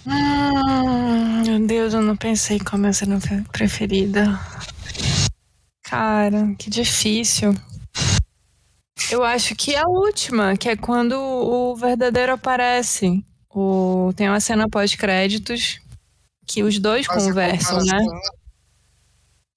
Hum, 0.06 1.42
meu 1.44 1.66
Deus, 1.66 1.92
eu 1.92 2.00
não 2.00 2.16
pensei 2.16 2.58
como 2.58 2.86
é 2.86 2.88
a 2.88 2.92
cena 2.92 3.18
preferida. 3.52 4.40
Cara, 5.84 6.54
que 6.58 6.70
difícil. 6.70 7.54
Eu 9.10 9.24
acho 9.24 9.54
que 9.54 9.74
é 9.74 9.78
a 9.78 9.88
última, 9.88 10.56
que 10.56 10.68
é 10.68 10.76
quando 10.76 11.12
o 11.12 11.74
verdadeiro 11.76 12.32
aparece. 12.32 13.24
O... 13.48 14.12
Tem 14.16 14.28
uma 14.28 14.40
cena 14.40 14.68
pós-créditos 14.68 15.80
que 16.46 16.62
os 16.62 16.78
dois 16.78 17.06
Faz 17.06 17.24
conversam, 17.24 17.78
né? 17.84 17.98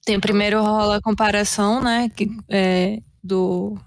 Tem 0.05 0.19
primeiro 0.19 0.61
rola 0.61 0.97
a 0.97 1.01
comparação, 1.01 1.81
né? 1.81 2.09
Que, 2.15 2.29
é, 2.49 2.99
do 3.23 3.77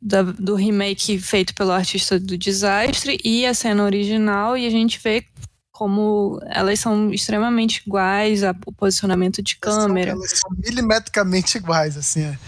da, 0.00 0.22
do 0.22 0.54
remake 0.54 1.18
feito 1.18 1.54
pelo 1.54 1.72
artista 1.72 2.18
do 2.18 2.38
desastre 2.38 3.18
e 3.24 3.44
a 3.44 3.52
cena 3.52 3.84
original, 3.84 4.56
e 4.56 4.66
a 4.66 4.70
gente 4.70 5.00
vê 5.02 5.26
como 5.72 6.40
elas 6.46 6.80
são 6.80 7.12
extremamente 7.12 7.82
iguais, 7.86 8.42
a, 8.42 8.54
o 8.66 8.72
posicionamento 8.72 9.42
de 9.42 9.56
câmera. 9.56 10.12
Elas 10.12 10.30
são, 10.30 10.30
elas 10.30 10.40
são 10.40 10.50
milimetricamente 10.56 11.56
iguais, 11.56 11.96
assim, 11.96 12.22
é. 12.22 12.38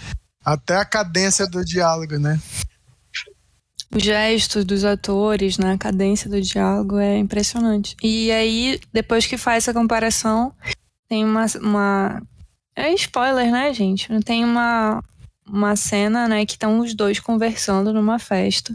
Até 0.43 0.77
a 0.77 0.85
cadência 0.85 1.47
do 1.47 1.63
diálogo, 1.63 2.17
né? 2.17 2.39
Os 3.93 4.03
gestos 4.03 4.63
dos 4.63 4.85
atores, 4.85 5.57
né? 5.57 5.73
A 5.73 5.77
cadência 5.77 6.29
do 6.29 6.41
diálogo 6.41 6.97
é 6.97 7.17
impressionante. 7.17 7.95
E 8.01 8.31
aí, 8.31 8.79
depois 8.93 9.25
que 9.25 9.37
faz 9.37 9.63
essa 9.63 9.73
comparação, 9.73 10.53
tem 11.09 11.25
uma. 11.25 11.45
uma... 11.61 12.21
É 12.73 12.93
spoiler, 12.93 13.51
né, 13.51 13.73
gente? 13.73 14.07
Tem 14.23 14.45
uma, 14.45 15.03
uma 15.45 15.75
cena, 15.75 16.27
né, 16.27 16.45
que 16.45 16.53
estão 16.53 16.79
os 16.79 16.95
dois 16.95 17.19
conversando 17.19 17.91
numa 17.91 18.17
festa 18.17 18.73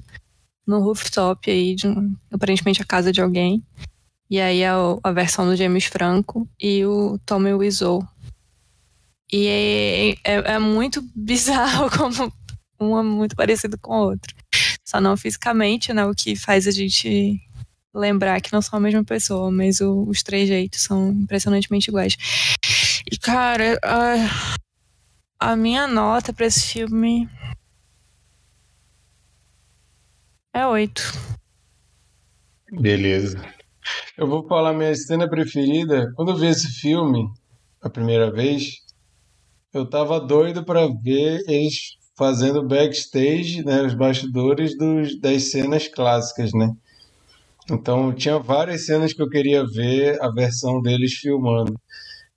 no 0.67 0.81
rooftop 0.81 1.51
aí, 1.51 1.75
de 1.75 1.87
aparentemente 2.31 2.83
a 2.83 2.85
casa 2.85 3.11
de 3.11 3.23
alguém. 3.23 3.65
E 4.29 4.41
aí 4.41 4.65
a, 4.65 4.75
a 5.03 5.13
versão 5.13 5.47
do 5.47 5.57
James 5.57 5.85
Franco 5.85 6.49
e 6.61 6.85
o 6.85 7.19
Tommy 7.25 7.55
Wiseau. 7.55 8.07
E 9.33 9.47
é, 9.47 10.11
é, 10.25 10.55
é, 10.55 10.59
muito 10.59 11.03
bizarro 11.15 11.91
como 11.97 12.33
um 12.81 12.99
é 12.99 13.03
muito 13.03 13.35
parecido 13.35 13.79
com 13.79 13.93
o 13.95 14.05
outro. 14.11 14.35
Só 14.85 15.01
não 15.01 15.17
fisicamente, 15.17 15.93
né, 15.93 16.05
o 16.05 16.15
que 16.15 16.37
faz 16.37 16.67
a 16.67 16.71
gente 16.71 17.41
lembrar 17.93 18.41
que 18.41 18.53
não 18.53 18.63
são 18.63 18.77
a 18.79 18.81
mesma 18.81 19.03
pessoa, 19.03 19.51
mas 19.51 19.81
o, 19.81 20.05
os 20.05 20.23
três 20.23 20.47
jeitos 20.47 20.83
são 20.83 21.11
impressionantemente 21.11 21.89
iguais. 21.89 22.17
E, 23.11 23.17
cara, 23.19 23.79
uh, 23.85 24.59
a 25.41 25.57
minha 25.57 25.87
nota 25.87 26.33
para 26.33 26.47
esse 26.47 26.61
filme 26.61 27.29
é 30.55 30.67
8. 30.67 31.03
Beleza. 32.73 33.43
Eu 34.17 34.27
vou 34.27 34.47
falar 34.47 34.73
minha 34.73 34.95
cena 34.95 35.29
preferida. 35.29 36.13
Quando 36.17 36.33
eu 36.33 36.37
vi 36.37 36.47
esse 36.47 36.69
filme 36.81 37.29
a 37.83 37.89
primeira 37.89 38.31
vez, 38.31 38.86
eu 39.79 39.89
tava 39.89 40.21
doido 40.21 40.65
para 40.65 40.87
ver 40.87 41.43
eles 41.49 41.97
fazendo 42.17 42.67
backstage, 42.67 43.65
né, 43.65 43.83
os 43.83 43.95
bastidores 43.95 44.77
dos, 44.77 45.21
das 45.21 45.51
cenas 45.51 45.87
clássicas, 45.87 46.53
né? 46.53 46.73
Então 47.71 48.13
tinha 48.13 48.39
várias 48.39 48.87
cenas 48.87 49.13
que 49.13 49.23
eu 49.23 49.29
queria 49.29 49.67
ver 49.67 50.21
a 50.23 50.31
versão 50.31 50.81
deles 50.81 51.15
filmando. 51.15 51.79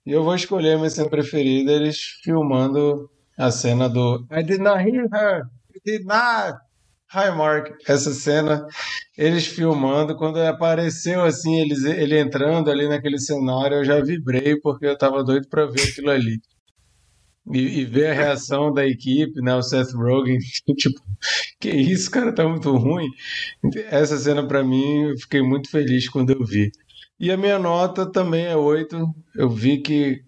E 0.04 0.12
eu 0.12 0.22
vou 0.22 0.34
escolher 0.34 0.76
minha 0.76 0.90
cena 0.90 1.08
preferida, 1.08 1.72
eles 1.72 1.98
filmando 2.22 3.08
a 3.38 3.50
cena 3.50 3.88
do 3.88 4.26
I 4.30 4.42
did 4.42 4.60
not 4.60 4.78
hear 4.78 5.06
her, 5.12 5.44
I 5.74 5.80
did 5.84 6.04
not. 6.04 6.58
Highmark, 7.12 7.72
essa 7.88 8.12
cena, 8.12 8.64
eles 9.18 9.44
filmando, 9.44 10.16
quando 10.16 10.38
apareceu 10.38 11.24
assim, 11.24 11.60
eles, 11.60 11.84
ele 11.84 12.16
entrando 12.16 12.70
ali 12.70 12.88
naquele 12.88 13.18
cenário, 13.18 13.78
eu 13.78 13.84
já 13.84 14.00
vibrei 14.00 14.54
porque 14.60 14.86
eu 14.86 14.96
tava 14.96 15.24
doido 15.24 15.48
para 15.48 15.66
ver 15.66 15.82
aquilo 15.90 16.10
ali. 16.10 16.38
E, 17.52 17.80
e, 17.80 17.84
ver 17.84 18.10
a 18.10 18.14
reação 18.14 18.72
da 18.72 18.86
equipe, 18.86 19.40
né? 19.40 19.54
O 19.54 19.62
Seth 19.62 19.92
Rogen, 19.92 20.38
tipo, 20.76 21.00
que 21.60 21.70
isso, 21.70 22.10
cara, 22.10 22.34
tá 22.34 22.46
muito 22.48 22.70
ruim. 22.76 23.08
Essa 23.90 24.16
cena 24.18 24.46
para 24.46 24.62
mim, 24.62 25.10
eu 25.10 25.18
fiquei 25.18 25.42
muito 25.42 25.70
feliz 25.70 26.08
quando 26.08 26.30
eu 26.30 26.44
vi. 26.44 26.70
E 27.18 27.30
a 27.30 27.36
minha 27.36 27.58
nota 27.58 28.10
também 28.10 28.46
é 28.46 28.56
8. 28.56 28.96
Eu 29.34 29.50
vi 29.50 29.78
que 29.78 30.22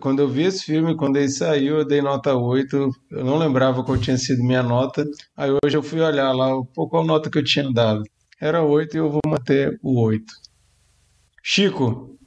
quando 0.00 0.20
eu 0.20 0.28
vi 0.28 0.44
esse 0.44 0.64
filme, 0.64 0.96
quando 0.96 1.16
ele 1.16 1.28
saiu, 1.28 1.78
eu 1.78 1.84
dei 1.84 2.02
nota 2.02 2.34
8. 2.34 2.90
Eu 3.10 3.24
não 3.24 3.38
lembrava 3.38 3.84
qual 3.84 3.98
tinha 3.98 4.16
sido 4.16 4.42
minha 4.42 4.62
nota. 4.62 5.04
Aí 5.36 5.50
hoje 5.64 5.76
eu 5.76 5.82
fui 5.82 6.00
olhar 6.00 6.32
lá 6.32 6.50
qual 6.74 7.04
nota 7.04 7.30
que 7.30 7.38
eu 7.38 7.44
tinha 7.44 7.72
dado. 7.72 8.02
Era 8.40 8.62
8 8.62 8.96
e 8.96 8.98
eu 8.98 9.10
vou 9.10 9.20
manter 9.26 9.78
o 9.82 10.00
8. 10.00 10.24
Chico. 11.42 12.18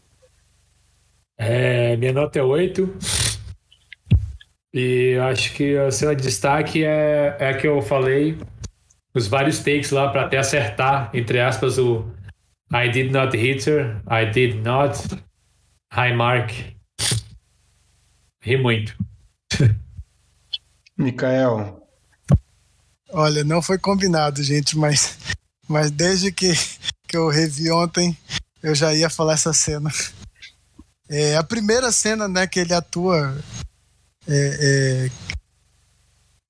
É, 1.38 1.98
minha 1.98 2.14
nota 2.14 2.40
é 2.40 2.44
8. 2.44 2.98
E 4.74 5.18
acho 5.18 5.54
que 5.54 5.78
a 5.78 5.92
cena 5.92 6.16
de 6.16 6.24
destaque 6.24 6.84
é, 6.84 7.38
é 7.40 7.50
a 7.50 7.58
que 7.58 7.68
eu 7.68 7.82
falei, 7.82 8.38
os 9.14 9.28
vários 9.28 9.60
takes 9.60 9.92
lá 9.92 10.10
para 10.10 10.26
até 10.26 10.38
acertar, 10.38 11.12
entre 11.14 11.40
aspas, 11.40 11.78
o 11.78 12.12
I 12.74 12.90
did 12.90 13.12
not 13.12 13.38
hit 13.38 13.70
her, 13.70 14.02
I 14.10 14.26
did 14.32 14.64
not, 14.64 14.98
high 15.92 16.16
mark. 16.16 16.52
Ri 18.42 18.58
muito. 18.58 18.98
Mikael. 20.98 21.80
Olha, 23.12 23.44
não 23.44 23.62
foi 23.62 23.78
combinado, 23.78 24.42
gente, 24.42 24.76
mas, 24.76 25.20
mas 25.68 25.92
desde 25.92 26.32
que, 26.32 26.52
que 27.08 27.16
eu 27.16 27.30
revi 27.30 27.70
ontem, 27.70 28.18
eu 28.64 28.74
já 28.74 28.92
ia 28.92 29.10
falar 29.10 29.34
essa 29.34 29.54
cena. 29.54 29.92
É, 31.08 31.38
a 31.38 31.44
primeira 31.44 31.92
cena 31.92 32.28
né, 32.28 32.48
que 32.48 32.60
ele 32.60 32.74
atua. 32.74 33.38
É, 34.28 35.10
é, 35.10 35.12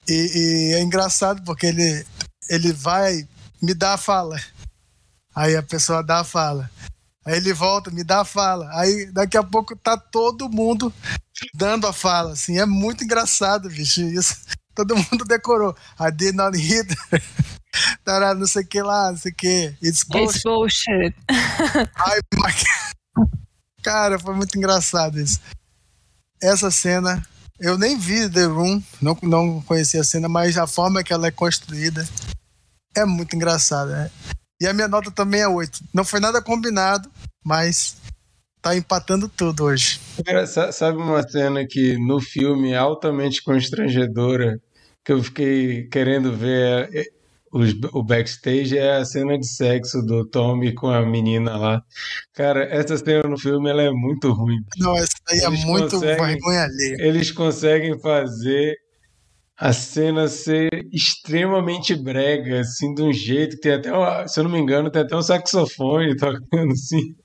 e, 0.07 0.13
e, 0.13 0.73
é 0.75 0.81
engraçado 0.81 1.43
porque 1.43 1.67
ele, 1.67 2.05
ele 2.49 2.71
vai 2.73 3.27
me 3.61 3.73
dar 3.73 3.93
a 3.93 3.97
fala. 3.97 4.39
Aí 5.35 5.55
a 5.55 5.63
pessoa 5.63 6.03
dá 6.03 6.19
a 6.19 6.23
fala. 6.23 6.69
Aí 7.25 7.37
ele 7.37 7.53
volta, 7.53 7.89
me 7.89 8.03
dá 8.03 8.21
a 8.21 8.25
fala. 8.25 8.69
Aí 8.73 9.05
daqui 9.11 9.37
a 9.37 9.43
pouco 9.43 9.75
tá 9.75 9.97
todo 9.97 10.49
mundo 10.49 10.93
dando 11.53 11.87
a 11.87 11.93
fala, 11.93 12.33
assim. 12.33 12.59
É 12.59 12.65
muito 12.65 13.03
engraçado, 13.03 13.69
bicho, 13.69 14.01
isso. 14.01 14.35
Todo 14.75 14.95
mundo 14.95 15.23
decorou. 15.25 15.75
I 15.99 16.11
did 16.11 16.33
not 16.33 16.57
hit. 16.57 16.87
Tará, 18.03 18.33
não 18.33 18.47
sei 18.47 18.63
o 18.63 18.67
que 18.67 18.81
lá, 18.81 19.11
não 19.11 19.17
sei 19.17 19.31
o 19.31 19.35
que. 19.35 19.75
It's 19.83 20.03
bullshit. 20.03 20.37
It's 20.37 20.43
bullshit. 20.43 21.15
Ai, 21.29 22.19
Cara, 23.83 24.17
foi 24.17 24.33
muito 24.33 24.57
engraçado 24.57 25.19
isso. 25.19 25.39
Essa 26.41 26.71
cena, 26.71 27.23
eu 27.59 27.77
nem 27.77 27.97
vi 27.97 28.29
The 28.29 28.45
Room, 28.45 28.81
não, 29.01 29.17
não 29.21 29.61
conhecia 29.61 30.01
a 30.01 30.03
cena, 30.03 30.27
mas 30.27 30.57
a 30.57 30.67
forma 30.67 31.03
que 31.03 31.13
ela 31.13 31.27
é 31.27 31.31
construída 31.31 32.07
é 32.95 33.05
muito 33.05 33.35
engraçada. 33.35 33.91
Né? 33.91 34.11
E 34.61 34.67
a 34.67 34.73
minha 34.73 34.87
nota 34.87 35.11
também 35.11 35.41
é 35.41 35.47
8. 35.47 35.79
Não 35.93 36.03
foi 36.03 36.19
nada 36.19 36.41
combinado, 36.41 37.09
mas 37.43 37.97
tá 38.61 38.75
empatando 38.75 39.27
tudo 39.27 39.65
hoje. 39.65 39.99
Cara, 40.25 40.45
sabe 40.47 40.97
uma 40.97 41.21
cena 41.27 41.65
que 41.67 41.97
no 41.97 42.19
filme 42.19 42.71
é 42.71 42.77
altamente 42.77 43.43
constrangedora, 43.43 44.59
que 45.03 45.11
eu 45.11 45.21
fiquei 45.21 45.87
querendo 45.89 46.35
ver 46.35 46.89
é, 47.53 47.89
o 47.93 48.03
backstage, 48.03 48.77
é 48.77 48.97
a 48.97 49.05
cena 49.05 49.37
de 49.37 49.47
sexo 49.47 50.01
do 50.01 50.27
Tommy 50.27 50.73
com 50.73 50.87
a 50.87 51.05
menina 51.05 51.55
lá. 51.57 51.81
Cara, 52.33 52.63
essa 52.65 52.97
cena 52.97 53.29
no 53.29 53.37
filme 53.37 53.69
ela 53.69 53.83
é 53.83 53.91
muito 53.91 54.31
ruim. 54.31 54.57
Não, 54.77 54.95
essa 54.95 55.15
aí 55.29 55.39
é 55.39 55.49
muito 55.49 55.99
vergonha 55.99 56.63
ali. 56.63 56.95
Eles 56.99 57.31
conseguem 57.31 57.99
fazer 57.99 58.75
a 59.57 59.71
cena 59.71 60.27
ser 60.27 60.69
extremamente 60.91 61.95
brega, 61.95 62.61
assim, 62.61 62.93
de 62.93 63.01
um 63.01 63.13
jeito 63.13 63.55
que 63.55 63.61
tem 63.61 63.73
até, 63.73 64.27
se 64.27 64.39
eu 64.39 64.43
não 64.43 64.51
me 64.51 64.59
engano, 64.59 64.91
tem 64.91 65.01
até 65.01 65.15
um 65.15 65.21
saxofone 65.21 66.15
tocando 66.17 66.71
assim. 66.71 67.15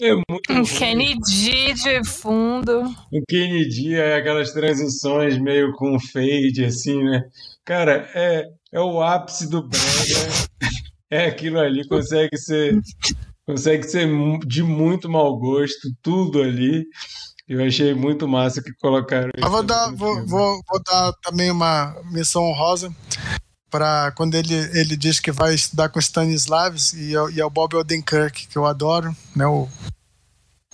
É 0.00 0.14
muito 0.14 0.52
Um 0.52 0.62
Kennedy 0.62 1.74
de 1.74 2.04
fundo. 2.04 2.82
O 3.12 3.22
Kennedy 3.28 3.96
é 3.96 4.14
aquelas 4.14 4.52
transições 4.52 5.36
meio 5.38 5.72
com 5.72 5.98
fade, 5.98 6.64
assim, 6.64 7.02
né? 7.02 7.22
Cara, 7.64 8.08
é, 8.14 8.44
é 8.72 8.80
o 8.80 9.02
ápice 9.02 9.48
do 9.48 9.62
brega. 9.62 10.48
é 11.10 11.26
aquilo 11.26 11.58
ali, 11.58 11.86
consegue 11.86 12.36
ser 12.36 12.80
consegue 13.46 13.84
ser 13.84 14.06
de 14.46 14.62
muito 14.62 15.08
mau 15.08 15.36
gosto, 15.38 15.88
tudo 16.02 16.42
ali. 16.42 16.84
Eu 17.48 17.64
achei 17.64 17.94
muito 17.94 18.28
massa 18.28 18.62
que 18.62 18.74
colocaram 18.74 19.30
isso. 19.34 19.48
Vou 19.48 19.62
dar, 19.62 19.90
vou, 19.94 20.26
vou, 20.26 20.60
vou, 20.68 20.82
dar 20.84 21.14
também 21.22 21.50
uma 21.50 21.96
missão 22.12 22.42
honrosa 22.42 22.94
para 23.70 24.12
quando 24.12 24.34
ele, 24.34 24.54
ele 24.78 24.94
diz 24.98 25.18
que 25.18 25.32
vai 25.32 25.54
estudar 25.54 25.88
com 25.88 25.98
Stanislavs 25.98 26.92
e, 26.92 27.12
e 27.12 27.40
é 27.40 27.44
o 27.44 27.50
Bob 27.50 27.74
Odenkirk, 27.74 28.48
que 28.48 28.58
eu 28.58 28.66
adoro, 28.66 29.16
né? 29.34 29.46
O, 29.46 29.66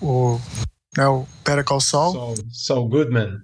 o, 0.02 0.40
né, 0.96 1.06
o 1.06 1.26
Saul. 1.80 2.12
Saul, 2.12 2.34
Saul 2.50 2.88
Goodman. 2.88 3.38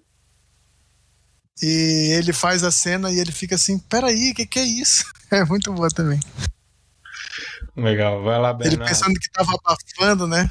E 1.63 2.13
ele 2.17 2.33
faz 2.33 2.65
a 2.65 2.71
cena 2.71 3.11
e 3.11 3.19
ele 3.19 3.33
fica 3.33 3.55
assim, 3.55 3.79
peraí, 3.79 4.31
o 4.31 4.35
que, 4.35 4.47
que 4.47 4.59
é 4.59 4.65
isso? 4.65 5.05
É 5.33 5.45
muito 5.45 5.73
boa 5.73 5.89
também. 5.89 6.19
Legal, 7.77 8.21
vai 8.25 8.37
lá, 8.37 8.53
Bernardo. 8.53 8.83
Ele 8.83 8.89
pensando 8.89 9.15
que 9.15 9.31
tava 9.31 9.53
abafando, 9.65 10.27
né? 10.27 10.51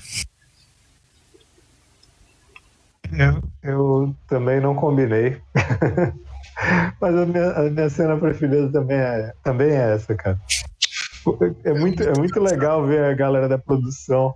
Eu, 3.12 3.44
eu 3.62 4.16
também 4.28 4.62
não 4.62 4.74
combinei. 4.74 5.42
Mas 7.02 7.16
a 7.16 7.26
minha, 7.26 7.52
a 7.52 7.70
minha 7.70 7.90
cena 7.90 8.18
preferida 8.18 8.72
também 8.72 8.98
é, 8.98 9.34
também 9.44 9.72
é 9.72 9.96
essa, 9.96 10.16
cara. 10.16 10.40
É 11.64 11.74
muito, 11.74 12.04
é 12.04 12.18
muito 12.18 12.40
legal 12.40 12.86
ver 12.86 13.04
a 13.04 13.14
galera 13.14 13.48
da 13.48 13.58
produção 13.58 14.34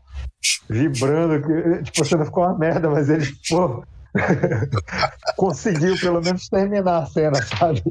vibrando. 0.69 1.41
Que, 1.41 1.83
tipo, 1.83 2.05
você 2.05 2.15
não 2.15 2.25
ficou 2.25 2.43
uma 2.43 2.57
merda, 2.57 2.89
mas 2.89 3.09
eles, 3.09 3.31
pô, 3.47 3.83
conseguiu 5.35 5.97
pelo 5.99 6.21
menos 6.21 6.47
terminar 6.47 7.03
a 7.03 7.05
cena, 7.05 7.41
sabe? 7.45 7.81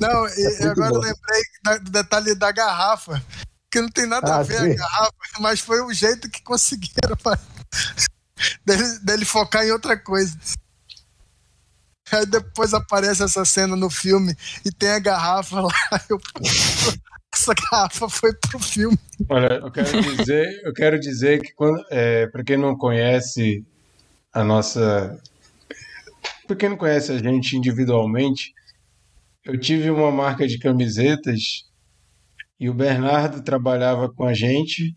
Não, 0.00 0.26
e 0.26 0.62
é 0.62 0.66
agora 0.66 0.90
bom. 0.90 0.98
lembrei 0.98 1.80
do 1.82 1.90
detalhe 1.90 2.34
da 2.34 2.50
garrafa, 2.50 3.22
que 3.70 3.80
não 3.80 3.88
tem 3.88 4.06
nada 4.06 4.34
ah, 4.34 4.38
a 4.38 4.42
ver 4.42 4.58
sim. 4.58 4.72
a 4.72 4.74
garrafa, 4.74 5.12
mas 5.40 5.60
foi 5.60 5.80
o 5.80 5.92
jeito 5.92 6.30
que 6.30 6.42
conseguiram 6.42 7.16
pra... 7.22 7.38
dele, 8.64 8.98
dele 9.02 9.24
focar 9.24 9.64
em 9.64 9.70
outra 9.70 9.96
coisa. 9.96 10.36
Aí 12.10 12.24
depois 12.26 12.72
aparece 12.72 13.22
essa 13.22 13.44
cena 13.44 13.76
no 13.76 13.90
filme 13.90 14.34
e 14.64 14.72
tem 14.72 14.90
a 14.90 14.98
garrafa 14.98 15.60
lá. 15.60 15.72
Eu, 16.08 16.18
essa 17.34 17.52
garrafa 17.54 18.08
foi 18.08 18.32
pro 18.34 18.58
filme. 18.58 18.98
Olha, 19.28 19.54
eu 19.54 19.70
quero 19.70 20.16
dizer, 20.16 20.60
eu 20.64 20.72
quero 20.72 20.98
dizer 20.98 21.40
que 21.42 21.52
é, 21.90 22.26
para 22.26 22.42
quem 22.42 22.56
não 22.56 22.76
conhece 22.76 23.64
a 24.32 24.44
nossa, 24.44 25.20
para 26.46 26.56
quem 26.56 26.68
não 26.68 26.76
conhece 26.76 27.12
a 27.12 27.18
gente 27.18 27.56
individualmente, 27.56 28.52
eu 29.44 29.58
tive 29.58 29.90
uma 29.90 30.10
marca 30.10 30.46
de 30.46 30.58
camisetas 30.58 31.64
e 32.60 32.68
o 32.68 32.74
Bernardo 32.74 33.42
trabalhava 33.42 34.12
com 34.12 34.24
a 34.24 34.34
gente 34.34 34.96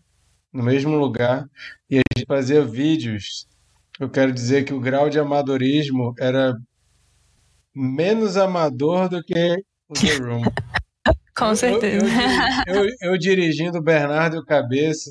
no 0.52 0.62
mesmo 0.62 0.96
lugar 0.96 1.46
e 1.88 1.98
a 1.98 2.02
gente 2.14 2.26
fazia 2.26 2.64
vídeos. 2.64 3.46
Eu 3.98 4.10
quero 4.10 4.32
dizer 4.32 4.64
que 4.64 4.74
o 4.74 4.80
grau 4.80 5.08
de 5.08 5.18
amadorismo 5.18 6.14
era 6.18 6.54
menos 7.74 8.36
amador 8.36 9.08
do 9.08 9.22
que 9.22 9.56
o 9.88 9.94
The 9.94 10.16
Room. 10.16 10.42
Com 11.34 11.54
certeza. 11.54 12.04
Eu, 12.66 12.74
eu, 12.74 12.84
eu, 12.84 12.96
eu, 13.12 13.18
dirigindo 13.18 13.78
o 13.78 13.82
Bernardo 13.82 14.36
e 14.36 14.38
o 14.38 14.44
Cabeça, 14.44 15.10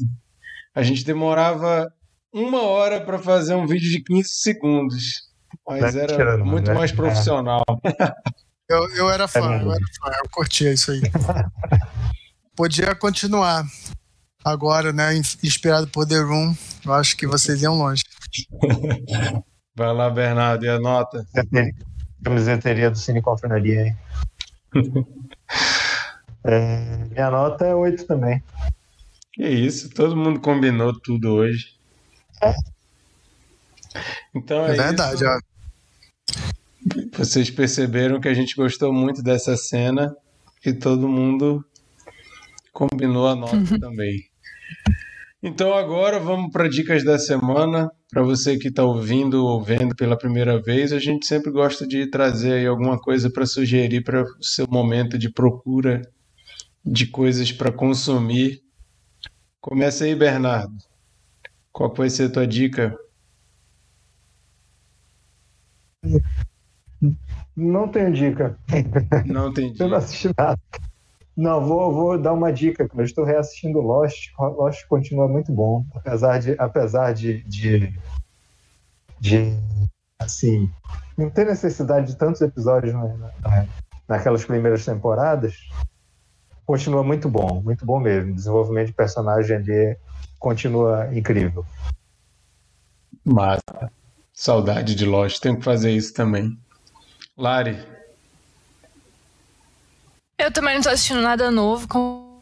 a 0.74 0.84
gente 0.84 1.04
demorava 1.04 1.92
uma 2.34 2.62
hora 2.62 3.02
para 3.02 3.20
fazer 3.20 3.56
um 3.56 3.68
vídeo 3.68 3.90
de 3.90 4.02
15 4.04 4.30
segundos. 4.30 5.30
Mas 5.68 5.96
era 5.96 6.16
tirando, 6.16 6.46
muito 6.46 6.70
né? 6.70 6.74
mais 6.74 6.92
profissional. 6.92 7.64
Eu, 8.70 8.90
eu 8.96 9.10
era 9.10 9.28
fã, 9.28 9.54
é 9.54 9.64
eu 9.64 9.70
era 9.74 9.86
fã, 10.00 10.12
eu 10.24 10.30
curtia 10.32 10.72
isso 10.72 10.92
aí. 10.94 11.02
Podia 12.56 12.96
continuar. 12.96 13.66
Agora, 14.46 14.94
né, 14.94 15.14
inspirado 15.44 15.90
por 15.90 16.08
The 16.08 16.20
Room, 16.20 16.56
eu 16.86 16.94
acho 16.94 17.18
que 17.18 17.28
vocês 17.28 17.62
iam 17.62 17.78
longe. 17.78 18.02
Vai 19.76 19.94
lá, 19.94 20.10
Bernardo, 20.10 20.64
e 20.64 20.70
a 20.70 20.80
nota? 20.80 21.26
Camiseteria 22.24 22.90
do 22.90 22.98
Cine 22.98 23.22
Confraria 23.22 23.82
aí. 23.82 23.96
é, 26.46 27.06
minha 27.10 27.30
nota 27.30 27.66
é 27.66 27.76
8 27.76 28.08
também. 28.08 28.42
Que 29.34 29.50
isso, 29.50 29.90
todo 29.90 30.16
mundo 30.16 30.40
combinou 30.40 30.98
tudo 30.98 31.34
hoje. 31.34 31.81
Então 34.34 34.66
é, 34.66 34.72
é 34.72 34.74
verdade, 34.76 35.24
ó. 35.26 35.40
Vocês 37.18 37.50
perceberam 37.50 38.20
que 38.20 38.28
a 38.28 38.34
gente 38.34 38.56
gostou 38.56 38.92
muito 38.94 39.22
dessa 39.22 39.56
cena 39.58 40.16
e 40.66 40.74
todo 40.74 41.08
mundo 41.08 41.66
Combinou 42.74 43.28
a 43.28 43.36
nota 43.36 43.80
também. 43.80 44.24
Então 45.44 45.74
agora 45.74 46.20
vamos 46.20 46.52
para 46.52 46.70
dicas 46.70 47.04
da 47.04 47.20
semana. 47.20 47.90
Para 48.10 48.24
você 48.24 48.58
que 48.58 48.70
está 48.70 48.84
ouvindo 48.84 49.46
ou 49.46 49.62
vendo 49.62 49.96
pela 49.96 50.18
primeira 50.18 50.62
vez, 50.62 50.94
a 50.94 51.00
gente 51.00 51.26
sempre 51.26 51.52
gosta 51.52 51.88
de 51.88 52.08
trazer 52.08 52.54
aí 52.54 52.66
alguma 52.66 53.00
coisa 53.00 53.30
para 53.30 53.46
sugerir 53.46 54.04
para 54.04 54.24
o 54.24 54.44
seu 54.44 54.68
momento 54.70 55.18
de 55.18 55.30
procura 55.30 56.02
de 56.86 57.08
coisas 57.08 57.52
para 57.52 57.72
consumir. 57.72 58.62
Começa 59.60 60.06
aí, 60.06 60.16
Bernardo. 60.16 60.74
Qual 61.74 61.94
vai 61.94 62.10
ser 62.10 62.30
a 62.30 62.32
tua 62.32 62.48
dica? 62.48 62.98
Não 67.56 67.88
tenho 67.90 68.12
dica. 68.14 68.58
Não 69.26 69.54
tem 69.54 69.74
Eu 69.80 69.88
dica. 69.88 69.88
não 69.88 69.98
assisti 69.98 70.30
nada. 70.38 70.60
Não, 71.36 71.66
vou, 71.66 71.94
vou 71.94 72.18
dar 72.22 72.34
uma 72.34 72.52
dica. 72.52 72.88
Eu 72.94 73.04
estou 73.04 73.24
reassistindo 73.26 73.80
Lost. 73.80 74.30
Lost 74.40 74.86
continua 74.88 75.28
muito 75.28 75.52
bom, 75.54 75.86
apesar 75.96 76.40
de, 76.40 76.56
apesar 76.60 77.14
de, 77.14 77.44
de, 77.44 77.94
de 79.20 79.54
assim, 80.20 80.70
não 81.18 81.30
ter 81.30 81.46
necessidade 81.46 82.08
de 82.08 82.18
tantos 82.18 82.42
episódios 82.42 82.94
na, 82.94 83.08
na- 83.18 83.68
naquelas 84.08 84.46
primeiras 84.46 84.86
temporadas. 84.86 85.56
Continua 86.66 87.04
muito 87.04 87.30
bom, 87.30 87.62
muito 87.62 87.86
bom 87.86 88.00
mesmo. 88.00 88.32
O 88.32 88.36
desenvolvimento 88.36 88.88
de 88.88 88.94
personagem 88.94 89.58
ali 89.58 89.98
continua 90.42 91.08
incrível. 91.16 91.64
Massa. 93.24 93.92
Saudade 94.34 94.96
de 94.96 95.06
Lost. 95.06 95.40
Tenho 95.40 95.58
que 95.58 95.64
fazer 95.64 95.92
isso 95.92 96.14
também. 96.14 96.60
Lari, 97.38 97.78
Eu 100.38 100.52
também 100.52 100.76
não 100.76 100.82
tô 100.82 100.90
assistindo 100.90 101.22
nada 101.22 101.50
novo. 101.50 101.88
Com... 101.88 102.42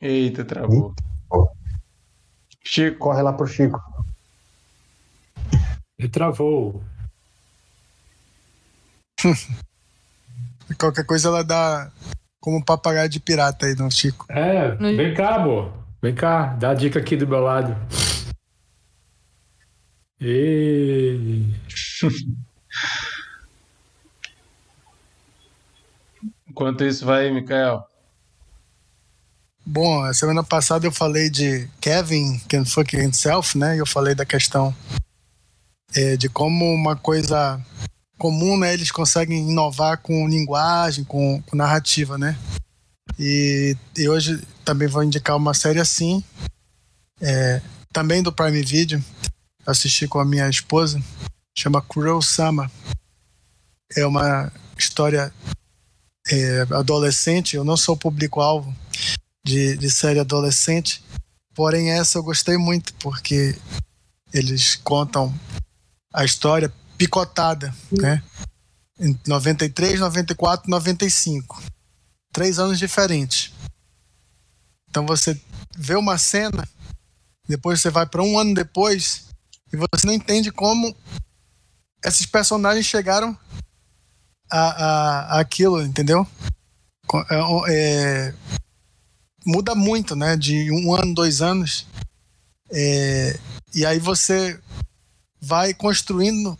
eita, 0.00 0.44
travou. 0.44 0.94
Chico, 2.62 2.98
Corre 2.98 3.22
lá 3.22 3.32
pro 3.32 3.46
Chico. 3.46 3.80
Ele 5.98 6.08
travou. 6.08 6.84
Qualquer 10.78 11.04
coisa 11.06 11.28
ela 11.28 11.42
dá 11.42 11.90
como 12.48 12.64
papagaio 12.64 13.10
de 13.10 13.20
pirata 13.20 13.66
aí 13.66 13.74
no 13.74 13.90
Chico. 13.90 14.24
É, 14.30 14.70
vem 14.76 15.12
cá, 15.12 15.34
amor. 15.34 15.70
Vem 16.00 16.14
cá, 16.14 16.46
dá 16.58 16.70
a 16.70 16.74
dica 16.74 16.98
aqui 16.98 17.14
do 17.14 17.28
meu 17.28 17.40
lado. 17.40 17.76
E... 20.18 21.44
enquanto 26.48 26.84
isso 26.84 27.04
vai, 27.04 27.30
Mikael. 27.30 27.86
Bom, 29.66 30.02
a 30.02 30.14
semana 30.14 30.42
passada 30.42 30.86
eu 30.86 30.92
falei 30.92 31.28
de 31.28 31.68
Kevin 31.82 32.38
Can 32.48 32.64
Fuck 32.64 32.96
Himself, 32.96 33.58
né? 33.58 33.76
E 33.76 33.78
eu 33.78 33.86
falei 33.86 34.14
da 34.14 34.24
questão 34.24 34.74
é, 35.94 36.16
de 36.16 36.30
como 36.30 36.64
uma 36.64 36.96
coisa 36.96 37.60
comum, 38.18 38.58
né? 38.58 38.74
Eles 38.74 38.90
conseguem 38.90 39.48
inovar 39.48 39.98
com 39.98 40.28
linguagem, 40.28 41.04
com, 41.04 41.40
com 41.42 41.56
narrativa, 41.56 42.18
né? 42.18 42.36
E, 43.18 43.76
e 43.96 44.08
hoje 44.08 44.42
também 44.64 44.88
vou 44.88 45.02
indicar 45.02 45.36
uma 45.36 45.54
série 45.54 45.80
assim, 45.80 46.22
é, 47.20 47.62
também 47.92 48.22
do 48.22 48.32
Prime 48.32 48.62
Video, 48.62 49.02
assisti 49.66 50.06
com 50.06 50.18
a 50.18 50.24
minha 50.24 50.48
esposa, 50.48 51.02
chama 51.56 51.80
Cruel 51.80 52.20
Summer. 52.20 52.70
É 53.96 54.06
uma 54.06 54.52
história 54.76 55.32
é, 56.30 56.66
adolescente, 56.70 57.56
eu 57.56 57.64
não 57.64 57.76
sou 57.76 57.96
público-alvo, 57.96 58.74
de, 59.44 59.76
de 59.78 59.90
série 59.90 60.20
adolescente. 60.20 61.02
Porém, 61.54 61.90
essa 61.90 62.18
eu 62.18 62.22
gostei 62.22 62.56
muito, 62.58 62.92
porque 62.94 63.56
eles 64.32 64.76
contam 64.76 65.34
a 66.12 66.24
história 66.24 66.72
picotada, 66.98 67.72
né? 67.90 68.22
Em 68.98 69.16
93, 69.26 70.00
94, 70.00 70.68
95. 70.68 71.62
Três 72.32 72.58
anos 72.58 72.78
diferentes. 72.78 73.52
Então 74.90 75.06
você 75.06 75.40
vê 75.76 75.94
uma 75.94 76.18
cena, 76.18 76.68
depois 77.48 77.80
você 77.80 77.90
vai 77.90 78.04
para 78.04 78.22
um 78.22 78.38
ano 78.38 78.52
depois, 78.52 79.26
e 79.72 79.76
você 79.76 80.06
não 80.06 80.12
entende 80.12 80.50
como 80.50 80.94
esses 82.04 82.26
personagens 82.26 82.86
chegaram 82.86 83.38
a, 84.50 84.58
a, 84.58 85.20
a 85.36 85.40
aquilo, 85.40 85.82
entendeu? 85.82 86.26
É, 87.30 87.38
é, 87.70 88.34
muda 89.46 89.74
muito, 89.74 90.16
né? 90.16 90.36
De 90.36 90.70
um 90.72 90.94
ano, 90.94 91.14
dois 91.14 91.40
anos. 91.40 91.86
É, 92.70 93.38
e 93.74 93.86
aí 93.86 93.98
você 93.98 94.60
vai 95.40 95.72
construindo 95.72 96.58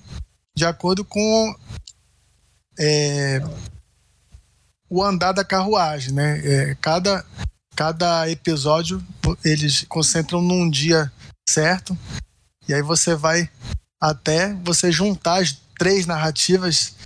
de 0.59 0.67
acordo 0.67 1.05
com 1.05 1.55
é, 2.79 3.41
o 4.91 5.03
andar 5.03 5.33
da 5.33 5.45
carruagem, 5.45 6.13
né? 6.13 6.41
É, 6.45 6.75
cada, 6.81 7.25
cada 7.77 8.29
episódio 8.29 9.03
eles 9.45 9.85
concentram 9.89 10.43
num 10.43 10.69
dia 10.69 11.13
certo 11.49 11.97
e 12.67 12.75
aí 12.75 12.83
você 12.83 13.15
vai 13.15 13.49
até 14.01 14.53
você 14.65 14.91
juntar 14.91 15.41
as 15.41 15.57
três 15.79 16.07
narrativas 16.07 16.97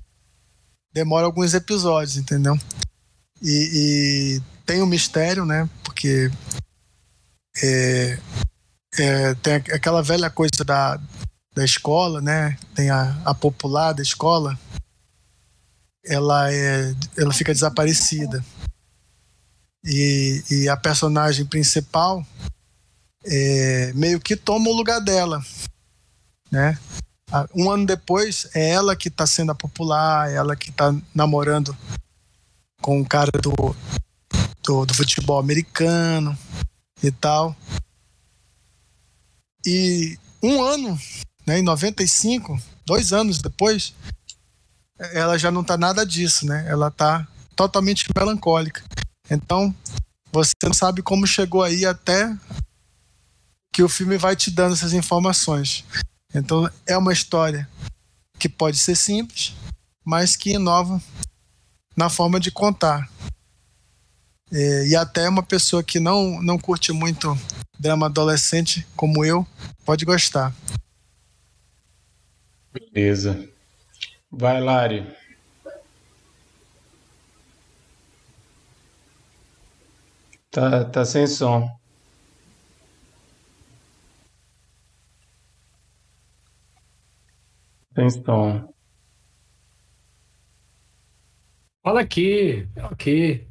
demora 0.92 1.26
alguns 1.26 1.52
episódios, 1.52 2.16
entendeu? 2.16 2.58
E, 3.42 4.38
e 4.38 4.42
tem 4.64 4.82
um 4.82 4.86
mistério, 4.86 5.44
né? 5.44 5.68
Porque 5.84 6.30
é, 7.62 8.18
é, 8.98 9.34
tem 9.36 9.54
aquela 9.54 10.02
velha 10.02 10.30
coisa 10.30 10.64
da, 10.64 10.98
da 11.54 11.64
escola, 11.64 12.20
né? 12.20 12.58
Tem 12.74 12.90
a, 12.90 13.20
a 13.24 13.34
popular 13.34 13.92
da 13.92 14.02
escola. 14.02 14.58
Ela, 16.04 16.52
é, 16.52 16.94
ela 17.16 17.32
fica 17.32 17.52
desaparecida. 17.52 18.44
E, 19.84 20.42
e 20.50 20.68
a 20.68 20.76
personagem 20.76 21.44
principal 21.44 22.24
é, 23.24 23.92
meio 23.94 24.20
que 24.20 24.36
toma 24.36 24.68
o 24.68 24.76
lugar 24.76 25.00
dela, 25.00 25.44
né? 26.50 26.78
Um 27.54 27.70
ano 27.70 27.86
depois, 27.86 28.48
é 28.54 28.70
ela 28.70 28.94
que 28.94 29.08
está 29.08 29.26
sendo 29.26 29.52
a 29.52 29.54
popular, 29.54 30.30
é 30.30 30.34
ela 30.34 30.54
que 30.54 30.68
está 30.68 30.94
namorando 31.14 31.76
com 32.80 33.00
o 33.00 33.08
cara 33.08 33.30
do, 33.40 33.74
do, 34.62 34.84
do 34.84 34.94
futebol 34.94 35.38
americano 35.38 36.36
e 37.02 37.10
tal. 37.10 37.56
E 39.64 40.18
um 40.42 40.62
ano, 40.62 40.98
né, 41.46 41.58
em 41.58 41.62
95, 41.62 42.60
dois 42.84 43.12
anos 43.12 43.38
depois, 43.38 43.94
ela 45.12 45.38
já 45.38 45.50
não 45.50 45.64
tá 45.64 45.76
nada 45.76 46.06
disso, 46.06 46.46
né? 46.46 46.64
Ela 46.68 46.90
tá 46.90 47.26
totalmente 47.56 48.06
melancólica. 48.16 48.82
Então, 49.30 49.74
você 50.32 50.52
não 50.62 50.72
sabe 50.72 51.02
como 51.02 51.26
chegou 51.26 51.62
aí 51.62 51.84
até 51.84 52.34
que 53.72 53.82
o 53.82 53.88
filme 53.88 54.16
vai 54.16 54.36
te 54.36 54.50
dando 54.50 54.74
essas 54.74 54.92
informações. 54.92 55.84
Então, 56.34 56.70
é 56.86 56.96
uma 56.96 57.12
história 57.12 57.68
que 58.38 58.48
pode 58.48 58.78
ser 58.78 58.96
simples, 58.96 59.54
mas 60.04 60.36
que 60.36 60.52
inova 60.52 61.00
na 61.96 62.08
forma 62.08 62.38
de 62.38 62.50
contar. 62.50 63.08
É, 64.50 64.86
e 64.88 64.96
até 64.96 65.28
uma 65.28 65.42
pessoa 65.42 65.82
que 65.82 65.98
não, 65.98 66.42
não 66.42 66.58
curte 66.58 66.92
muito 66.92 67.38
drama 67.78 68.06
adolescente, 68.06 68.86
como 68.94 69.24
eu, 69.24 69.46
pode 69.84 70.04
gostar. 70.04 70.54
Beleza. 72.72 73.48
Vai, 74.30 74.60
Lari. 74.60 75.06
Tá, 80.50 80.84
tá 80.84 81.04
sem 81.04 81.26
som. 81.26 81.68
Sem 87.94 88.10
som. 88.10 88.72
Fala 91.82 92.00
aqui, 92.00 92.68
aqui. 92.76 93.46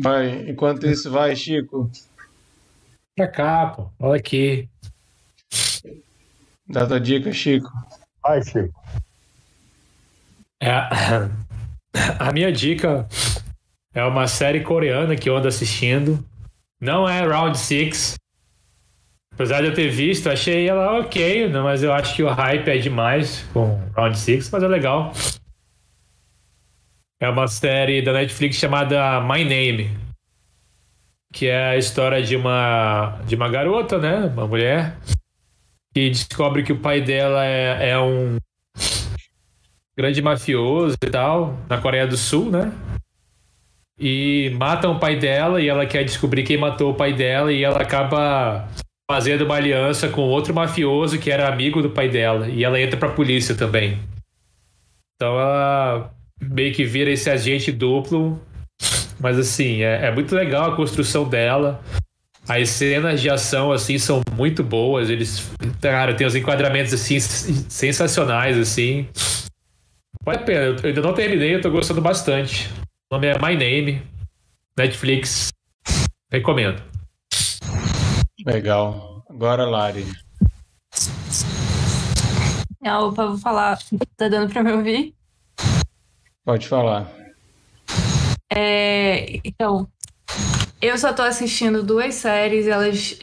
Vai, 0.00 0.50
enquanto 0.50 0.86
isso, 0.86 1.10
vai, 1.10 1.34
Chico. 1.34 1.90
Pra 3.16 3.28
cá, 3.28 3.66
pô. 3.70 3.90
Fala 3.98 4.16
aqui. 4.16 4.68
Dá 6.68 6.86
tua 6.86 7.00
dica, 7.00 7.32
Chico. 7.32 7.70
Vai, 8.22 8.42
Chico. 8.42 8.78
É, 10.60 10.70
a 12.18 12.32
minha 12.32 12.52
dica 12.52 13.08
é 13.94 14.04
uma 14.04 14.26
série 14.26 14.60
coreana 14.60 15.16
que 15.16 15.30
eu 15.30 15.36
ando 15.36 15.48
assistindo. 15.48 16.22
Não 16.80 17.08
é 17.08 17.22
Round 17.26 17.56
Six. 17.56 18.16
Apesar 19.32 19.62
de 19.62 19.68
eu 19.68 19.74
ter 19.74 19.88
visto, 19.88 20.28
achei 20.28 20.68
ela 20.68 20.98
ok, 20.98 21.48
né, 21.48 21.60
mas 21.60 21.82
eu 21.82 21.92
acho 21.92 22.14
que 22.14 22.22
o 22.24 22.28
hype 22.28 22.68
é 22.68 22.76
demais 22.76 23.42
com 23.52 23.80
Round 23.96 24.18
Six, 24.18 24.50
mas 24.50 24.62
é 24.62 24.68
legal. 24.68 25.12
É 27.20 27.28
uma 27.28 27.46
série 27.46 28.02
da 28.02 28.12
Netflix 28.12 28.56
chamada 28.56 29.20
My 29.20 29.44
Name, 29.44 29.96
que 31.32 31.46
é 31.46 31.70
a 31.70 31.76
história 31.76 32.20
de 32.20 32.36
uma 32.36 33.20
de 33.26 33.36
uma 33.36 33.48
garota, 33.48 33.98
né, 33.98 34.26
uma 34.26 34.46
mulher 34.46 34.96
que 35.98 36.10
descobre 36.10 36.62
que 36.62 36.72
o 36.72 36.78
pai 36.78 37.00
dela 37.00 37.44
é, 37.44 37.90
é 37.90 37.98
um 37.98 38.36
grande 39.96 40.22
mafioso 40.22 40.96
e 41.02 41.10
tal 41.10 41.58
na 41.68 41.78
Coreia 41.78 42.06
do 42.06 42.16
Sul, 42.16 42.52
né? 42.52 42.72
E 43.98 44.54
matam 44.56 44.92
o 44.92 45.00
pai 45.00 45.16
dela 45.16 45.60
e 45.60 45.68
ela 45.68 45.84
quer 45.86 46.04
descobrir 46.04 46.44
quem 46.44 46.56
matou 46.56 46.92
o 46.92 46.94
pai 46.94 47.12
dela 47.12 47.52
e 47.52 47.64
ela 47.64 47.82
acaba 47.82 48.68
fazendo 49.10 49.42
uma 49.42 49.56
aliança 49.56 50.08
com 50.08 50.20
outro 50.20 50.54
mafioso 50.54 51.18
que 51.18 51.32
era 51.32 51.48
amigo 51.48 51.82
do 51.82 51.90
pai 51.90 52.08
dela 52.08 52.48
e 52.48 52.62
ela 52.62 52.80
entra 52.80 52.96
pra 52.96 53.08
polícia 53.08 53.56
também. 53.56 53.98
Então 55.16 55.34
ela 55.34 56.14
meio 56.40 56.72
que 56.72 56.84
vira 56.84 57.10
esse 57.10 57.28
agente 57.28 57.72
duplo. 57.72 58.40
Mas 59.18 59.36
assim, 59.36 59.82
é, 59.82 60.06
é 60.06 60.10
muito 60.12 60.32
legal 60.32 60.70
a 60.70 60.76
construção 60.76 61.28
dela. 61.28 61.82
As 62.48 62.70
cenas 62.70 63.20
de 63.20 63.28
ação, 63.28 63.70
assim, 63.70 63.98
são 63.98 64.22
muito 64.32 64.64
boas. 64.64 65.10
Eles, 65.10 65.50
cara, 65.82 66.14
tem 66.14 66.26
os 66.26 66.34
enquadramentos, 66.34 66.94
assim, 66.94 67.20
sensacionais, 67.20 68.56
assim. 68.56 69.06
Vale 70.24 70.38
a 70.38 70.42
pena. 70.42 70.60
Eu 70.64 70.76
ainda 70.82 71.02
não 71.02 71.12
terminei, 71.12 71.54
eu 71.54 71.60
tô 71.60 71.70
gostando 71.70 72.00
bastante. 72.00 72.70
O 73.10 73.14
nome 73.16 73.26
é 73.26 73.34
My 73.34 73.54
Name, 73.54 74.02
Netflix. 74.76 75.50
Recomendo. 76.32 76.82
Legal. 78.46 79.22
Agora, 79.28 79.66
Lari. 79.66 80.06
Ah, 82.82 83.00
opa, 83.00 83.26
vou 83.26 83.38
falar. 83.38 83.78
Tá 84.16 84.28
dando 84.28 84.50
pra 84.50 84.62
me 84.62 84.72
ouvir? 84.72 85.14
Pode 86.44 86.66
falar. 86.66 87.12
É, 88.50 89.38
então, 89.44 89.86
eu 90.80 90.96
só 90.96 91.12
tô 91.12 91.22
assistindo 91.22 91.82
duas 91.82 92.14
séries, 92.14 92.66
elas 92.66 93.18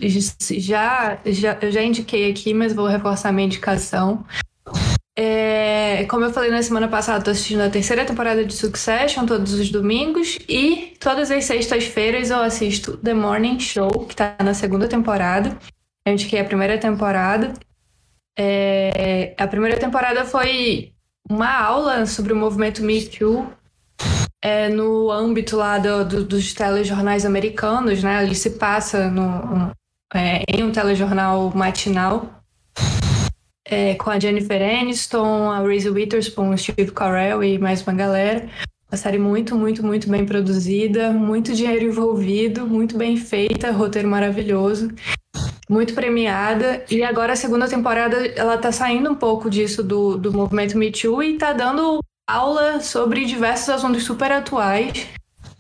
já, 0.58 1.18
já 1.26 1.58
eu 1.62 1.72
já 1.72 1.82
indiquei 1.82 2.30
aqui, 2.30 2.54
mas 2.54 2.74
vou 2.74 2.88
reforçar 2.88 3.32
minha 3.32 3.46
indicação. 3.46 4.26
É, 5.18 6.06
como 6.10 6.26
eu 6.26 6.34
falei 6.34 6.52
na 6.52 6.62
semana 6.62 6.90
passada, 6.90 7.24
tô 7.24 7.32
assistindo 7.32 7.62
a 7.62 7.70
terceira 7.70 8.04
temporada 8.04 8.44
de 8.44 8.54
Succession 8.54 9.26
todos 9.26 9.54
os 9.54 9.72
domingos 9.72 10.38
e 10.50 10.94
todas 11.00 11.32
as 11.32 11.46
sextas-feiras 11.46 12.30
eu 12.30 12.40
assisto 12.40 12.98
The 12.98 13.14
Morning 13.14 13.58
Show, 13.58 14.06
que 14.10 14.16
tá 14.16 14.36
na 14.44 14.54
segunda 14.54 14.90
temporada. 14.90 15.58
Eu 16.06 16.14
indiquei 16.14 16.40
a 16.40 16.46
primeira 16.46 16.78
temporada. 16.78 17.54
É, 18.38 19.34
a 19.38 19.48
primeira 19.48 19.80
temporada 19.80 20.26
foi 20.26 20.92
uma 21.30 21.50
aula 21.58 22.06
sobre 22.06 22.34
o 22.34 22.36
movimento 22.36 22.84
Me 22.84 23.06
Too 23.06 23.50
é, 24.46 24.70
no 24.70 25.12
âmbito 25.12 25.58
lá 25.58 25.80
do, 25.80 26.06
do, 26.06 26.24
dos 26.24 26.54
telejornais 26.54 27.26
americanos, 27.26 28.04
né? 28.04 28.24
Ele 28.24 28.36
se 28.36 28.52
passa 28.52 29.10
no, 29.10 29.72
é, 30.14 30.44
em 30.48 30.62
um 30.62 30.72
telejornal 30.72 31.52
matinal 31.56 32.30
é, 33.68 33.96
com 33.96 34.12
a 34.12 34.20
Jennifer 34.20 34.62
Aniston, 34.62 35.50
a 35.50 35.62
Reese 35.62 35.90
Witherspoon, 35.90 36.54
o 36.54 36.58
Steve 36.60 36.92
Carell 36.92 37.44
e 37.44 37.58
mais 37.58 37.82
uma 37.82 37.94
galera. 37.94 38.48
Uma 38.92 38.98
série 39.00 39.18
muito, 39.18 39.56
muito, 39.56 39.84
muito 39.84 40.08
bem 40.08 40.28
produzida, 40.28 41.10
muito 41.10 41.56
dinheiro 41.56 41.86
envolvido, 41.86 42.68
muito 42.68 42.96
bem 42.96 43.18
feita, 43.18 43.72
roteiro 43.72 44.08
maravilhoso 44.08 44.94
muito 45.68 45.96
premiada. 45.96 46.86
E 46.92 47.04
agora 47.04 47.34
a 47.34 47.36
segunda 47.36 47.68
temporada 47.68 48.18
ela 48.36 48.56
tá 48.56 48.72
saindo 48.72 49.10
um 49.10 49.16
pouco 49.16 49.50
disso 49.50 49.82
do, 49.82 50.16
do 50.16 50.32
movimento 50.32 50.78
Me 50.78 50.92
Too 50.92 51.24
e 51.24 51.38
tá 51.40 51.52
dando 51.54 52.00
aula 52.28 52.80
sobre 52.80 53.26
diversos 53.26 53.70
assuntos 53.70 54.04
super 54.04 54.32
atuais. 54.32 55.08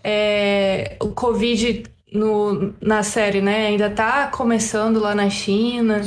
É, 0.03 0.97
o 1.01 1.09
Covid 1.09 1.83
no, 2.13 2.73
na 2.81 3.03
série, 3.03 3.41
né, 3.41 3.67
ainda 3.67 3.89
tá 3.89 4.27
começando 4.27 4.99
lá 4.99 5.13
na 5.13 5.29
China. 5.29 6.01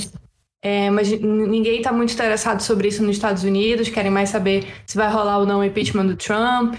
É, 0.60 0.90
mas 0.90 1.08
ninguém 1.20 1.78
está 1.78 1.92
muito 1.92 2.12
interessado 2.12 2.60
sobre 2.60 2.88
isso 2.88 3.02
nos 3.02 3.14
Estados 3.14 3.44
Unidos, 3.44 3.88
querem 3.88 4.10
mais 4.10 4.30
saber 4.30 4.66
se 4.84 4.96
vai 4.96 5.08
rolar 5.10 5.38
ou 5.38 5.46
não 5.46 5.60
o 5.60 5.64
impeachment 5.64 6.06
do 6.06 6.16
Trump, 6.16 6.74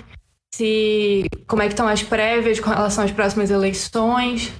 se 0.53 1.25
como 1.47 1.61
é 1.61 1.65
que 1.67 1.73
estão 1.73 1.87
as 1.87 2.03
prévias 2.03 2.59
com 2.59 2.69
relação 2.69 3.05
às 3.05 3.11
próximas 3.11 3.49
eleições. 3.49 4.51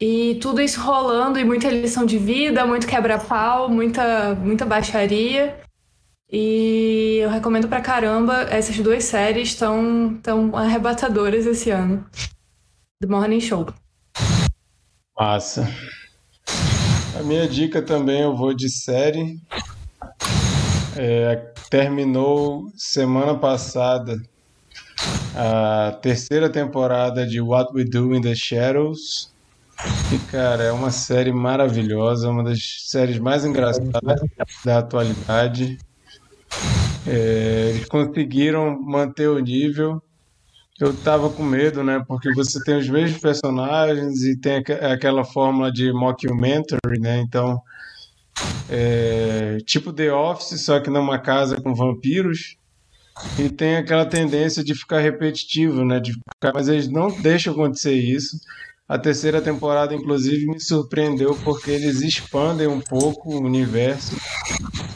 E 0.00 0.38
tudo 0.40 0.60
isso 0.60 0.80
rolando 0.80 1.40
e 1.40 1.44
muita 1.44 1.68
lição 1.70 2.06
de 2.06 2.18
vida, 2.18 2.64
muito 2.66 2.86
quebra-pau, 2.86 3.68
muita, 3.68 4.34
muita 4.34 4.64
baixaria. 4.64 5.58
E 6.30 7.20
eu 7.22 7.30
recomendo 7.30 7.68
pra 7.68 7.80
caramba. 7.80 8.42
Essas 8.50 8.78
duas 8.78 9.04
séries 9.04 9.48
estão 9.48 10.18
tão 10.22 10.54
arrebatadoras 10.54 11.46
esse 11.46 11.70
ano. 11.70 12.04
The 13.00 13.08
Morning 13.08 13.40
Show. 13.40 13.66
Massa. 15.18 15.66
A 17.18 17.22
minha 17.22 17.48
dica 17.48 17.80
também 17.80 18.20
eu 18.20 18.36
vou 18.36 18.52
de 18.52 18.68
série. 18.68 19.40
É, 20.96 21.36
terminou 21.70 22.70
semana 22.76 23.36
passada 23.36 24.20
a 25.34 25.92
terceira 26.02 26.50
temporada 26.50 27.26
de 27.26 27.40
What 27.40 27.72
We 27.74 27.84
Do 27.84 28.14
in 28.14 28.20
the 28.20 28.34
Shadows. 28.34 29.32
E, 30.12 30.18
cara, 30.30 30.64
é 30.64 30.72
uma 30.72 30.90
série 30.90 31.32
maravilhosa, 31.32 32.28
uma 32.28 32.42
das 32.42 32.58
séries 32.86 33.18
mais 33.18 33.44
engraçadas 33.44 34.20
da 34.64 34.78
atualidade. 34.78 35.78
É, 37.06 37.70
eles 37.74 37.86
conseguiram 37.86 38.80
manter 38.80 39.28
o 39.28 39.38
nível. 39.38 40.02
Eu 40.80 40.94
tava 40.94 41.28
com 41.30 41.42
medo, 41.42 41.82
né? 41.82 42.02
Porque 42.06 42.32
você 42.32 42.62
tem 42.62 42.76
os 42.76 42.88
mesmos 42.88 43.20
personagens 43.20 44.22
e 44.22 44.36
tem 44.38 44.62
aquela 44.92 45.24
fórmula 45.24 45.72
de 45.72 45.92
mockumentary, 45.92 47.00
né? 47.00 47.20
Então, 47.20 47.60
é, 48.70 49.58
tipo 49.64 49.92
The 49.92 50.12
Office, 50.12 50.64
só 50.64 50.78
que 50.78 50.90
numa 50.90 51.18
casa 51.18 51.60
com 51.60 51.74
vampiros. 51.74 52.56
E 53.36 53.48
tem 53.48 53.76
aquela 53.76 54.06
tendência 54.06 54.62
de 54.62 54.74
ficar 54.74 55.00
repetitivo, 55.00 55.84
né? 55.84 55.98
De 55.98 56.12
ficar, 56.12 56.52
mas 56.54 56.68
eles 56.68 56.88
não 56.88 57.08
deixam 57.20 57.52
acontecer 57.52 57.94
isso. 57.94 58.38
A 58.88 58.98
terceira 58.98 59.42
temporada, 59.42 59.94
inclusive, 59.94 60.46
me 60.46 60.58
surpreendeu 60.58 61.36
porque 61.44 61.70
eles 61.70 62.00
expandem 62.00 62.66
um 62.66 62.80
pouco 62.80 63.34
o 63.34 63.38
universo. 63.38 64.16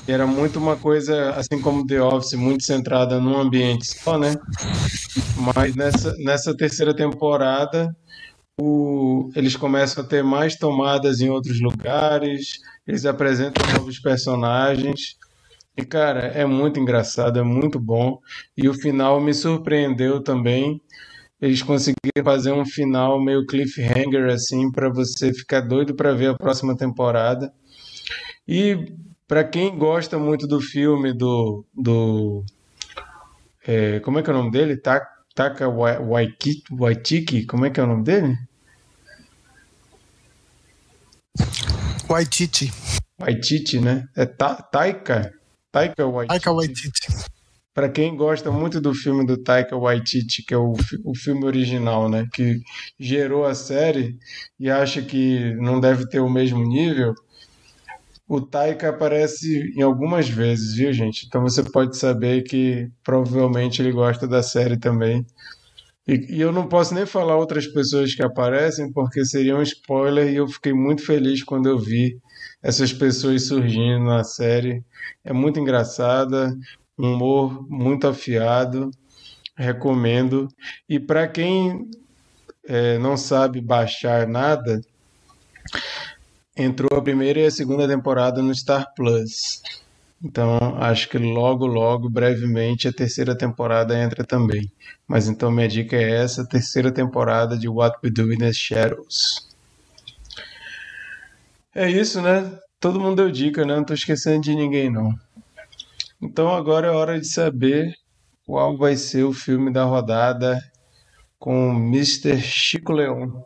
Era 0.09 0.27
muito 0.27 0.59
uma 0.59 0.77
coisa, 0.77 1.32
assim 1.32 1.60
como 1.60 1.86
The 1.86 2.01
Office, 2.01 2.32
muito 2.32 2.64
centrada 2.64 3.20
num 3.20 3.39
ambiente 3.39 3.86
só, 3.86 4.19
né? 4.19 4.35
Mas 5.55 5.77
nessa, 5.77 6.14
nessa 6.16 6.56
terceira 6.56 6.97
temporada, 6.97 7.94
o, 8.59 9.31
eles 9.36 9.56
começam 9.56 10.02
a 10.02 10.06
ter 10.06 10.24
mais 10.24 10.56
tomadas 10.56 11.20
em 11.20 11.28
outros 11.28 11.60
lugares, 11.60 12.60
eles 12.86 13.05
apresentam 13.05 13.62
novos 13.74 13.98
personagens. 13.98 15.19
E, 15.77 15.85
cara, 15.85 16.28
é 16.28 16.47
muito 16.47 16.81
engraçado, 16.81 17.39
é 17.39 17.43
muito 17.43 17.78
bom. 17.78 18.19
E 18.56 18.70
o 18.70 18.74
final 18.74 19.20
me 19.20 19.35
surpreendeu 19.35 20.23
também 20.23 20.81
eles 21.43 21.60
conseguiram 21.60 22.23
fazer 22.24 22.52
um 22.52 22.64
final 22.64 23.20
meio 23.20 23.44
cliffhanger 23.44 24.32
assim 24.32 24.70
para 24.70 24.89
você 24.89 25.35
ficar 25.35 25.60
doido 25.60 25.93
para 25.93 26.14
ver 26.14 26.28
a 26.31 26.36
próxima 26.36 26.77
temporada. 26.77 27.52
E 28.47 28.94
para 29.27 29.43
quem 29.43 29.77
gosta 29.77 30.16
muito 30.16 30.47
do 30.47 30.60
filme 30.60 31.12
do 31.12 31.64
do 31.74 32.44
é, 33.66 33.98
como 34.01 34.20
é 34.20 34.23
que 34.23 34.31
é 34.31 34.32
o 34.32 34.36
nome 34.36 34.52
dele? 34.52 34.77
Taka 34.77 35.69
Waititi, 35.69 36.62
Waititi, 36.73 37.44
como 37.44 37.66
é 37.66 37.70
que 37.70 37.81
é 37.81 37.82
o 37.82 37.89
nome 37.89 38.05
dele? 38.05 38.36
Waititi. 42.09 42.73
Waititi, 43.20 43.81
né? 43.81 44.06
É 44.14 44.27
ta, 44.27 44.55
Taika. 44.55 45.32
Taika 45.73 46.06
Waititi. 46.06 46.28
Taika 46.28 46.52
Waititi 46.52 47.32
para 47.74 47.88
quem 47.88 48.14
gosta 48.14 48.50
muito 48.50 48.80
do 48.80 48.94
filme 48.94 49.26
do 49.26 49.36
Taika 49.36 49.76
Waititi, 49.76 50.44
que 50.44 50.52
é 50.52 50.58
o, 50.58 50.74
o 51.04 51.14
filme 51.16 51.44
original, 51.44 52.08
né, 52.08 52.26
que 52.32 52.60
gerou 52.98 53.46
a 53.46 53.54
série 53.54 54.18
e 54.60 54.70
acha 54.70 55.00
que 55.02 55.54
não 55.54 55.80
deve 55.80 56.06
ter 56.08 56.20
o 56.20 56.28
mesmo 56.28 56.62
nível, 56.62 57.14
o 58.28 58.40
Taika 58.40 58.88
aparece 58.88 59.72
em 59.76 59.82
algumas 59.82 60.28
vezes, 60.28 60.74
viu, 60.74 60.92
gente? 60.92 61.26
Então 61.26 61.42
você 61.42 61.62
pode 61.62 61.96
saber 61.98 62.42
que 62.42 62.90
provavelmente 63.04 63.82
ele 63.82 63.92
gosta 63.92 64.26
da 64.26 64.42
série 64.42 64.78
também. 64.78 65.26
E, 66.06 66.36
e, 66.36 66.40
eu 66.40 66.50
não 66.50 66.66
posso 66.66 66.94
nem 66.94 67.06
falar 67.06 67.36
outras 67.36 67.66
pessoas 67.66 68.14
que 68.14 68.22
aparecem, 68.22 68.90
porque 68.92 69.24
seria 69.24 69.56
um 69.56 69.62
spoiler, 69.62 70.32
e 70.32 70.36
eu 70.36 70.48
fiquei 70.48 70.72
muito 70.72 71.04
feliz 71.04 71.44
quando 71.44 71.68
eu 71.68 71.78
vi 71.78 72.18
essas 72.62 72.92
pessoas 72.92 73.46
surgindo 73.46 74.04
na 74.04 74.24
série. 74.24 74.82
É 75.24 75.32
muito 75.32 75.60
engraçada 75.60 76.56
um 77.02 77.14
humor 77.14 77.66
muito 77.68 78.06
afiado, 78.06 78.90
recomendo. 79.56 80.48
E 80.88 81.00
para 81.00 81.26
quem 81.26 81.90
é, 82.64 82.96
não 82.98 83.16
sabe 83.16 83.60
baixar 83.60 84.26
nada, 84.28 84.80
entrou 86.56 86.96
a 86.96 87.02
primeira 87.02 87.40
e 87.40 87.46
a 87.46 87.50
segunda 87.50 87.88
temporada 87.88 88.40
no 88.40 88.54
Star 88.54 88.94
Plus. 88.94 89.60
Então, 90.24 90.76
acho 90.78 91.08
que 91.08 91.18
logo, 91.18 91.66
logo, 91.66 92.08
brevemente, 92.08 92.86
a 92.86 92.92
terceira 92.92 93.36
temporada 93.36 93.98
entra 93.98 94.22
também. 94.22 94.70
Mas 95.08 95.26
então 95.26 95.50
minha 95.50 95.66
dica 95.66 95.96
é 95.96 96.22
essa, 96.22 96.46
terceira 96.46 96.92
temporada 96.92 97.58
de 97.58 97.68
What 97.68 97.98
We 98.04 98.10
Do 98.10 98.32
in 98.32 98.38
the 98.38 98.52
Shadows. 98.52 99.48
É 101.74 101.90
isso, 101.90 102.22
né? 102.22 102.56
Todo 102.78 103.00
mundo 103.00 103.16
deu 103.16 103.32
dica, 103.32 103.64
né? 103.64 103.74
Não 103.74 103.84
tô 103.84 103.94
esquecendo 103.94 104.42
de 104.42 104.54
ninguém, 104.54 104.88
não. 104.88 105.12
Então 106.22 106.54
agora 106.54 106.86
é 106.86 106.90
hora 106.90 107.20
de 107.20 107.26
saber 107.26 107.92
qual 108.46 108.78
vai 108.78 108.96
ser 108.96 109.24
o 109.24 109.32
filme 109.32 109.72
da 109.72 109.82
rodada 109.82 110.62
com 111.36 111.74
Mr. 111.74 112.40
Chico 112.40 112.92
Leão. 112.92 113.44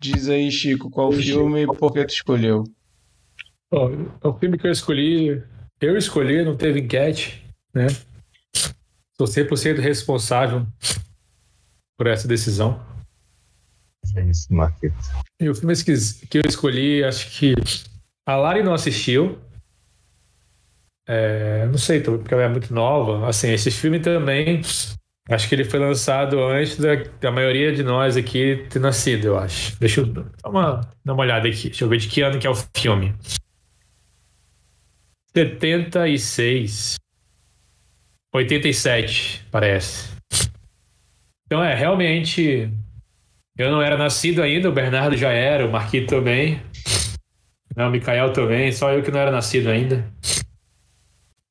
Diz 0.00 0.28
aí, 0.28 0.50
Chico, 0.50 0.90
qual 0.90 1.12
filme 1.12 1.64
e 1.64 1.66
por 1.66 1.92
que 1.92 2.04
tu 2.06 2.10
escolheu? 2.10 2.64
Bom, 3.70 4.08
é 4.22 4.28
um 4.28 4.38
filme 4.38 4.56
que 4.56 4.66
eu 4.66 4.72
escolhi. 4.72 5.42
Eu 5.78 5.96
escolhi, 5.98 6.42
não 6.42 6.56
teve 6.56 6.80
enquete, 6.80 7.44
né? 7.74 7.86
Sou 9.18 9.26
100% 9.26 9.78
responsável 9.78 10.66
por 11.98 12.06
essa 12.06 12.26
decisão. 12.26 12.80
É 14.14 14.24
isso, 14.24 14.52
Marquinhos. 14.52 14.94
E 15.38 15.48
o 15.50 15.54
filme 15.54 15.74
que 15.84 16.38
eu 16.38 16.42
escolhi, 16.46 17.04
acho 17.04 17.38
que 17.38 17.54
a 18.24 18.36
Lari 18.36 18.62
não 18.62 18.72
assistiu. 18.72 19.38
É, 21.06 21.66
não 21.66 21.78
sei, 21.78 22.00
porque 22.00 22.34
ela 22.34 22.44
é 22.44 22.48
muito 22.48 22.74
nova. 22.74 23.28
Assim, 23.28 23.52
esse 23.52 23.70
filme 23.70 24.00
também 24.00 24.60
Acho 25.28 25.48
que 25.48 25.56
ele 25.56 25.64
foi 25.64 25.80
lançado 25.80 26.40
antes 26.40 26.78
da, 26.78 26.94
da 27.20 27.32
maioria 27.32 27.72
de 27.72 27.82
nós 27.82 28.16
aqui 28.16 28.64
ter 28.70 28.78
nascido, 28.78 29.26
eu 29.26 29.38
acho. 29.38 29.76
Deixa 29.80 30.00
eu 30.00 30.06
dar 30.06 30.24
uma, 30.48 30.80
dar 31.04 31.14
uma 31.14 31.22
olhada 31.22 31.48
aqui. 31.48 31.68
Deixa 31.68 31.84
eu 31.84 31.88
ver 31.88 31.98
de 31.98 32.06
que 32.06 32.22
ano 32.22 32.38
que 32.38 32.46
é 32.46 32.50
o 32.50 32.54
filme. 32.76 33.12
76. 35.34 36.96
87, 38.32 39.44
parece. 39.50 40.10
Então 41.46 41.62
é, 41.62 41.74
realmente. 41.74 42.70
Eu 43.58 43.70
não 43.70 43.80
era 43.82 43.96
nascido 43.96 44.42
ainda, 44.42 44.68
o 44.68 44.72
Bernardo 44.72 45.16
já 45.16 45.30
era, 45.30 45.66
o 45.66 45.72
Marquito 45.72 46.08
também. 46.08 46.60
Não, 47.74 47.88
o 47.88 47.90
Mikael 47.90 48.32
também, 48.32 48.70
só 48.70 48.92
eu 48.92 49.02
que 49.02 49.10
não 49.10 49.18
era 49.18 49.30
nascido 49.30 49.70
ainda. 49.70 50.06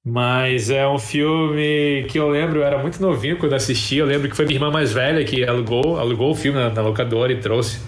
Mas 0.07 0.69
é 0.69 0.87
um 0.87 0.99
filme 0.99 2.05
que 2.07 2.19
eu 2.19 2.29
lembro, 2.29 2.59
eu 2.59 2.63
era 2.63 2.77
muito 2.77 3.01
novinho 3.01 3.39
quando 3.39 3.53
assisti. 3.53 3.95
Eu 3.95 4.05
lembro 4.05 4.29
que 4.29 4.35
foi 4.35 4.45
minha 4.45 4.57
irmã 4.57 4.69
mais 4.69 4.93
velha 4.93 5.25
que 5.25 5.43
alugou, 5.43 5.97
alugou 5.97 6.29
o 6.29 6.35
filme 6.35 6.59
na, 6.59 6.69
na 6.69 6.81
locadora 6.83 7.33
e 7.33 7.39
trouxe. 7.39 7.81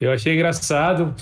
Eu 0.00 0.10
achei 0.10 0.34
engraçado. 0.34 1.14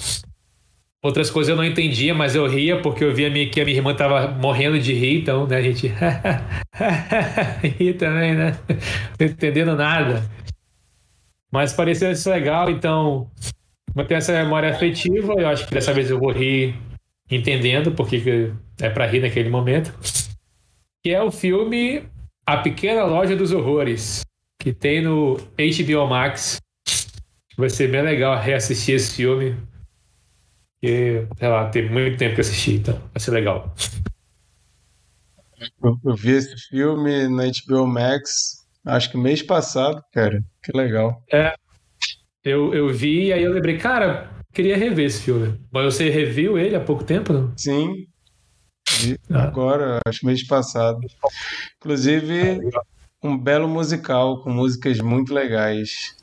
Outras 1.03 1.31
coisas 1.31 1.51
eu 1.51 1.57
não 1.57 1.65
entendia, 1.65 2.15
mas 2.15 2.35
eu 2.35 2.49
ria 2.49 2.81
porque 2.81 3.05
eu 3.05 3.15
via 3.15 3.29
que 3.51 3.61
a 3.61 3.65
minha 3.67 3.77
irmã 3.77 3.95
tava 3.95 4.27
morrendo 4.27 4.79
de 4.79 4.95
rir, 4.95 5.21
então 5.21 5.47
né, 5.47 5.59
a 5.59 5.63
gente 5.63 5.93
ri 7.79 7.93
também, 7.93 8.35
né? 8.35 8.59
Não 9.21 9.27
entendendo 9.27 9.77
nada. 9.77 10.25
Mas 11.53 11.75
parecia 11.75 12.11
isso 12.11 12.31
legal, 12.31 12.71
então 12.71 13.31
manter 13.95 14.15
essa 14.15 14.33
memória 14.33 14.71
afetiva. 14.71 15.35
Eu 15.37 15.47
acho 15.47 15.67
que 15.67 15.75
dessa 15.75 15.93
vez 15.93 16.09
eu 16.09 16.19
vou 16.19 16.33
rir 16.33 16.75
entendendo 17.35 17.93
porque 17.93 18.53
é 18.81 18.89
para 18.89 19.07
rir 19.07 19.21
naquele 19.21 19.49
momento, 19.49 19.93
que 21.03 21.11
é 21.11 21.23
o 21.23 21.31
filme 21.31 22.09
A 22.47 22.59
Pequena 22.59 23.05
Loja 23.05 23.37
dos 23.37 23.53
Horrores, 23.53 24.23
que 24.61 24.73
tem 24.73 25.03
no 25.03 25.37
HBO 25.37 26.07
Max. 26.09 26.59
Vai 27.57 27.71
ser 27.71 27.89
bem 27.89 28.03
legal 28.03 28.37
reassistir 28.41 28.97
esse 28.97 29.15
filme, 29.15 29.57
porque, 30.85 31.27
sei 31.39 31.49
lá, 31.49 31.69
tem 31.71 31.89
muito 31.89 32.19
tempo 32.19 32.35
que 32.35 32.41
assisti, 32.43 32.75
então 32.75 32.95
vai 32.95 33.19
ser 33.19 33.31
legal. 33.31 33.75
Eu, 35.83 36.15
vi 36.15 36.33
esse 36.33 36.55
filme 36.69 37.27
na 37.29 37.45
HBO 37.45 37.87
Max, 37.87 38.67
acho 38.85 39.11
que 39.11 39.17
mês 39.17 39.43
passado, 39.43 40.03
cara. 40.13 40.43
Que 40.63 40.77
legal. 40.77 41.23
É, 41.33 41.55
eu, 42.45 42.75
eu 42.75 42.93
vi 42.93 43.29
e 43.29 43.33
aí 43.33 43.43
eu 43.43 43.53
lembrei, 43.53 43.79
cara, 43.79 44.31
Queria 44.55 44.77
rever 44.77 45.07
esse 45.07 45.23
filme. 45.23 45.59
Mas 45.73 45.93
você 45.93 46.09
reviu 46.09 46.57
ele 46.57 46.77
há 46.77 46.81
pouco 46.81 47.03
tempo, 47.03 47.33
não? 47.33 47.53
Sim. 47.57 48.07
Ah. 49.29 49.43
Agora, 49.43 49.99
acho 50.07 50.25
mês 50.25 50.47
passado. 50.47 51.01
Inclusive, 51.79 52.61
um 53.21 53.37
belo 53.37 53.67
musical 53.67 54.41
com 54.43 54.51
músicas 54.51 54.99
muito 55.01 55.35
legais. 55.35 56.17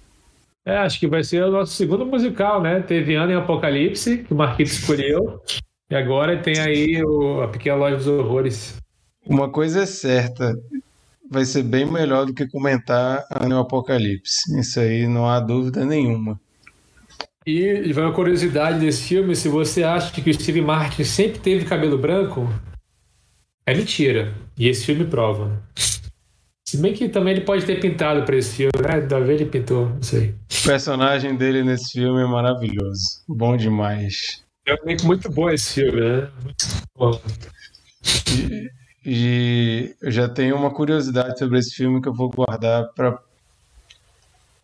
É, 0.65 0.77
acho 0.77 0.97
que 0.97 1.07
vai 1.07 1.23
ser 1.23 1.43
o 1.43 1.51
nosso 1.51 1.73
segundo 1.73 2.05
musical, 2.05 2.61
né? 2.61 2.79
Teve 2.81 3.15
Ano 3.15 3.33
em 3.33 3.35
Apocalipse, 3.35 4.19
que 4.19 4.33
o 4.33 4.37
Marquito 4.37 4.67
escolheu. 4.67 5.41
E 5.89 5.95
agora 5.95 6.41
tem 6.41 6.57
aí 6.59 7.03
o, 7.03 7.41
a 7.41 7.49
Pequena 7.49 7.75
Loja 7.75 7.97
dos 7.97 8.07
Horrores. 8.07 8.77
Uma 9.25 9.49
coisa 9.49 9.83
é 9.83 9.85
certa, 9.85 10.55
vai 11.29 11.43
ser 11.43 11.63
bem 11.63 11.85
melhor 11.85 12.25
do 12.25 12.33
que 12.33 12.47
comentar 12.47 13.25
Ano 13.29 13.55
em 13.55 13.59
Apocalipse. 13.59 14.57
Isso 14.57 14.79
aí 14.79 15.05
não 15.05 15.27
há 15.27 15.39
dúvida 15.41 15.83
nenhuma. 15.83 16.39
E 17.45 17.91
vai 17.91 18.03
uma 18.03 18.13
curiosidade 18.13 18.79
desse 18.79 19.03
filme: 19.03 19.35
se 19.35 19.49
você 19.49 19.83
acha 19.83 20.11
que 20.11 20.29
o 20.29 20.33
Steve 20.33 20.61
Martin 20.61 21.03
sempre 21.03 21.39
teve 21.39 21.65
cabelo 21.65 21.97
branco, 21.97 22.47
é 23.65 23.73
mentira. 23.73 24.33
E 24.57 24.67
esse 24.67 24.85
filme 24.85 25.05
prova. 25.05 25.61
Se 26.67 26.77
bem 26.77 26.93
que 26.93 27.09
também 27.09 27.33
ele 27.33 27.45
pode 27.45 27.65
ter 27.65 27.79
pintado 27.79 28.23
para 28.23 28.37
esse 28.37 28.55
filme, 28.55 28.71
né? 28.81 29.01
Da 29.01 29.19
vez 29.19 29.41
ele 29.41 29.49
pintou, 29.49 29.89
não 29.89 30.03
sei. 30.03 30.35
O 30.61 30.63
personagem 30.67 31.35
dele 31.35 31.63
nesse 31.63 31.93
filme 31.93 32.21
é 32.21 32.25
maravilhoso. 32.25 33.23
Bom 33.27 33.57
demais. 33.57 34.43
É 34.65 34.75
muito 35.03 35.29
bom 35.29 35.49
esse 35.49 35.73
filme, 35.81 35.99
né? 35.99 36.29
Muito 36.43 36.65
bom. 36.95 37.21
E, 38.37 38.69
e 39.05 39.95
eu 40.01 40.11
já 40.11 40.29
tenho 40.29 40.55
uma 40.55 40.71
curiosidade 40.71 41.39
sobre 41.39 41.57
esse 41.57 41.75
filme 41.75 42.01
que 42.01 42.07
eu 42.07 42.13
vou 42.13 42.29
guardar 42.29 42.87
para 42.93 43.19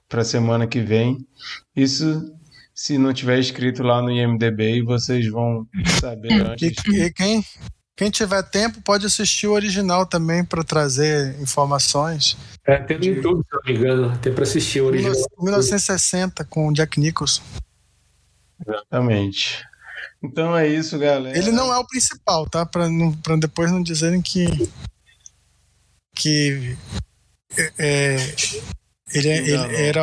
para 0.08 0.24
semana 0.24 0.66
que 0.66 0.80
vem. 0.80 1.28
Isso 1.76 2.34
se 2.78 2.96
não 3.00 3.12
tiver 3.12 3.40
escrito 3.40 3.82
lá 3.82 4.04
no 4.04 4.12
IMDB, 4.12 4.84
vocês 4.84 5.28
vão 5.32 5.68
saber 6.00 6.32
antes. 6.46 6.76
E, 6.86 7.06
e 7.06 7.12
quem, 7.12 7.44
quem 7.96 8.12
tiver 8.12 8.44
tempo 8.44 8.80
pode 8.84 9.08
assistir 9.08 9.48
o 9.48 9.54
original 9.54 10.06
também 10.06 10.46
para 10.46 10.64
trazer 10.64 11.36
informações. 11.42 12.38
É, 12.64 12.78
tem 12.78 13.00
no 13.00 13.06
YouTube, 13.06 13.44
se 13.44 13.56
não 13.56 13.62
me 13.66 13.80
engano, 13.80 14.18
tem 14.20 14.32
para 14.32 14.44
assistir 14.44 14.82
o 14.82 14.86
original. 14.86 15.16
1960 15.40 16.46
com 16.46 16.72
Jack 16.72 17.00
Nicholson. 17.00 17.42
Exatamente. 18.66 19.66
Então 20.24 20.56
é 20.56 20.68
isso, 20.68 21.00
galera. 21.00 21.36
Ele 21.36 21.52
não 21.52 21.74
é 21.74 21.80
o 21.80 21.88
principal, 21.88 22.48
tá? 22.48 22.64
Para 22.64 22.88
depois 23.40 23.72
não 23.72 23.82
dizerem 23.82 24.22
que 24.22 24.46
que 26.16 26.76
é, 27.58 27.72
é 27.80 28.16
ele, 29.14 29.30
é, 29.30 29.38
ele 29.38 29.76
era 29.76 30.02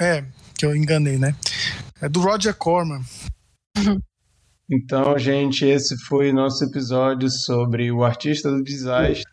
é, 0.00 0.18
é, 0.18 0.24
que 0.56 0.66
eu 0.66 0.76
enganei, 0.76 1.18
né? 1.18 1.34
É 2.00 2.08
do 2.08 2.20
Roger 2.20 2.54
Corman. 2.54 3.02
Então, 4.70 5.18
gente, 5.18 5.64
esse 5.64 5.96
foi 6.04 6.30
nosso 6.30 6.62
episódio 6.62 7.30
sobre 7.30 7.90
o 7.90 8.04
artista 8.04 8.50
do 8.50 8.62
desastre. 8.62 9.24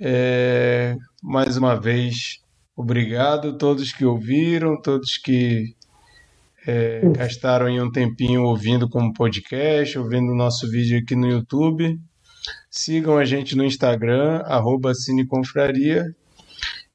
É, 0.00 0.96
mais 1.22 1.56
uma 1.56 1.76
vez, 1.76 2.40
obrigado 2.74 3.50
a 3.50 3.52
todos 3.52 3.92
que 3.92 4.04
ouviram, 4.04 4.82
todos 4.82 5.16
que 5.16 5.76
é, 6.66 7.02
gastaram 7.16 7.68
um 7.68 7.92
tempinho 7.92 8.42
ouvindo 8.42 8.88
como 8.88 9.14
podcast, 9.14 9.96
ouvindo 9.96 10.32
o 10.32 10.36
nosso 10.36 10.68
vídeo 10.68 10.98
aqui 10.98 11.14
no 11.14 11.28
YouTube. 11.28 12.00
Sigam 12.68 13.16
a 13.16 13.24
gente 13.24 13.56
no 13.56 13.64
Instagram, 13.64 14.42
arroba 14.46 14.92
Cineconfraria. 14.92 16.04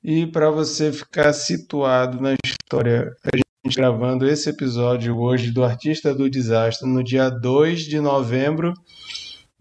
E 0.03 0.27
para 0.27 0.51
você 0.51 0.91
ficar 0.91 1.31
situado 1.31 2.19
na 2.19 2.35
história, 2.45 3.15
a 3.23 3.42
gravando 3.65 4.27
esse 4.27 4.49
episódio 4.49 5.17
hoje 5.17 5.49
do 5.49 5.63
Artista 5.63 6.13
do 6.13 6.29
Desastre 6.29 6.87
no 6.87 7.01
dia 7.01 7.29
2 7.29 7.83
de 7.83 7.97
novembro. 8.01 8.73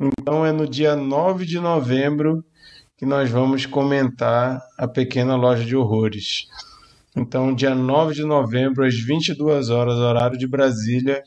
Então 0.00 0.44
é 0.44 0.50
no 0.50 0.68
dia 0.68 0.96
9 0.96 1.46
de 1.46 1.60
novembro 1.60 2.44
que 2.96 3.06
nós 3.06 3.30
vamos 3.30 3.64
comentar 3.64 4.60
a 4.76 4.88
Pequena 4.88 5.36
Loja 5.36 5.64
de 5.64 5.76
Horrores. 5.76 6.48
Então, 7.14 7.54
dia 7.54 7.74
9 7.74 8.14
de 8.14 8.24
novembro, 8.24 8.84
às 8.84 8.94
22 8.94 9.70
horas, 9.70 9.94
horário 9.94 10.38
de 10.38 10.48
Brasília. 10.48 11.22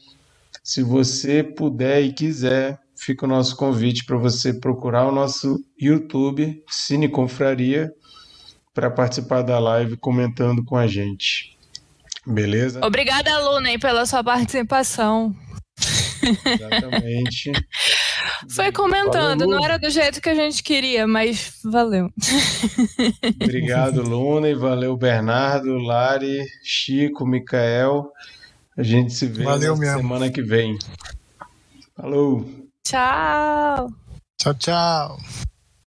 Se 0.63 0.81
você 0.81 1.43
puder 1.43 2.01
e 2.01 2.11
quiser, 2.11 2.79
fica 2.95 3.25
o 3.25 3.29
nosso 3.29 3.55
convite 3.55 4.03
para 4.03 4.17
você 4.17 4.53
procurar 4.53 5.07
o 5.07 5.11
nosso 5.11 5.63
YouTube, 5.79 6.61
Cine 6.67 7.07
Confraria, 7.07 7.91
para 8.73 8.89
participar 8.89 9.43
da 9.43 9.59
live 9.59 9.95
comentando 9.95 10.63
com 10.63 10.75
a 10.75 10.87
gente. 10.87 11.54
Beleza? 12.25 12.79
Obrigada, 12.83 13.37
Luna, 13.39 13.77
pela 13.79 14.05
sua 14.05 14.23
participação. 14.23 15.35
Exatamente. 16.45 17.51
Foi 18.49 18.71
comentando, 18.71 19.41
valeu, 19.41 19.57
não 19.57 19.63
era 19.63 19.77
do 19.77 19.89
jeito 19.89 20.21
que 20.21 20.29
a 20.29 20.35
gente 20.35 20.63
queria, 20.63 21.05
mas 21.05 21.59
valeu. 21.63 22.09
Obrigado, 23.41 24.01
Luna, 24.01 24.49
e 24.49 24.55
valeu, 24.55 24.95
Bernardo, 24.97 25.77
Lari, 25.77 26.43
Chico, 26.63 27.25
Micael. 27.25 28.11
A 28.77 28.83
gente 28.83 29.13
se 29.13 29.27
vê 29.27 29.43
valeu 29.43 29.77
na 29.77 29.97
semana 29.97 30.31
que 30.31 30.41
vem. 30.41 30.77
Falou! 31.95 32.49
Tchau! 32.83 33.89
Tchau, 34.37 34.53
tchau. 34.55 35.17